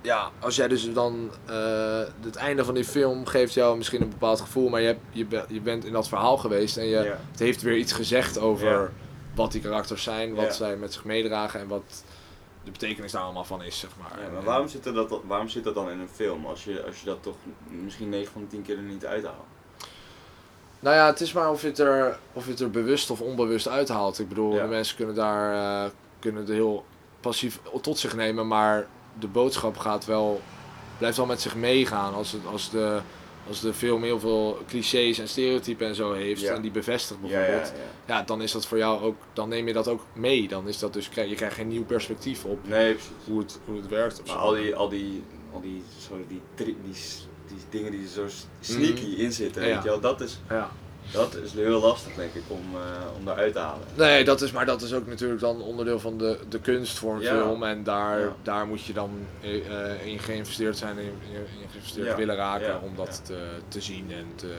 [0.03, 1.31] ja, als jij dus dan.
[1.47, 4.69] eh, het einde van die film geeft jou misschien een bepaald gevoel.
[4.69, 6.77] Maar je, hebt, je, be- je bent in dat verhaal geweest.
[6.77, 6.97] En je,
[7.31, 8.65] het heeft weer iets gezegd over
[9.35, 10.35] wat die karakters zijn.
[10.35, 11.61] Wat zij met zich meedragen.
[11.61, 12.05] En wat
[12.65, 14.25] de betekenis daar allemaal van is, zeg maar.
[14.25, 16.85] Ja, maar waarom zit, er dat, waarom zit dat dan in een film als je,
[16.87, 17.37] als je dat toch
[17.71, 19.47] misschien 9 van de 10 keer er niet uithaalt?
[20.81, 23.21] Nou ja, het is maar of je het er, of je het er bewust of
[23.21, 24.19] onbewust uithaalt.
[24.19, 24.63] Ik bedoel, Ja.
[24.63, 26.85] de mensen kunnen daar eh, kunnen het heel
[27.21, 28.87] passief tot zich nemen, maar
[29.19, 30.41] de boodschap gaat wel,
[30.99, 32.15] blijft wel met zich meegaan.
[32.15, 33.01] Als, het, als, de,
[33.49, 36.55] als de film heel veel clichés en stereotypen en zo heeft Ja.
[36.55, 37.73] en die bevestigt Ja, bijvoorbeeld,
[38.07, 40.49] ja, ja, dan is dat voor jou ook, dan neem je dat ook mee.
[40.49, 43.89] Dan is dat dus, je krijgt geen nieuw perspectief op Nee, hoe het, hoe het
[43.89, 44.23] werkt.
[44.27, 45.23] Maar al die, al die,
[45.53, 46.77] al die, sorry, die, die,
[47.49, 50.71] die dingen die er zo s- sneaky in zitten, weet je wel, dat is, ja.
[51.13, 53.87] dat is heel lastig denk ik om, eh om daaruit te halen.
[53.95, 57.15] Nee, dat is, maar dat is ook natuurlijk dan onderdeel van de, de kunst voor
[57.15, 57.35] een Ja.
[57.43, 57.63] film.
[57.63, 58.35] En daar, Ja.
[58.43, 62.17] daar moet je dan eh, in geïnvesteerd zijn en in, in geïnvesteerd Ja.
[62.17, 64.13] willen raken om dat te, te zien.
[64.13, 64.55] En te,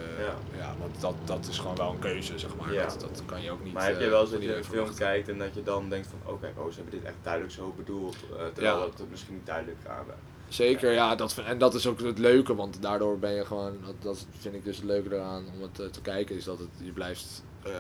[0.58, 0.76] Ja.
[0.80, 2.74] want dat, dat is gewoon wel een keuze, zeg maar.
[2.74, 3.74] Dat, dat kan je ook niet.
[3.74, 5.90] Maar heb je wel eens van dat je een film kijkt en dat je dan
[5.90, 8.16] denkt van, oh kijk, oh, ze hebben dit echt duidelijk zo bedoeld,
[8.54, 10.06] terwijl het misschien niet duidelijk aan
[10.50, 11.16] Zeker, ja.
[11.16, 14.26] Dat, vind- en dat is ook het leuke, want daardoor ben je gewoon, dat, dat
[14.40, 16.92] vind ik dus het leuke eraan om het eh, te kijken, is dat het, je
[16.92, 17.72] blijft, eh,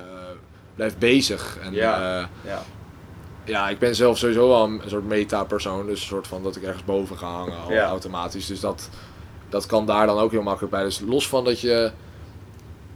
[0.76, 1.58] blijft bezig.
[1.62, 2.20] En, Ja.
[2.22, 2.64] eh, Ja,
[3.46, 5.86] Ja, ik ben zelf sowieso wel een soort meta-persoon.
[5.86, 7.88] Dus een soort van dat ik ergens boven ga hangen al Ja.
[7.88, 8.46] automatisch.
[8.48, 8.90] Dus dat,
[9.50, 10.84] dat kan daar dan ook heel makkelijk bij.
[10.84, 11.92] Dus los van dat je...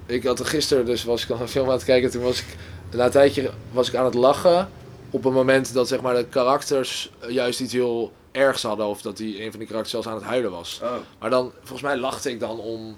[0.05, 2.11] Ik had er gisteren, dus was ik al een film aan het kijken.
[2.11, 2.57] Toen was ik,
[2.91, 4.69] na een tijdje was ik aan het lachen.
[5.09, 8.85] Op een moment dat zeg maar de karakters juist iets heel ergs hadden.
[8.85, 10.79] Of dat die een van die karakters zelfs aan het huilen was.
[10.83, 12.97] oh, Maar dan, volgens mij lachte ik dan om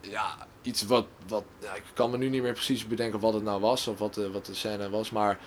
[0.00, 3.42] ja, iets wat, wat ja, ik kan me nu niet meer precies bedenken wat het
[3.42, 5.38] nou was of wat de, wat de scène was, maar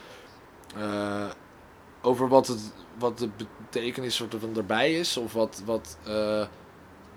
[0.76, 1.30] eh,
[2.01, 6.45] over wat, het, wat de betekenis soort van erbij is of wat, wat eh,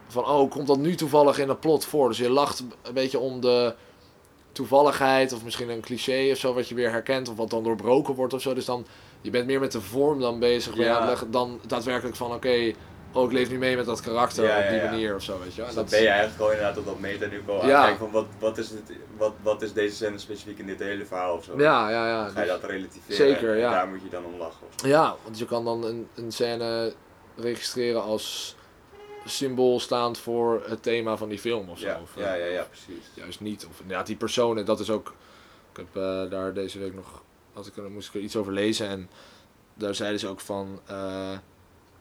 [0.07, 2.09] van oh, komt dat nu toevallig in een plot voor?
[2.09, 3.75] Dus je lacht een beetje om de
[4.53, 8.15] toevalligheid of misschien een cliché of zo wat je weer herkent of wat dan doorbroken
[8.15, 8.55] wordt of zo.
[8.55, 8.87] Dus dan,
[9.23, 11.15] je bent meer met de vorm dan bezig Ja.
[11.31, 12.73] dan daadwerkelijk van oké,
[13.13, 14.91] oh ik leef nu mee met dat karakter Ja, op die ja.
[14.91, 15.67] manier of zo, weet je wel.
[15.67, 17.97] dus dan ben je eigenlijk gewoon inderdaad op dat meta nu al aan Ja.
[17.97, 21.37] van wat, wat, is dit, wat, wat is deze scène specifiek in dit hele verhaal
[21.37, 21.53] of zo.
[21.59, 22.29] Ja, ja, ja.
[22.29, 23.71] Ga je Dus- dat relativeren Zeker, en ja.
[23.71, 24.67] daar moet je dan om lachen.
[24.67, 24.89] Of zo.
[24.89, 26.93] ja, want je kan dan een, een scène
[27.37, 28.57] registreren als
[29.25, 31.87] symbool staand voor het thema van die film of zo.
[31.87, 33.05] Ja, Of, eh, ja, ja, ja, precies.
[33.15, 33.67] juist niet.
[33.71, 35.15] Of ja, die personen, dat is ook.
[35.73, 37.23] Ik heb eh, daar deze week nog.
[37.53, 38.89] Had ik, moest ik er iets over lezen.
[38.89, 39.11] En
[39.75, 40.81] daar zeiden ze ook van.
[40.87, 41.39] eh,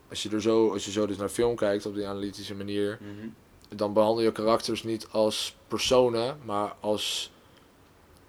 [0.10, 2.98] als, je er zo, als je zo dus naar film kijkt op die analytische manier.
[3.02, 3.28] Mhm.
[3.76, 7.32] Dan behandel je karakters niet als personen, maar als.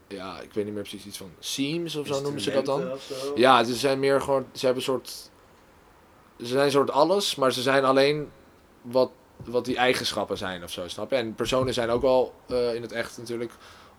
[0.09, 1.31] Ja, ik weet niet meer precies iets van.
[1.39, 2.91] Seams of zo noemen ze dat dan.
[3.35, 4.47] Ja, ze zijn meer gewoon.
[4.53, 5.31] Ze hebben een soort.
[6.39, 8.31] Ze zijn een soort alles, maar ze zijn alleen
[8.83, 9.11] wat,
[9.45, 11.17] wat die eigenschappen zijn of zo, snap je?
[11.17, 13.53] En personen zijn ook wel eh, in het echt natuurlijk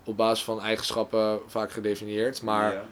[0.03, 2.41] op basis van eigenschappen vaak gedefinieerd.
[2.41, 2.85] Maar Ja.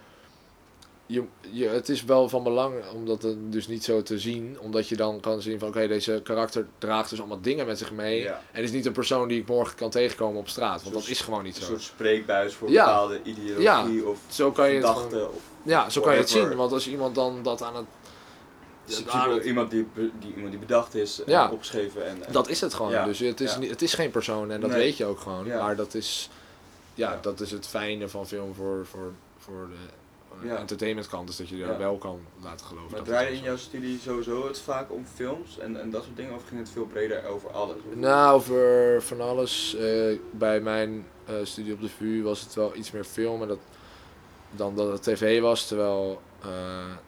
[1.11, 4.57] Je, je, het is wel van belang om dat dus niet zo te zien.
[4.59, 7.91] Omdat je dan kan zien van oké, deze karakter draagt dus allemaal dingen met zich
[7.91, 8.21] mee.
[8.21, 8.41] Ja.
[8.51, 10.83] En is niet een persoon die ik morgen kan tegenkomen op straat.
[10.83, 11.67] Want dat is gewoon niet Een zo.
[11.67, 12.85] soort spreekbuis voor Ja.
[12.85, 15.29] bepaalde ideologie of Zo kan je het gedachten.
[15.29, 16.55] Of, Ja, zo kan je het zien.
[16.55, 17.85] Want als iemand dan dat aan het...
[18.85, 19.87] Dus aan het- iemand, die,
[20.19, 22.05] die, iemand die bedacht is en opgeschreven.
[22.05, 23.05] En, en- Dat is het gewoon.
[23.05, 24.79] Dus het is, niet, het is geen persoon en dat Nee.
[24.79, 25.47] weet je ook gewoon.
[25.47, 26.29] Maar dat is,
[26.93, 30.00] ja, dat is het fijne van film voor, voor, voor, de, een
[30.43, 30.55] Ja.
[30.57, 31.77] entertainmentkant is dat je Ja.
[31.77, 32.91] wel kan laten geloven.
[32.91, 36.35] Maar draaide in jouw studie sowieso het vaak om films en, en dat soort dingen?
[36.35, 37.75] Of ging het veel breder over alles?
[37.93, 39.75] Nou, over van alles.
[39.75, 43.47] eh, bij mijn eh, studie op de VU was het wel iets meer film en
[43.47, 43.59] dat,
[44.51, 45.67] dan dat het tv was.
[45.67, 46.49] Terwijl eh,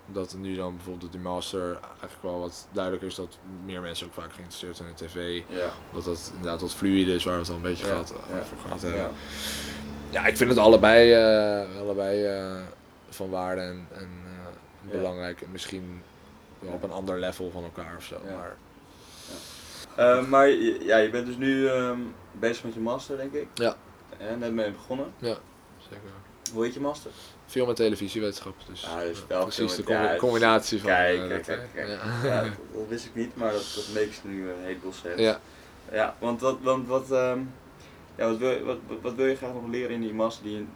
[0.05, 4.13] dat nu dan bijvoorbeeld de master eigenlijk wel wat duidelijker is dat meer mensen ook
[4.13, 5.41] vaak geïnteresseerd zijn in tv.
[5.47, 5.69] Ja.
[5.93, 8.39] Dat dat inderdaad wat fluide is waar we het al een beetje Ja, gehad, ja,
[8.39, 8.97] over ja.
[8.97, 9.17] hebben.
[10.09, 11.13] Ja, ik vind het allebei,
[11.80, 12.26] allebei
[13.14, 14.97] van waarde en, en eh, Ja.
[14.97, 15.41] belangrijk.
[15.41, 16.01] En misschien
[16.59, 18.18] wel op een ander level van elkaar of zo.
[18.28, 18.36] Ja.
[18.36, 18.55] Maar
[19.95, 20.49] Eh, maar
[20.80, 21.99] ja, je bent dus nu ehm,
[22.32, 23.47] bezig met je master, denk ik?
[23.53, 23.76] Ja.
[24.18, 25.14] En net mee begonnen.
[25.18, 25.38] ja,
[25.82, 26.09] zeker.
[26.53, 27.11] Hoe heet je master?
[27.45, 28.55] Film en televisiewetenschap.
[28.68, 30.89] Dus, Ah, dus wel precies de ja, combinatie van.
[30.89, 31.61] Kijk, kijk.
[31.76, 31.84] Ja.
[32.24, 32.41] Ja,
[32.74, 35.20] dat, wist ik niet, maar dat, dat makes nu een heleboel sens.
[35.20, 35.39] ja.
[35.91, 37.39] Ja, want wat, want wat, ehm,
[38.16, 40.43] ja, wat, wil, wat, wat- wil je graag nog leren in die master?
[40.43, 40.68] Die,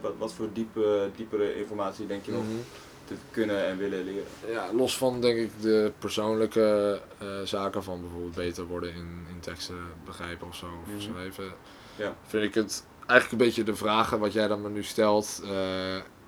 [0.00, 2.52] wat, wat voor diepe, diepere informatie denk je nog Mhm.
[3.04, 4.24] te kunnen en willen leren?
[4.50, 9.40] Ja, los van denk ik de persoonlijke eh, zaken van bijvoorbeeld beter worden in, in
[9.40, 11.00] teksten begrijpen of zo, of Mhm.
[11.12, 11.52] schrijven,
[11.96, 12.14] Ja.
[12.26, 15.42] vind ik het eigenlijk een beetje de vragen wat jij dan me nu stelt.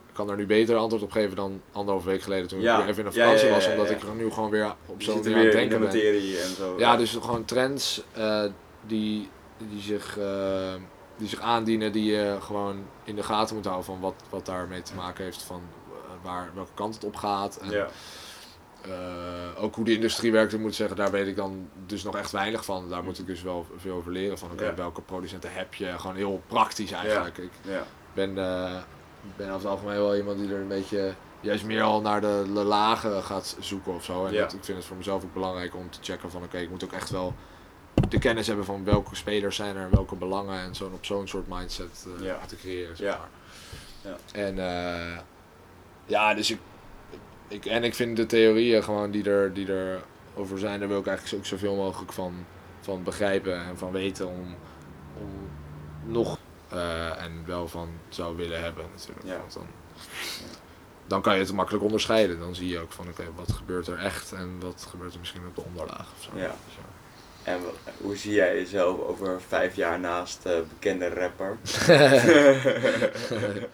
[0.08, 2.72] ik kan er nu beter antwoord op geven dan anderhalf week geleden toen Ja.
[2.78, 5.02] ik weer even in de vakantie ja, was, omdat ik er nu gewoon weer op
[5.02, 6.42] zo'n er manier aan het de denken ben.
[6.42, 6.78] en zo.
[6.78, 8.44] Ja, dus gewoon trends eh,
[8.86, 9.28] die,
[9.70, 10.18] die, zich,
[11.20, 14.82] die zich aandienen, die je gewoon in de gaten moet houden van wat, wat daarmee
[14.82, 17.56] te maken heeft, van eh, waar, welke kant het op gaat.
[17.56, 17.88] En, Ja,
[18.84, 22.16] eh, ook hoe de industrie werkt, ik moet zeggen, daar weet ik dan dus nog
[22.16, 22.88] echt weinig van.
[22.88, 24.38] Daar moet ik dus wel veel over leren.
[24.38, 24.74] Van oké, Ja.
[24.74, 25.98] welke producenten heb je?
[25.98, 27.38] Gewoon heel praktisch eigenlijk.
[27.38, 28.76] Ik ja, ben, eh,
[29.36, 32.42] ben over het algemeen wel iemand die er een beetje juist meer al naar de,
[32.54, 34.26] de lagen gaat zoeken of zo.
[34.26, 36.70] En dat, ik vind het voor mezelf ook belangrijk om te checken van oké, ik
[36.70, 37.34] moet ook echt wel
[38.08, 41.28] de kennis hebben van welke spelers zijn er en welke belangen en zo op zo'n
[41.28, 42.38] soort mindset eh, Ja.
[42.46, 42.96] te creëren.
[42.96, 43.18] Zeg Ja.
[43.18, 43.28] maar.
[44.32, 44.40] Ja.
[44.40, 45.18] En eh,
[46.06, 46.58] ja, dus ik,
[47.48, 50.02] ik, en ik vind de theorieën gewoon die er, die er
[50.34, 52.34] over zijn, daar wil ik eigenlijk ook zoveel mogelijk van,
[52.80, 54.54] van begrijpen en van weten om,
[55.16, 55.30] om
[56.12, 56.38] nog
[56.68, 59.26] eh, en wel van zou willen hebben natuurlijk.
[59.26, 59.36] Ja.
[59.38, 59.66] Want dan,
[61.06, 62.38] dan kan je het makkelijk onderscheiden.
[62.38, 65.46] Dan zie je ook van oké, wat gebeurt er echt en wat gebeurt er misschien
[65.46, 66.30] op de onderlaag of zo.
[66.34, 66.54] Ja.
[66.74, 66.80] Zo.
[67.44, 67.60] En
[68.00, 71.56] hoe zie jij jezelf over vijf jaar naast eh, bekende rapper?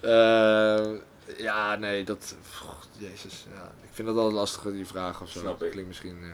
[0.00, 0.86] Eh,
[1.36, 2.34] ja, nee, dat.
[2.54, 3.62] goh, Jezus, ja.
[3.82, 5.38] Ik vind dat altijd lastig, die vraag of zo.
[5.38, 5.70] Snap Dat ik.
[5.70, 6.28] klinkt misschien eh,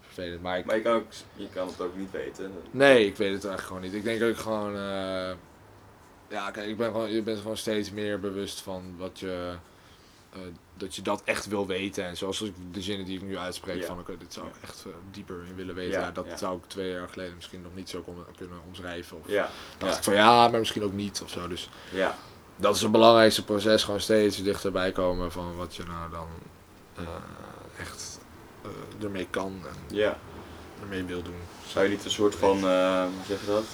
[0.00, 0.64] vervelend, maar ik.
[0.64, 2.52] Maar je kan, ook, je kan het ook niet weten.
[2.70, 3.94] Nee, ik weet het eigenlijk gewoon niet.
[3.94, 4.74] Ik denk dat ik gewoon.
[4.76, 5.30] eh,
[6.28, 9.54] ja, kijk, ik ben gewoon, je bent gewoon steeds meer bewust van wat je.
[10.76, 12.04] Dat je dat echt wil weten.
[12.04, 13.86] En zoals ik de zinnen die ik nu uitspreek, Ja.
[13.86, 16.00] van oké, dit zou ik echt eh, dieper in willen weten.
[16.00, 16.36] Ja, Ja, dat ja.
[16.36, 19.18] zou ik twee jaar geleden misschien nog niet zo kon, kunnen omschrijven.
[19.20, 19.48] Of Ja,
[19.78, 19.98] dacht ja.
[19.98, 21.48] ik van ja, maar misschien ook niet of zo.
[21.48, 22.16] Dus ja,
[22.56, 26.28] dat is het belangrijkste proces, gewoon steeds dichterbij komen van wat je nou dan
[26.94, 28.18] eh, echt
[28.62, 30.18] eh, ermee kan en ja.
[30.82, 31.40] ermee wil doen.
[31.66, 33.64] Zou je niet een soort van, hoe zeg je dat?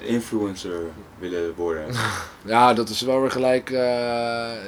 [0.00, 0.80] Influencer
[1.18, 1.86] willen worden?
[2.44, 3.70] Ja, dat is wel weer gelijk.
[3.70, 3.78] eh,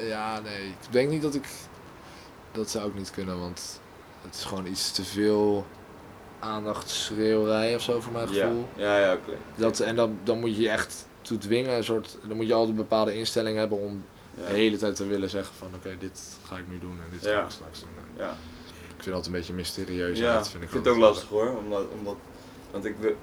[0.09, 0.67] ja, nee.
[0.67, 1.47] Ik denk niet dat ik.
[2.51, 3.79] Dat zou ik niet kunnen, want
[4.21, 5.65] het is gewoon iets te veel
[6.39, 8.67] aandachtsschreeuwerij of zo voor mijn ja, gevoel.
[8.75, 9.31] ja, ja, oké.
[9.55, 11.75] Dat, en dan, dan moet je je echt toe dwingen.
[11.77, 14.03] Een soort, dan moet je altijd een bepaalde instelling hebben om
[14.41, 14.47] Ja.
[14.47, 17.23] de hele tijd te willen zeggen van oké, dit ga ik nu doen en dit
[17.23, 17.39] Ja.
[17.39, 17.89] ga ik straks doen.
[17.97, 18.29] En Ja,
[18.97, 20.19] Ik vind dat een beetje mysterieus.
[20.19, 20.43] ja.
[20.45, 22.15] vind ik vind het ook lastig hoor, omdat, omdat
[22.73, 23.15] want ik wil,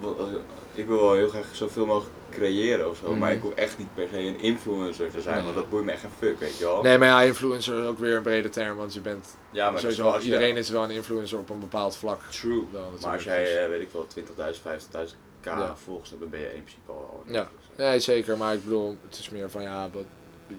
[0.75, 3.37] ik wil wel heel graag zoveel mogelijk creëren of zo, maar Mhm.
[3.37, 5.45] ik wil echt niet per se een influencer te zijn, Nee.
[5.45, 6.83] want dat boeit me echt een fuck, weet je wel.
[6.83, 9.81] Nee, maar ja, influencer is ook weer een brede term, want je bent ja, maar
[9.81, 12.21] sowieso, dus je- iedereen is wel een influencer op een bepaald vlak.
[12.31, 12.65] True.
[13.03, 15.75] Maar als jij, eh, weet ik wel, 20.000, 50.000 k Ja.
[16.19, 17.23] dan ben je in principe al...
[17.27, 17.49] Ja.
[17.77, 20.05] Nee, zeker, maar ik bedoel, het is meer van ja, wat,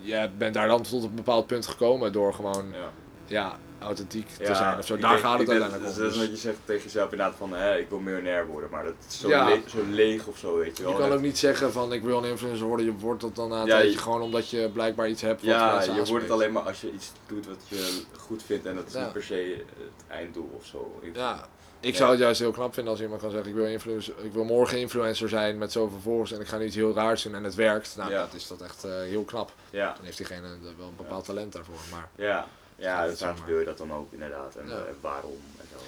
[0.01, 2.91] jij bent daar dan tot een bepaald punt gekomen door gewoon Ja.
[3.25, 4.97] ja, authentiek te zijn of zo.
[4.97, 5.95] Daar denk- gaat het uiteindelijk om.
[5.95, 8.69] Dat is Dus wat je zegt tegen jezelf inderdaad van, hè, ik wil miljonair worden,
[8.69, 9.45] maar dat is zo, Ja.
[9.49, 10.91] le- zo leeg of zo, weet je wel.
[10.91, 13.49] je kan ook niet zeggen van ik wil een influencer worden, je wordt dat dan
[13.49, 16.23] na een Ja, tijdje je- gewoon omdat je blijkbaar iets hebt wat Ja, je wordt
[16.23, 19.11] het alleen maar als je iets doet wat je goed vindt en dat is niet
[19.11, 20.99] per se het einddoel of zo.
[21.01, 21.47] Ik- Ja,
[21.79, 24.33] ik zou het juist heel knap vinden als iemand kan zeggen ik wil, influencer, ik
[24.33, 27.35] wil morgen influencer zijn met zoveel volgers en ik ga nu iets heel raars doen
[27.35, 27.93] en het werkt.
[27.97, 28.17] Nou, Ja.
[28.19, 29.51] dat is dat echt eh, heel knap.
[29.69, 30.41] Ja, Dan heeft diegene
[30.77, 31.75] wel een bepaald talent daarvoor.
[31.91, 32.47] Maar ja,
[32.81, 35.83] ja, zeg wil je dat dan ook inderdaad en eh, waarom en zo.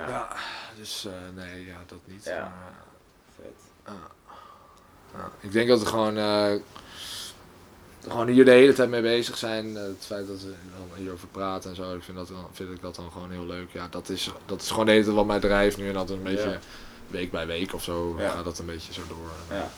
[0.00, 0.36] Ja, ja,
[0.76, 2.24] dus eh, nee, ja, dat niet.
[2.24, 2.40] Ja.
[2.40, 2.72] Maar,
[3.36, 3.94] vet.
[5.14, 6.52] Ja, ik denk dat we gewoon, eh,
[8.08, 9.76] gewoon hier de hele tijd mee bezig zijn.
[9.76, 12.70] Eh, het feit dat we dan hierover praten en zo, ik vind, dat, dan- vind
[12.70, 13.70] ik dat dan gewoon heel leuk.
[13.72, 16.10] Ja, dat is, dat is gewoon de hele tijd wat mij drijft nu en dat
[16.10, 16.58] een beetje
[17.06, 18.30] week bij week of zo Ja.
[18.30, 19.30] gaat dat een beetje zo door.
[19.56, 19.70] Ja.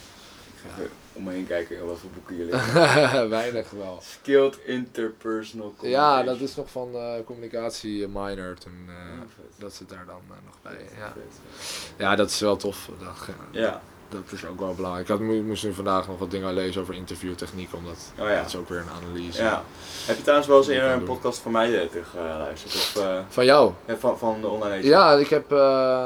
[0.60, 3.28] Ga even om me heen kijken en wat voor boeken hier liggen.
[3.38, 3.98] Weinig wel.
[4.02, 8.54] Skilled Interpersonal Ja, dat is nog van uh, communicatie minor.
[8.58, 9.60] Toen, uh, Ja, vet.
[9.60, 10.86] dat zit daar dan uh, nog bij.
[10.98, 11.12] Ja.
[11.96, 12.90] ja, dat is wel tof.
[12.98, 13.16] Dat,
[13.50, 15.08] Ja, dat is ook wel belangrijk.
[15.08, 18.36] Ik moest nu vandaag nog wat dingen lezen over interviewtechniek, omdat oh ja.
[18.36, 19.42] dat is ook weer een analyse.
[19.42, 19.62] ja.
[20.06, 21.06] Heb je trouwens wel eens eerder een doen.
[21.08, 22.74] podcast van mij terug geluisterd?
[22.74, 23.72] Of eh, Van jou?
[23.98, 24.84] van, van de online?
[24.84, 25.58] Ja, ik heb, eh,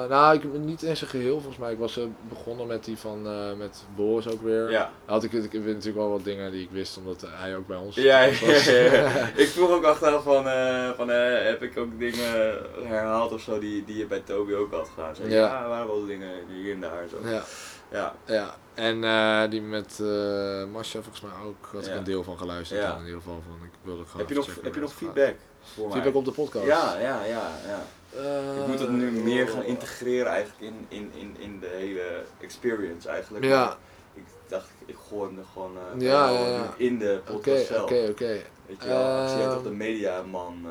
[0.09, 1.73] nou, ik heb niet in zijn geheel volgens mij.
[1.73, 4.71] Ik was eh, begonnen met die van, eh, met Boris ook weer.
[4.71, 4.91] Ja.
[5.05, 7.77] Had ik, ik weet natuurlijk wel wat dingen die ik wist, omdat hij ook bij
[7.77, 8.65] ons Ja, ja, was.
[8.65, 9.31] ja, ja.
[9.45, 13.59] ik vroeg ook achteraf van, eh, van eh, heb ik ook dingen herhaald of zo
[13.59, 15.31] die, die je bij Toby ook had gedaan?
[15.31, 15.37] Ja.
[15.37, 15.69] ja.
[15.69, 17.05] waren wel dingen hier en daar.
[17.11, 17.29] Zo.
[17.29, 17.43] ja.
[17.91, 18.15] Ja.
[18.27, 22.39] Ja, en eh, die met eh Masha volgens mij ook, had ik een deel van
[22.39, 22.81] geluisterd.
[22.81, 22.97] Ja.
[22.97, 25.35] in ieder geval van, ik wilde gewoon Heb je nog, heb je nog feedback?
[25.63, 25.93] Voor mij?
[25.93, 26.67] Feedback op de podcast?
[26.67, 27.83] Ja, ja, ja, ja.
[28.19, 32.23] Eh, Ik moet het nu meer gaan integreren eigenlijk in, in, in, in de hele
[32.41, 33.45] experience eigenlijk.
[33.45, 33.65] Ja.
[33.65, 33.77] Maar
[34.15, 36.75] Ik dacht, ik gooi eh, Ja, gewoon ja, ja.
[36.77, 37.83] in de podcast zelf.
[37.83, 38.41] oké, oké.
[38.67, 40.67] Weet je wel, ik zie toch de mediaman.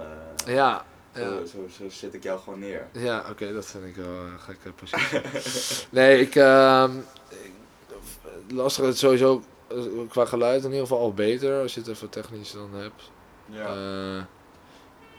[0.45, 1.21] Ja, ja.
[1.21, 2.87] zo, zo, zo zet ik jou gewoon neer.
[2.91, 5.21] Ja, oké, dat vind ik wel een gekke positie.
[5.99, 6.91] nee, ik, ehm
[7.29, 9.77] ik lastig het sowieso eh,
[10.09, 13.11] qua geluid in ieder geval al beter als je het even technisch dan hebt.
[13.45, 13.65] Ja.
[13.65, 14.23] Eh,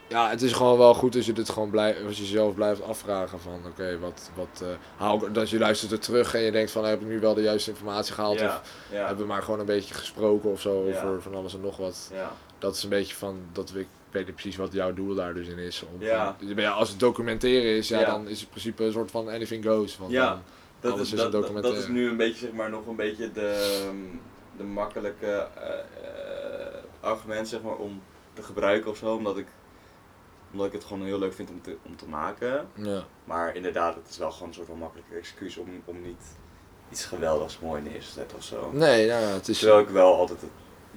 [0.07, 2.83] ja, het is gewoon wel goed als je dit gewoon blijft, als je jezelf blijft
[2.83, 4.67] afvragen van oké, wat, wat, eh,
[4.97, 7.33] haal ik, dat je luistert er terug en je denkt van heb ik nu wel
[7.33, 10.61] de juiste informatie gehaald ja, of ja, hebben we maar gewoon een beetje gesproken of
[10.61, 11.03] zo Ja.
[11.03, 12.09] over van alles en nog wat.
[12.13, 15.15] ja, Dat is een beetje van, dat we, ik weet niet precies wat jouw doel
[15.15, 15.83] daar dus in is.
[15.93, 16.35] Om, Ja.
[16.39, 18.05] van- ja, als het documenteren is, ja, Ja.
[18.05, 19.97] dan is het in principe een soort van anything goes.
[19.97, 20.29] Want Ja.
[20.29, 20.41] dan-
[20.79, 23.47] dat is, is dat, is nu een beetje, zeg maar, nog een beetje de,
[23.81, 23.95] ehm,
[24.57, 25.69] de makkelijke eh,
[26.99, 28.01] argument, zeg maar, om
[28.33, 29.15] te gebruiken of zo.
[29.15, 29.47] Omdat ik,
[30.51, 32.67] omdat ik het gewoon heel leuk vind om te, om te maken.
[32.75, 33.03] ja.
[33.23, 36.21] Maar inderdaad, het is wel gewoon een soort van makkelijke excuus om, om niet
[36.91, 38.69] iets geweldigs mooi neer te zetten of zo.
[38.73, 39.59] Nee, nou het is...
[39.59, 40.49] Terwijl ik wel altijd het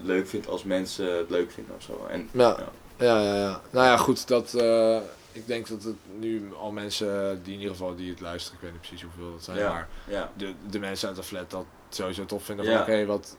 [0.06, 2.06] leuk vind als mensen het leuk vinden of zo.
[2.10, 2.48] En, Ja.
[2.58, 2.68] Ja,
[2.98, 3.60] ja, ja.
[3.70, 4.54] Nou ja, goed, dat...
[4.54, 4.96] eh,
[5.32, 8.62] ik denk dat het nu al mensen die in ieder geval die het luisteren, ik
[8.62, 9.72] weet niet precies hoeveel dat zijn, Ja.
[9.72, 12.80] maar ja, de, de mensen uit de flat dat sowieso tof vinden van Ja.
[12.80, 13.36] oké, wat,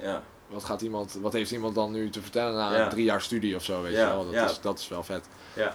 [0.47, 3.63] wat gaat iemand, wat heeft iemand dan nu te vertellen na drie jaar studie of
[3.63, 4.31] zo, weet je wel.
[4.31, 5.27] Dat, is, dat is wel vet.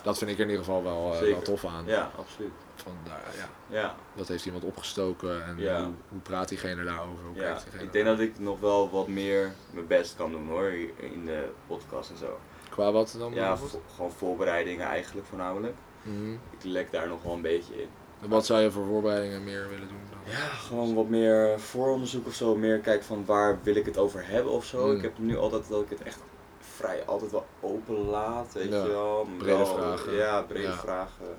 [0.02, 1.84] Dat vind ik er in ieder geval wel, eh, wel tof aan.
[1.86, 2.50] ja, absoluut.
[2.76, 7.24] Van, daar, ja, Ja, wat heeft iemand opgestoken en hoe, hoe praat diegene daarover?
[7.32, 7.52] Hoe ja.
[7.62, 11.22] diegene ik denk dat ik nog wel wat meer mijn best kan doen hoor, in
[11.24, 12.38] de podcast en zo.
[12.74, 13.34] Qua wat dan?
[13.34, 15.74] Ja, vo- gewoon voorbereidingen eigenlijk voornamelijk.
[16.02, 16.32] Mhm.
[16.32, 17.88] Ik lek daar nog wel een beetje in.
[18.28, 20.32] Wat zou je voor voorbereidingen meer willen doen dan?
[20.32, 22.56] Ja, gewoon wat meer vooronderzoek of zo.
[22.56, 24.86] Meer kijken van waar wil ik het over hebben of zo.
[24.86, 24.96] Mm.
[24.96, 26.18] Ik heb nu altijd dat ik het echt
[26.60, 29.28] vrij altijd wel open laat, weet Ja, je wel.
[29.38, 30.14] brede Wel- vragen.
[30.14, 30.72] Ja, brede Ja.
[30.76, 31.36] vragen.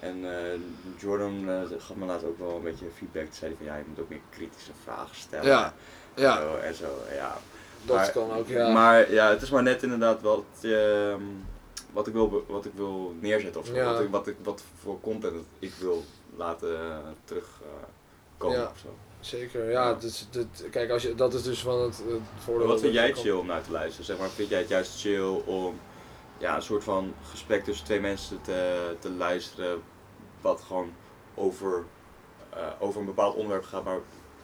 [0.00, 0.60] En eh,
[0.98, 3.24] Jordan eh, gaf me laatst ook wel een beetje feedback.
[3.24, 5.46] Toen zei hij van ja, je moet ook meer kritische vragen stellen.
[5.46, 5.74] Ja,
[6.14, 6.36] ja.
[6.40, 7.36] Zo, en zo, ja.
[7.84, 8.72] Dat Maar- kan ook, ja.
[8.72, 11.22] Maar ja, het is maar net inderdaad wat, ehm,
[11.92, 13.74] wat, ik, wil, wat ik wil neerzetten of zo.
[13.74, 13.92] Ja.
[13.92, 16.04] Wat, ik, wat, ik, wat voor content ik wil
[16.36, 16.78] laten
[17.24, 17.86] terugkomen
[18.38, 18.64] komen Ja.
[18.64, 18.94] of zo.
[19.20, 19.96] Zeker, ja.
[20.00, 22.66] Is, dat, kijk, als je, dat is dus van het, het voordeel.
[22.66, 24.04] wat vind jij chill om naar te luisteren?
[24.06, 25.78] Zeg maar, vind jij het juist chill om
[26.38, 29.82] ja, een soort van gesprek tussen twee mensen te, te luisteren
[30.40, 30.92] wat gewoon
[31.34, 31.84] over,
[32.50, 33.98] eh, over een bepaald onderwerp gaat, maar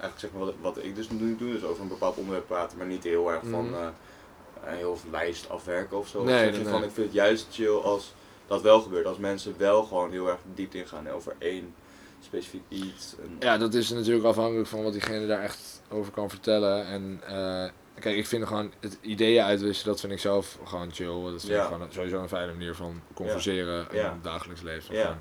[0.05, 2.79] eigenlijk zeg maar wat, wat ik dus nu doe, dus over een bepaald onderwerp praten,
[2.79, 3.75] maar niet heel erg van Mhm.
[3.75, 3.87] eh,
[4.67, 6.23] een heel lijst afwerken of zo.
[6.25, 8.15] Nee, van, ik vind het juist chill als
[8.47, 11.75] dat wel gebeurt, als mensen wel gewoon heel erg diep ingaan over één
[12.21, 13.15] specifiek iets.
[13.23, 16.87] En, Ja, dat is natuurlijk afhankelijk van wat diegene daar echt over kan vertellen.
[16.87, 21.23] En eh, kijk, ik vind gewoon het ideeën uitwisselen, dat vind ik zelf gewoon chill.
[21.31, 21.63] Dat vind Ja.
[21.63, 24.13] ik gewoon sowieso een fijne manier van converseren in Ja.
[24.13, 24.95] het dagelijks leven.
[24.97, 25.17] Van,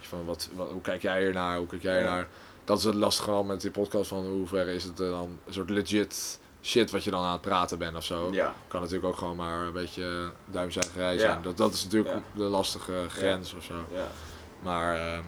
[0.00, 2.26] van wat, wat, hoe kijk jij hiernaar, hoe kijk jij Ja.
[2.72, 5.70] Dat is het lastige met die podcast van hoe ver is het dan een soort
[5.70, 8.28] legit shit wat je dan aan het praten bent of zo.
[8.32, 8.54] ja.
[8.68, 11.20] Kan natuurlijk ook gewoon maar een beetje duimzuigerij Ja.
[11.20, 11.42] zijn.
[11.42, 12.22] Dat, dat is natuurlijk Ja.
[12.34, 13.74] de lastige grens of zo.
[13.92, 14.06] ja.
[14.62, 15.22] Maar ehm,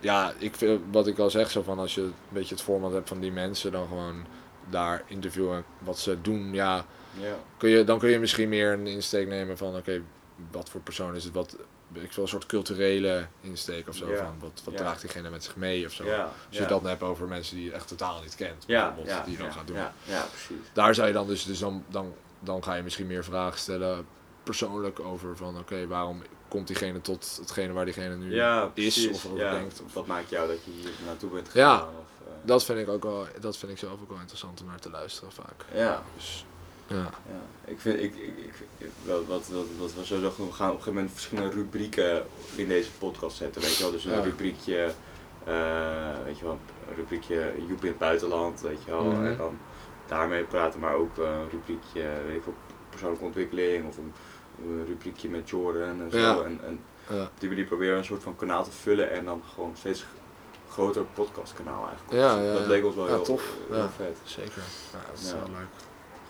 [0.00, 2.92] ja, ik vind, wat ik al zeg, zo van als je een beetje het format
[2.92, 4.24] hebt van die mensen, dan gewoon
[4.70, 6.52] daar interviewen wat ze doen.
[6.52, 6.84] Ja,
[7.20, 7.34] ja.
[7.56, 10.02] kun je, dan kun je misschien meer een insteek nemen van oké,
[10.50, 11.32] wat voor persoon is het?
[11.32, 11.56] Wat,
[12.02, 14.10] ik wil een soort culturele insteek of zo.
[14.10, 14.16] Ja.
[14.16, 14.80] Van wat, wat Ja.
[14.80, 16.04] draagt diegene met zich mee of zo.
[16.04, 16.68] Ja, Als je ja.
[16.68, 19.38] dat hebt over mensen die je echt totaal niet kent, ja, bijvoorbeeld, ja, die je
[19.38, 19.76] dan ja, gaat doen.
[19.76, 20.66] Ja, ja, precies.
[20.72, 24.06] Daar zou je dan dus, dus dan, dan, dan ga je misschien meer vragen stellen
[24.42, 29.26] persoonlijk over van oké, waarom komt diegene tot hetgene waar diegene nu ja, is of
[29.26, 29.50] over ja.
[29.50, 29.82] denkt.
[29.84, 31.74] Of, Wat maakt jou dat je hier naartoe bent Ja.
[31.76, 31.88] gegaan?
[31.88, 34.66] Of, eh, dat vind ik ook wel, dat vind ik zelf ook wel interessant om
[34.66, 35.64] naar te luisteren vaak.
[35.74, 36.44] ja, Dus
[36.86, 36.96] ja.
[36.96, 37.10] ja.
[37.64, 38.52] Ik vind, ik, ik,
[39.04, 39.48] wat, wat,
[39.78, 43.36] wat, we sowieso gaan, we gaan op een gegeven moment verschillende rubrieken in deze podcast
[43.36, 43.92] zetten, weet je wel.
[43.92, 44.20] Dus een Ja.
[44.22, 44.92] rubriekje,
[45.44, 46.58] eh, weet je wel,
[46.88, 49.02] een rubriekje Joep in het buitenland, weet je wel.
[49.04, 49.24] Mhm.
[49.24, 49.58] En dan
[50.06, 52.54] daarmee praten, maar ook eh, een rubriekje, weet ik wel,
[52.90, 54.12] persoonlijke ontwikkeling of een,
[54.64, 56.18] een rubriekje met Jordan en zo.
[56.18, 56.42] Ja.
[56.42, 56.78] En, en
[57.08, 57.30] Ja.
[57.38, 60.04] die manier proberen we een soort van kanaal te vullen en dan gewoon steeds
[60.70, 62.12] groter podcastkanaal eigenlijk.
[62.12, 63.42] Ja, ja, dat leek ons wel Ja, heel, tof.
[63.68, 63.88] heel Ja.
[63.96, 64.16] vet.
[64.24, 64.62] Zeker.
[64.92, 65.36] Ja, dat is Ja.
[65.36, 65.66] wel leuk.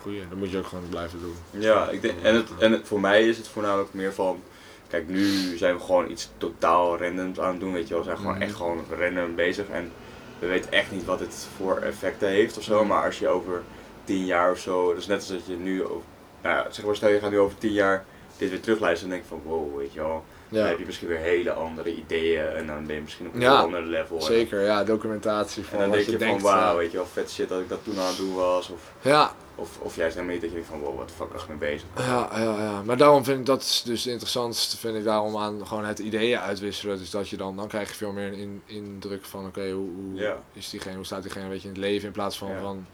[0.04, 1.34] Goeie, dat moet je ook gewoon blijven doen.
[1.62, 4.42] Ja, ik denk, en, het, en het, voor mij is het voornamelijk meer van,
[4.88, 7.98] kijk nu zijn we gewoon iets totaal randoms aan het doen, weet je wel.
[7.98, 8.42] We zijn gewoon Mhm.
[8.42, 9.92] echt gewoon random bezig en
[10.38, 12.78] we weten echt niet wat dit voor effecten heeft of zo.
[12.78, 12.88] Mhm.
[12.88, 13.62] Maar als je over
[14.04, 16.02] tien jaar of zo, dus net als dat je nu, over,
[16.42, 18.04] nou ja, zeg maar stel je gaat nu over tien jaar
[18.36, 20.24] dit weer terugluisteren en denk je van wow, weet je wel.
[20.48, 23.40] Dan heb je misschien weer hele andere ideeën en dan ben je misschien op een
[23.40, 24.16] Ja, ander level.
[24.16, 24.60] En- zeker.
[24.62, 26.42] Ja, documentatie En van dan wat denk je, je denkt.
[26.42, 28.68] van wauw, weet je wel, vet shit dat ik dat toen aan het doen was.
[28.70, 31.48] Of, Ja, of, of juist niet dat je denkt van wow, wat fuck was ik
[31.48, 31.86] mee bezig.
[31.96, 32.82] Ja, ja, ja.
[32.82, 35.98] Maar daarom vind ik dat is dus het interessantste vind ik daarom aan gewoon het
[35.98, 36.98] ideeën uitwisselen.
[36.98, 39.88] Dus dat je dan, dan krijg je veel meer een in, indruk van oké, hoe,
[39.94, 40.36] hoe Ja.
[40.52, 42.60] is diegene, hoe staat diegene een beetje in het leven in plaats van, Ja.
[42.60, 42.86] van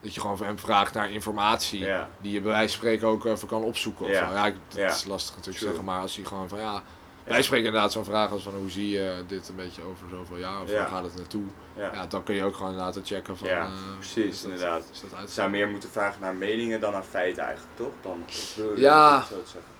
[0.00, 2.08] dat je gewoon van hem vraagt naar informatie Ja.
[2.20, 4.04] die je bij wijze van spreken ook even kan opzoeken.
[4.06, 4.28] Of Ja.
[4.28, 4.34] zo.
[4.34, 6.82] ja, dat is lastig natuurlijk te zeggen, maar als je gewoon van ja,
[7.28, 10.36] wij spreken inderdaad zo'n vraag als van hoe zie je dit een beetje over zoveel
[10.36, 11.44] jaar of waar gaat het naartoe?
[11.76, 12.06] Ja.
[12.06, 14.88] Dan kun je ook gewoon laten checken van Ja, eh, precies, is dat- inderdaad.
[14.92, 15.30] Is dat Je uit?
[15.30, 17.92] zou meer moeten vragen naar meningen dan naar feiten eigenlijk, toch?
[18.02, 19.18] Dan, je Ja.
[19.18, 19.70] dat zo te zeggen?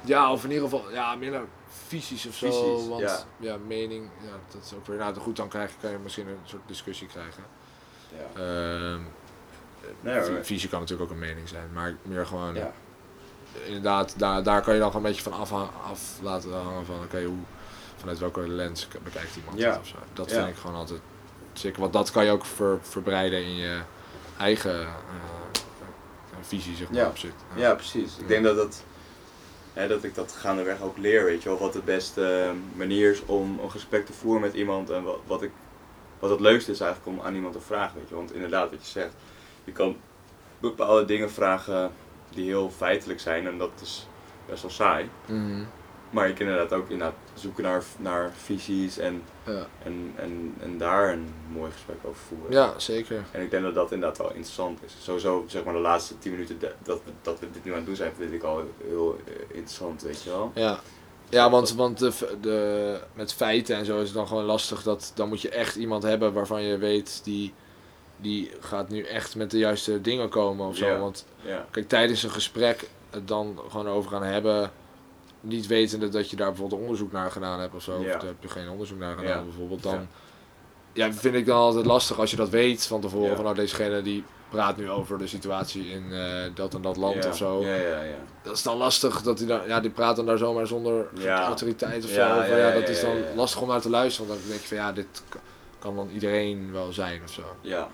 [0.00, 1.44] Ja, of in ieder geval, ja, meer naar
[1.86, 2.46] visies of zo.
[2.46, 3.18] Visies, want ja.
[3.38, 3.56] ja.
[3.66, 4.96] mening, ja, dat is ook weer.
[4.98, 7.42] Nou, goed, dan krijg je, kan je misschien een soort discussie krijgen.
[8.34, 8.40] Ja.
[8.40, 9.00] Ehm,
[10.00, 12.72] Nee, visie kan natuurlijk ook een mening zijn, maar meer gewoon, Ja.
[13.66, 15.52] Inderdaad, daar, daar kan je dan gewoon een beetje van af,
[15.90, 17.36] af laten hangen van, oké, hoe,
[17.96, 19.78] vanuit welke lens bekijkt iemand Ja.
[19.80, 19.96] of zo.
[20.12, 21.00] Dat vind ik gewoon altijd
[21.52, 23.80] zeker, want dat kan je ook ver, verbreiden in je
[24.38, 24.86] eigen eh,
[26.40, 27.08] visie, zeg maar, Ja.
[27.08, 27.30] op zich.
[27.54, 28.16] ja, precies.
[28.18, 28.82] Ik denk dat, dat,
[29.72, 31.58] hè, dat ik dat gaandeweg ook leer, weet je wel.
[31.58, 34.90] Wat de beste eh, manier is om een gesprek te voeren met iemand.
[34.90, 35.50] En wat, wat, ik,
[36.18, 38.14] wat het leukste is eigenlijk om aan iemand te vragen, weet je.
[38.14, 39.12] Want inderdaad, wat je zegt,
[39.64, 39.96] je kan
[40.58, 41.90] bepaalde dingen vragen
[42.30, 43.46] die heel feitelijk zijn.
[43.46, 44.06] En dat is
[44.46, 45.08] best wel saai.
[45.26, 45.62] Mhm.
[46.10, 49.66] Maar je kan inderdaad ook inderdaad zoeken naar, naar visies en, ja.
[49.82, 52.52] en, en, en daar een mooi gesprek over voeren.
[52.52, 53.24] ja, zeker.
[53.30, 54.96] En ik denk dat dat inderdaad wel interessant is.
[55.02, 57.86] Sowieso, zeg maar, de laatste 10 minuten dat we, dat we dit nu aan het
[57.86, 60.52] doen zijn, vind ik al heel eh, interessant, weet je wel.
[60.54, 60.80] Ja,
[61.28, 64.82] ja want, want de, de, met feiten en zo is het dan gewoon lastig.
[64.82, 67.54] Dat, dan moet je echt iemand hebben waarvan je weet die,
[68.16, 70.86] die gaat nu echt met de juiste dingen komen of zo.
[70.86, 70.98] Ja.
[70.98, 74.70] Want Ja, kijk, tijdens een gesprek het dan gewoon over gaan hebben.
[75.40, 77.92] Niet wetende dat je daar bijvoorbeeld onderzoek naar gedaan hebt of zo.
[77.92, 77.98] Ja.
[77.98, 79.82] Of daar heb je geen onderzoek naar gedaan bijvoorbeeld.
[79.82, 80.06] Dan
[80.92, 81.12] Ja.
[81.12, 83.34] vind ik dan altijd lastig als je dat weet van tevoren.
[83.34, 87.26] Van nou, dezegene die praat nu over de situatie in eh, dat en dat land
[87.26, 88.14] of zo Ja, ja, ja.
[88.42, 92.04] dat is dan lastig dat hij dan, ja, die praat dan daar zomaar zonder autoriteit
[92.04, 92.40] of Ja, zo.
[92.40, 94.76] Of, ja, dat is dan lastig om naar te luisteren, want dan denk je van
[94.76, 95.22] ja, dit
[95.78, 97.42] kan dan iedereen wel zijn of zo.
[97.60, 97.88] Ja.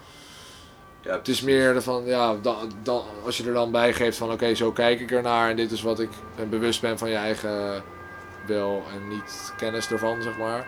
[1.02, 4.32] Ja Het is meer van, ja, dan, dan, als je er dan bij geeft van
[4.32, 7.16] oké, zo kijk ik ernaar en dit is wat ik ben bewust ben van je
[7.16, 7.82] eigen
[8.46, 10.66] wil en niet kennis ervan, zeg maar.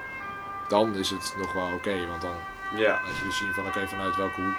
[0.68, 2.34] Dan is het nog wel oké, want dan
[2.76, 4.56] Ja, laat je dus zien van oké, vanuit welke hoek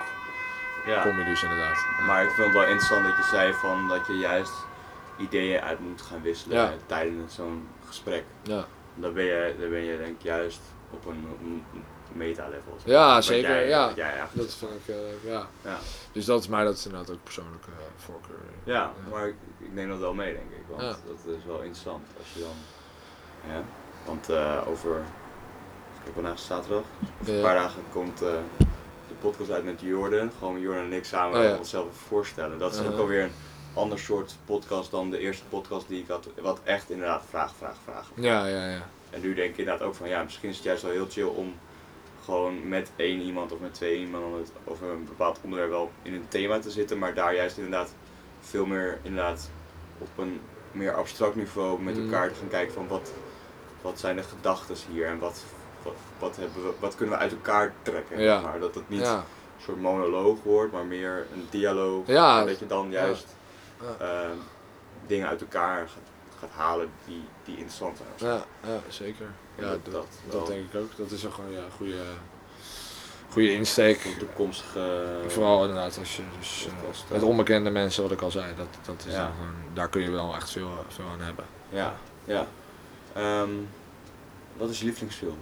[0.85, 1.02] ja.
[1.02, 1.85] kom je dus inderdaad.
[2.07, 4.53] Maar ik vind het wel interessant dat je zei van dat je juist
[5.18, 6.73] ideeën uit moet gaan wisselen Ja.
[6.85, 8.23] tijdens zo'n gesprek.
[8.43, 8.65] Ja,
[8.95, 10.60] Dan ben je, dan ben je denk ik juist
[10.91, 11.64] op een, op een
[12.16, 12.78] meta-level.
[12.86, 13.50] ja zeker.
[13.50, 15.48] jij- ja, dat vind ik, eh, ja.
[15.64, 15.78] Ja.
[16.12, 18.40] Dus dat is, maar dat is inderdaad ook persoonlijke eh, voorkeur.
[18.64, 20.64] Ja, maar ik, ik neem dat wel mee, denk ik.
[20.70, 20.88] Want Ja.
[20.88, 22.56] dat is wel interessant als je dan.
[23.54, 23.62] Ja,
[24.06, 25.02] want eh, over.
[26.04, 26.84] Kijk, vandaag zaterdag.
[27.22, 28.30] Over een paar dagen komt eh,
[29.08, 30.32] de podcast uit met Jordan.
[30.38, 32.60] Gewoon Jordan en ik samen Oh, onszelf voorstellen.
[32.60, 33.32] Dat is ook alweer een
[33.74, 36.28] ander soort podcast dan de eerste podcast die ik had.
[36.42, 38.12] Wat echt inderdaad vraag, vraag, vraag.
[38.16, 38.82] Ja, ja, ja.
[39.10, 41.24] En nu denk ik inderdaad ook van ja, misschien is het juist wel heel chill
[41.28, 41.54] om
[42.26, 46.27] gewoon met één iemand of met twee iemand over een bepaald onderwerp wel in een
[46.27, 47.95] thema te zitten, maar daar juist inderdaad
[48.39, 49.49] veel meer inderdaad
[49.97, 50.41] op een
[50.72, 52.03] meer abstract niveau met Mm.
[52.03, 53.11] elkaar te gaan kijken van wat,
[53.81, 55.43] wat zijn de gedachten hier en wat,
[55.84, 58.22] wat, wat, hebben we, wat kunnen we uit elkaar trekken.
[58.22, 58.41] Ja.
[58.41, 62.07] Maar dat het niet Ja, een soort monoloog wordt, maar meer een dialoog.
[62.07, 62.39] Ja.
[62.39, 63.35] En dat je dan juist
[63.99, 64.38] ehm,
[65.07, 66.10] dingen uit elkaar gaat,
[66.48, 68.32] gaat halen die, die interessant zijn.
[68.32, 69.26] ja, ja zeker.
[69.58, 70.46] Ja, dat- dat, dat dat, wel.
[70.46, 70.90] denk ik ook.
[70.98, 72.02] Dat is ook gewoon ja, een goede,
[73.32, 74.00] goede insteek.
[74.00, 75.06] Voor toekomstige.
[75.28, 76.74] Vooral inderdaad als je dus, eh,
[77.12, 79.26] met eh, onbekende mensen, wat ik al zei, dat, dat is Ja.
[79.36, 81.46] gewoon, daar kun je wel echt veel, veel aan hebben.
[81.70, 82.48] Ja, ja.
[83.14, 83.50] Ehm,
[84.58, 85.38] wat is je lievelingsfilm?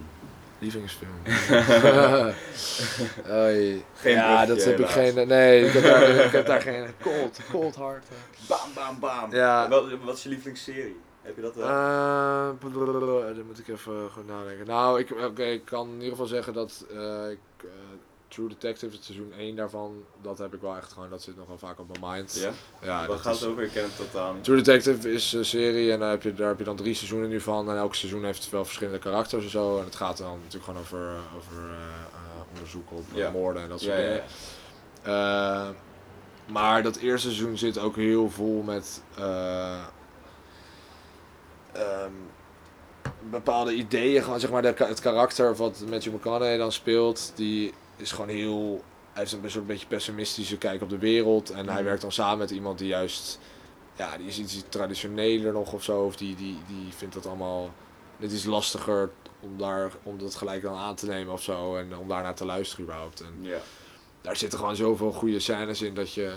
[0.58, 1.10] Lievelingsfilm.
[3.30, 3.84] Oei.
[3.94, 5.28] Geen ja, dat heb ik geen.
[5.28, 6.86] Nee, ik heb daar, ik heb daar geen.
[7.02, 8.04] Cold, cold hard.
[8.08, 8.48] eh.
[8.48, 9.34] Bam, bam, bam.
[9.34, 9.68] Ja.
[9.68, 10.96] Wat, wat is je lievelingsserie?
[11.22, 11.66] Heb je dat wel?
[11.68, 14.66] Eh, blablabla, dan moet ik even goed nadenken.
[14.66, 17.68] Nou, ik, oké, ik kan in ieder geval zeggen dat eh, ik, eh,
[18.34, 21.46] True Detective, het seizoen 1 daarvan, dat heb ik wel echt gewoon, dat zit nog
[21.46, 22.34] wel vaak op mijn mind.
[22.40, 22.50] Ja?
[22.82, 23.62] Ja, Wat gaat het over?
[23.62, 24.44] Ik ken het totaal niet.
[24.44, 27.28] True Detective is een serie en daar heb, je, daar heb je dan drie seizoenen
[27.28, 27.70] nu van.
[27.70, 29.78] En elk seizoen heeft wel verschillende karakters en zo.
[29.78, 30.98] En het gaat dan natuurlijk gewoon over,
[31.36, 31.74] over eh,
[32.12, 33.30] eh, onderzoek op eh, Ja.
[33.30, 34.22] moorden en dat soort Ja, dingen.
[35.04, 35.72] ja.
[36.46, 39.80] Maar dat eerste seizoen zit ook heel vol met eh,
[41.72, 42.10] ehm,
[43.30, 44.22] bepaalde ideeën.
[44.22, 48.84] Gewoon, zeg maar, de, het karakter wat Matthew McConaughey dan speelt, die is gewoon heel.
[49.12, 51.50] Hij heeft een soort beetje pessimistische kijk op de wereld.
[51.50, 51.84] En hij Mhm.
[51.84, 53.38] werkt dan samen met iemand die juist.
[53.96, 56.00] Ja, die is iets traditioneler nog of zo.
[56.04, 57.70] Of die, die, die vindt dat allemaal.
[58.16, 59.10] Het is lastiger
[59.40, 61.76] om, daar, om dat gelijk dan aan te nemen of zo.
[61.76, 63.20] En om daarnaar te luisteren überhaupt.
[63.20, 63.58] En Ja.
[64.20, 66.32] daar zitten gewoon zoveel goede scènes in dat je.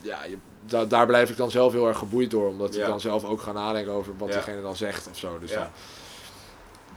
[0.00, 0.36] Ja, je,
[0.66, 2.48] da- daar blijf ik dan zelf heel erg geboeid door.
[2.48, 2.80] Omdat Ja.
[2.82, 4.34] ik dan zelf ook ga nadenken over wat Ja.
[4.34, 5.38] diegene dan zegt of zo.
[5.38, 5.56] Dus Ja.
[5.58, 5.68] dan,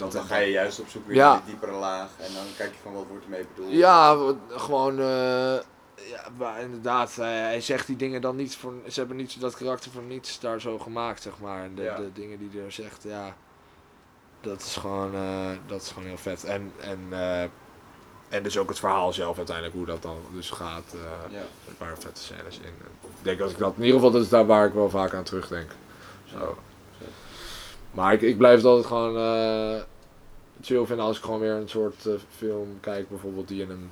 [0.02, 1.34] Want dan ga je juist op zoek naar Ja.
[1.36, 3.74] die diepere laag en dan kijk je van wat wordt ermee bedoeld.
[3.74, 4.18] Ja,
[4.50, 5.00] gewoon.
[5.00, 5.56] eh,
[6.10, 8.74] ja, maar inderdaad, hij, hij zegt die dingen dan niet voor.
[8.88, 11.64] Ze hebben niet dat karakter voor niets daar zo gemaakt, zeg maar.
[11.64, 11.96] En de, Ja.
[11.96, 13.36] de dingen die hij er zegt, ja.
[14.42, 16.44] Dat is gewoon, eh, dat is gewoon heel vet.
[16.44, 17.42] En, en, eh,
[18.30, 20.94] en dus ook het verhaal zelf uiteindelijk, hoe dat dan dus gaat.
[20.94, 21.40] eh, Ja.
[21.68, 22.68] een paar vette scènes in.
[23.02, 25.14] Ik denk dat ik dat, in ieder geval, dat is daar waar ik wel vaak
[25.14, 25.72] aan terugdenk.
[26.26, 26.58] Zo.
[27.92, 29.82] Maar ik, ik blijf het altijd gewoon eh,
[30.62, 33.92] chill vinden als ik gewoon weer een soort eh, film kijk, bijvoorbeeld die in een,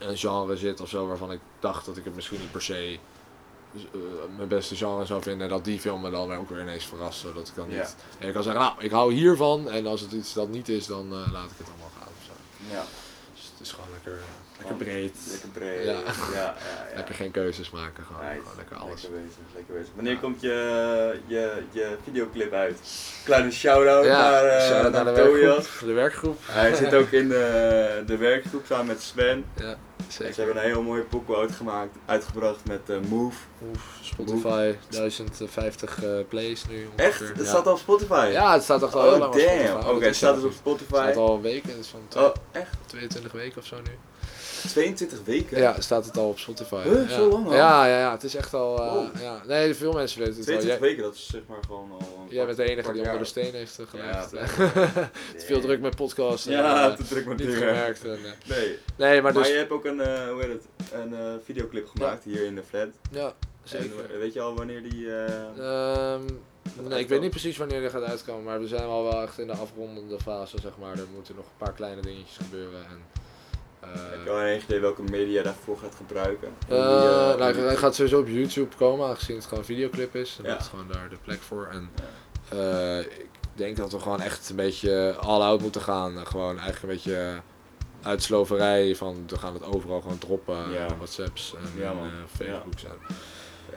[0.00, 2.62] in een genre zit of zo, waarvan ik dacht dat ik het misschien niet per
[2.62, 2.98] se
[3.74, 4.00] eh,
[4.36, 5.42] mijn beste genre zou vinden.
[5.42, 7.96] En dat die film me dan weer ook weer ineens verrast, zodat ik dan niet...
[8.18, 10.86] En ik kan zeggen, nou, ik hou hiervan en als het iets dat niet is,
[10.86, 12.32] dan eh, laat ik het allemaal gaan of zo.
[12.74, 12.84] Ja.
[13.64, 14.20] Het is gewoon lekker,
[14.58, 15.16] lekker breed.
[15.30, 15.84] Lekker breed.
[15.84, 15.92] Ja.
[15.92, 16.00] Ja.
[16.34, 16.54] Ja,
[16.90, 18.40] ja, Lekker geen keuzes maken, gewoon, Nice.
[18.40, 19.02] gewoon lekker alles.
[19.02, 19.90] Lekker bezig, lekker bezig.
[19.94, 20.18] Wanneer Ja.
[20.20, 22.78] komt je, je, je videoclip uit?
[23.24, 25.40] Kleine shout-out Ja, naar, eh shout-out naar, naar de Tobias.
[25.56, 25.88] werkgroep.
[25.88, 26.38] De werkgroep.
[26.46, 29.44] Hij zit ook in de, de werkgroep samen met Sven.
[29.56, 29.76] Ja,
[30.14, 30.34] zeker.
[30.34, 33.36] ze hebben een heel mooie pokoe uitgemaakt, uitgebracht met eh, Move.
[33.70, 36.88] Oef, Spotify, 1050 eh, plays nu.
[36.96, 37.18] Echt?
[37.18, 37.44] Het ja.
[37.44, 38.28] staat al op Spotify?
[38.32, 39.66] Ja, het staat toch al heel Oh lang op Spotify.
[39.72, 39.88] damn.
[39.96, 40.92] Oké, het staat dus op Het Spotify.
[40.94, 42.76] staat al een week, het is van Oh, echt?
[42.86, 43.90] 22 weken of zo nu.
[44.68, 45.58] 22 weken?
[45.58, 46.82] Ja, staat het al op Spotify.
[46.82, 47.14] Huh, ja.
[47.16, 47.54] zo lang al?
[47.54, 48.78] Ja, ja, ja, het is echt al...
[48.82, 49.06] eh, Wow.
[49.20, 49.42] ja.
[49.46, 50.58] Nee, veel mensen weten het wel.
[50.58, 52.26] 22 Jij, weken, dat is zeg maar gewoon al...
[52.28, 54.30] jij bent de enige die onder de steen heeft eh, gelegd.
[54.30, 55.10] Ja, Ja,
[55.46, 56.46] veel druk met podcasts.
[56.46, 57.54] en, Ja, eh, te druk met dingen.
[57.56, 58.04] gemerkt.
[58.04, 59.48] En, eh, Nee, nee, maar maar, dus...
[59.52, 62.62] je hebt ook een, eh, hoe heet het, een eh, videoclip gemaakt hier in de
[62.68, 62.88] flat.
[63.10, 63.32] Ja,
[63.62, 64.10] zeker.
[64.12, 65.10] eh, weet je al wanneer die...
[65.14, 66.22] eh, Ehm,
[66.88, 69.38] nee, ik weet niet precies wanneer die gaat uitkomen, maar we zijn al wel echt
[69.38, 70.92] in de afrondende fase, zeg maar.
[70.98, 72.78] Er moeten nog een paar kleine dingetjes gebeuren.
[72.84, 73.20] En, eh,
[73.92, 76.48] heb je al een idee welke media daarvoor gaat gebruiken?
[76.48, 79.64] Eh, die, eh, nou, hoe hij gaat sowieso op YouTube komen, aangezien het gewoon een
[79.64, 80.36] videoclip is.
[80.38, 80.50] En Ja.
[80.50, 81.68] dat is gewoon daar de plek voor.
[81.72, 81.90] En
[82.48, 86.26] eh, ik denk dat we gewoon echt een beetje all-out moeten gaan.
[86.26, 87.40] Gewoon eigenlijk een beetje
[88.02, 90.70] uitsloverij van we gaan het overal gewoon droppen.
[90.72, 90.86] Ja.
[90.96, 91.96] Whatsapps en Ja, eh,
[92.36, 92.98] Facebooks en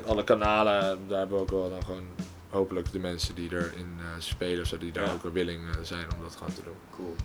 [0.05, 0.99] alle kanalen.
[1.07, 2.07] Daar hebben we ook wel dan gewoon
[2.49, 6.05] hopelijk de mensen die erin eh spelen, of zo, die daar ook willing eh, zijn
[6.17, 6.75] om dat gewoon te doen.
[6.95, 7.15] Cool,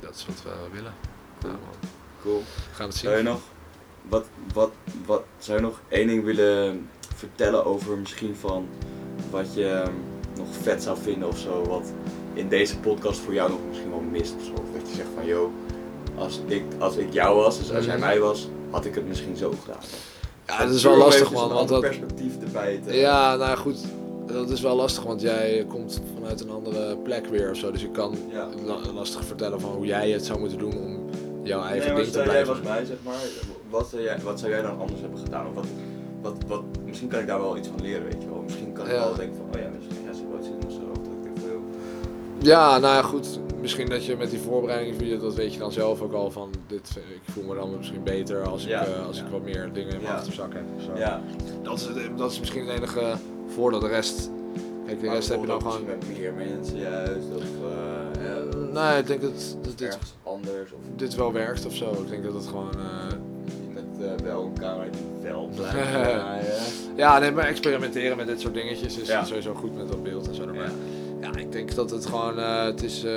[0.00, 0.94] Dat is wat we willen.
[1.40, 1.52] Cool.
[2.24, 2.32] Ja, man.
[2.32, 2.38] cool.
[2.70, 3.40] We gaan het Zou je nog,
[4.08, 4.70] wat, wat,
[5.06, 8.66] wat, zou je nog één ding willen vertellen over misschien van
[9.30, 9.92] wat je ehm,
[10.36, 11.92] nog vet zou vinden of zo, wat
[12.34, 14.52] in deze podcast voor jou nog misschien wel mist of zo?
[14.52, 15.52] Of dat je zegt van, yo,
[16.18, 18.04] als ik, als ik jou was, dus als jij Mhm.
[18.06, 19.80] mij was, had ik het misschien zo gedaan.
[20.46, 22.94] Ja, dat is wel lastig eventjes man, want dat, perspectief erbij te...
[22.94, 23.78] Ja, nou goed.
[24.26, 27.70] Dat is wel lastig, want jij komt vanuit een andere plek weer of zo.
[27.72, 28.48] Dus ik kan Ja.
[28.94, 31.01] lastig vertellen van hoe jij het zou moeten doen om
[31.42, 32.54] jouw eigen nee, ding te stel jij blijven.
[32.54, 33.14] was mij, zeg maar,
[33.70, 35.46] wat zou jij, wat zou jij dan anders hebben gedaan?
[35.46, 35.66] Of wat,
[36.22, 38.42] wat, wat, misschien kan ik daar wel iets van leren, weet je wel.
[38.42, 38.98] Misschien kan ik Ja.
[38.98, 40.80] wel denken van, oh ja, misschien ze wel iets in of zo.
[42.38, 43.38] Ja, nou ja, goed.
[43.60, 46.50] Misschien dat je met die voorbereiding video, dat weet je dan zelf ook al van,
[46.66, 49.24] dit, ik voel me dan misschien beter als, Ja, ik, eh, als ja.
[49.24, 50.14] ik wat meer dingen in mijn Ja.
[50.18, 50.62] achterzak heb.
[50.86, 50.98] zo.
[50.98, 51.20] Ja,
[51.62, 53.14] Dat, is, het- dat is misschien het enige
[53.54, 53.80] voordeel.
[53.80, 54.30] De rest,
[54.86, 55.84] kijk, de Maar rest heb je dan gewoon...
[55.84, 60.72] Met meer mensen juist, of uh, Eh, nee, ik denk dat, dat dit, ergens anders,
[60.72, 61.90] of dit wel werkt of zo.
[61.92, 62.70] Ik denk dat het gewoon...
[63.74, 65.00] met wel een camera die
[65.30, 66.44] wel blijft draaien.
[66.96, 69.24] Ja, nee, maar experimenteren met dit soort dingetjes is Ja.
[69.24, 70.44] sowieso goed met dat beeld en zo.
[70.44, 70.52] Ja.
[70.52, 70.70] Maar
[71.20, 73.12] ja, ik denk dat het gewoon, eh, het is, eh,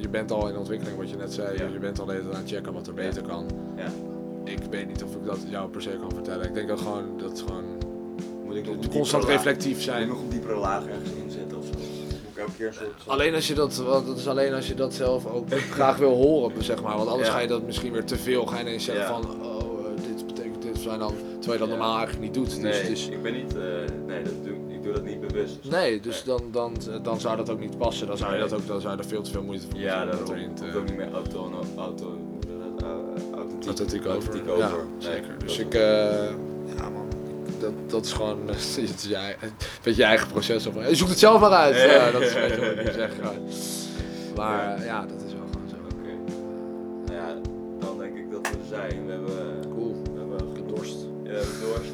[0.00, 1.56] je bent al in ontwikkeling wat je net zei.
[1.58, 1.66] Ja.
[1.72, 3.00] Je bent al tijd aan het checken wat er Ja.
[3.08, 3.46] beter kan.
[3.76, 3.86] Ja.
[4.44, 6.46] Ik weet niet of ik dat jou per se kan vertellen.
[6.46, 7.64] Ik denk dat gewoon, dat gewoon
[8.44, 10.02] Moet ik nog constant reflectief Moet zijn.
[10.02, 11.10] ik nog een diepere laag ergens
[12.46, 12.86] elke keer een soort...
[12.96, 15.96] soort- Alleen als je dat, want dat is alleen als je dat zelf ook graag
[15.96, 16.96] wil horen, zeg maar.
[16.96, 17.34] Want anders Ja.
[17.34, 18.46] ga je dat misschien weer te veel.
[18.46, 19.10] Ga je ineens zeggen Ja.
[19.20, 20.86] van, oh, eh, dit betekent dit.
[20.86, 21.66] en dan, terwijl je dat Ja.
[21.66, 22.46] normaal eigenlijk niet doet.
[22.46, 23.62] Dus, Nee, dus, ik ben niet, eh,
[24.06, 25.58] nee, dat doe, ik doe dat niet bewust.
[25.70, 28.06] Nee, dus dan, dan, dan zou dat ook niet passen.
[28.06, 30.04] Dan zou je, dat ook, dan zou je er veel te veel moeite voor Ja,
[30.04, 30.54] moeten daarom.
[30.54, 30.64] te...
[30.78, 32.18] ook niet meer auto, auto,
[32.74, 34.12] dat eh, authentiek, authentiek over.
[34.12, 34.84] authentiek Ja, over.
[34.98, 35.28] Nee, zeker.
[35.38, 35.74] dat Dus ik,
[37.66, 39.50] dat, dat is gewoon eh, je, een
[39.82, 40.66] beetje je eigen proces.
[40.66, 41.76] Of, je zoekt het zelf maar uit.
[41.90, 43.10] Ja, dat is een beetje wat ik nu zeg.
[44.36, 45.76] Maar eh, ja, dat is wel gewoon zo.
[45.96, 46.32] Oké.
[47.06, 47.34] Nou ja,
[47.86, 49.06] dan denk ik dat we zijn.
[49.06, 50.02] We hebben, Cool.
[50.02, 50.96] we hebben, dorst.
[51.24, 51.92] ja, we hebben dorst.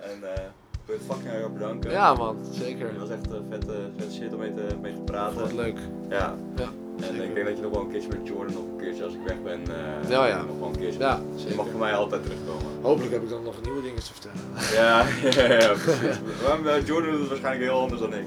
[0.00, 0.42] En eh
[0.72, 1.90] ik wil je fucking erg bedanken.
[1.90, 2.88] Ja man, zeker.
[2.88, 5.40] Het was echt een vette, vette shit om mee te, mee te praten.
[5.40, 5.78] Wat leuk.
[6.08, 6.34] Ja.
[6.56, 6.68] Ja,
[7.00, 7.24] En zeker.
[7.24, 9.20] ik denk dat je nog wel een keertje met Jordan nog een keertje als ik
[9.26, 9.60] weg ben.
[9.74, 10.42] eh, Ja, ja.
[10.44, 10.98] Nog wel een keertje.
[11.00, 12.72] Ja, Je mag voor mij altijd terugkomen.
[12.82, 14.38] Hopelijk heb ik dan nog nieuwe dingen te vertellen.
[14.74, 15.04] Ja,
[15.48, 16.18] ja, ja, precies.
[16.62, 18.24] Maar Jordan doet het waarschijnlijk heel anders dan ik.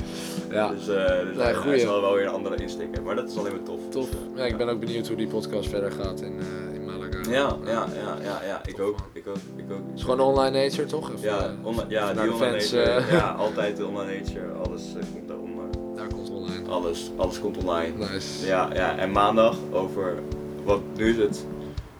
[0.50, 1.70] Ja, Dus, eh dus Nee, hij- goeie.
[1.70, 3.04] hij zal wel weer een andere insteek hebben.
[3.04, 3.80] Maar dat is alleen maar tof.
[3.90, 4.10] tof.
[4.10, 6.86] Dus, eh, Ja, ik ben ook benieuwd hoe die podcast verder gaat in, eh, in
[6.86, 7.18] Malaga.
[7.30, 8.62] Ja, ja, ja, ja, ja.
[8.66, 8.98] Ik Tof, ook.
[9.14, 9.36] Ik ook.
[9.56, 9.78] Ik ook.
[9.90, 11.12] Het is gewoon online nature, toch?
[11.22, 13.16] Ja, online, ja die online fans, nature.
[13.16, 14.52] Ja, altijd de online nature.
[14.66, 14.84] Alles
[15.14, 15.38] komt daar.
[16.70, 17.98] Alles, alles komt online.
[17.98, 18.46] Nice.
[18.46, 20.14] Ja, ja, en maandag over,
[20.64, 21.36] wat nu is het,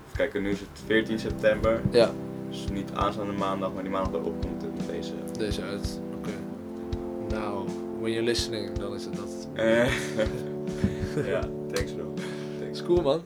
[0.06, 1.82] even kijken, nu is het 14 september.
[1.92, 2.12] Ja,
[2.50, 5.12] Dus niet aanstaande maandag, maar die maandag erop komt het deze.
[5.38, 6.00] deze uit.
[6.18, 6.30] Oké.
[7.36, 7.68] Nou,
[8.00, 9.48] when you're listening, dan is het dat.
[9.54, 9.88] Eh,
[11.34, 11.40] ja,
[11.72, 12.14] thanks bro.
[12.60, 12.84] Thanks.
[12.84, 13.22] Cool, man.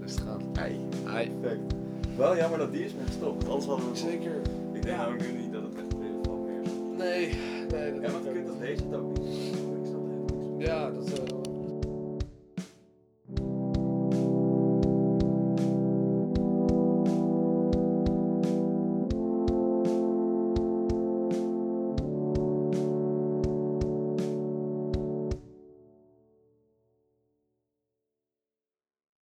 [0.00, 0.40] Rustig aan.
[0.54, 0.78] Ei.
[1.16, 1.30] Hi.
[1.40, 1.72] Perfect.
[2.16, 4.40] Wel jammer dat die is mee gestopt, anders hadden we Zeker.
[4.72, 5.86] Ik denk nou nu niet dat het echt
[6.22, 6.70] van meer is.
[6.98, 7.26] Nee,
[7.70, 9.59] nee, dat ik vind ook dat deze het ook niet.
[10.60, 11.18] Ja, das ist.
[11.18, 11.39] Äh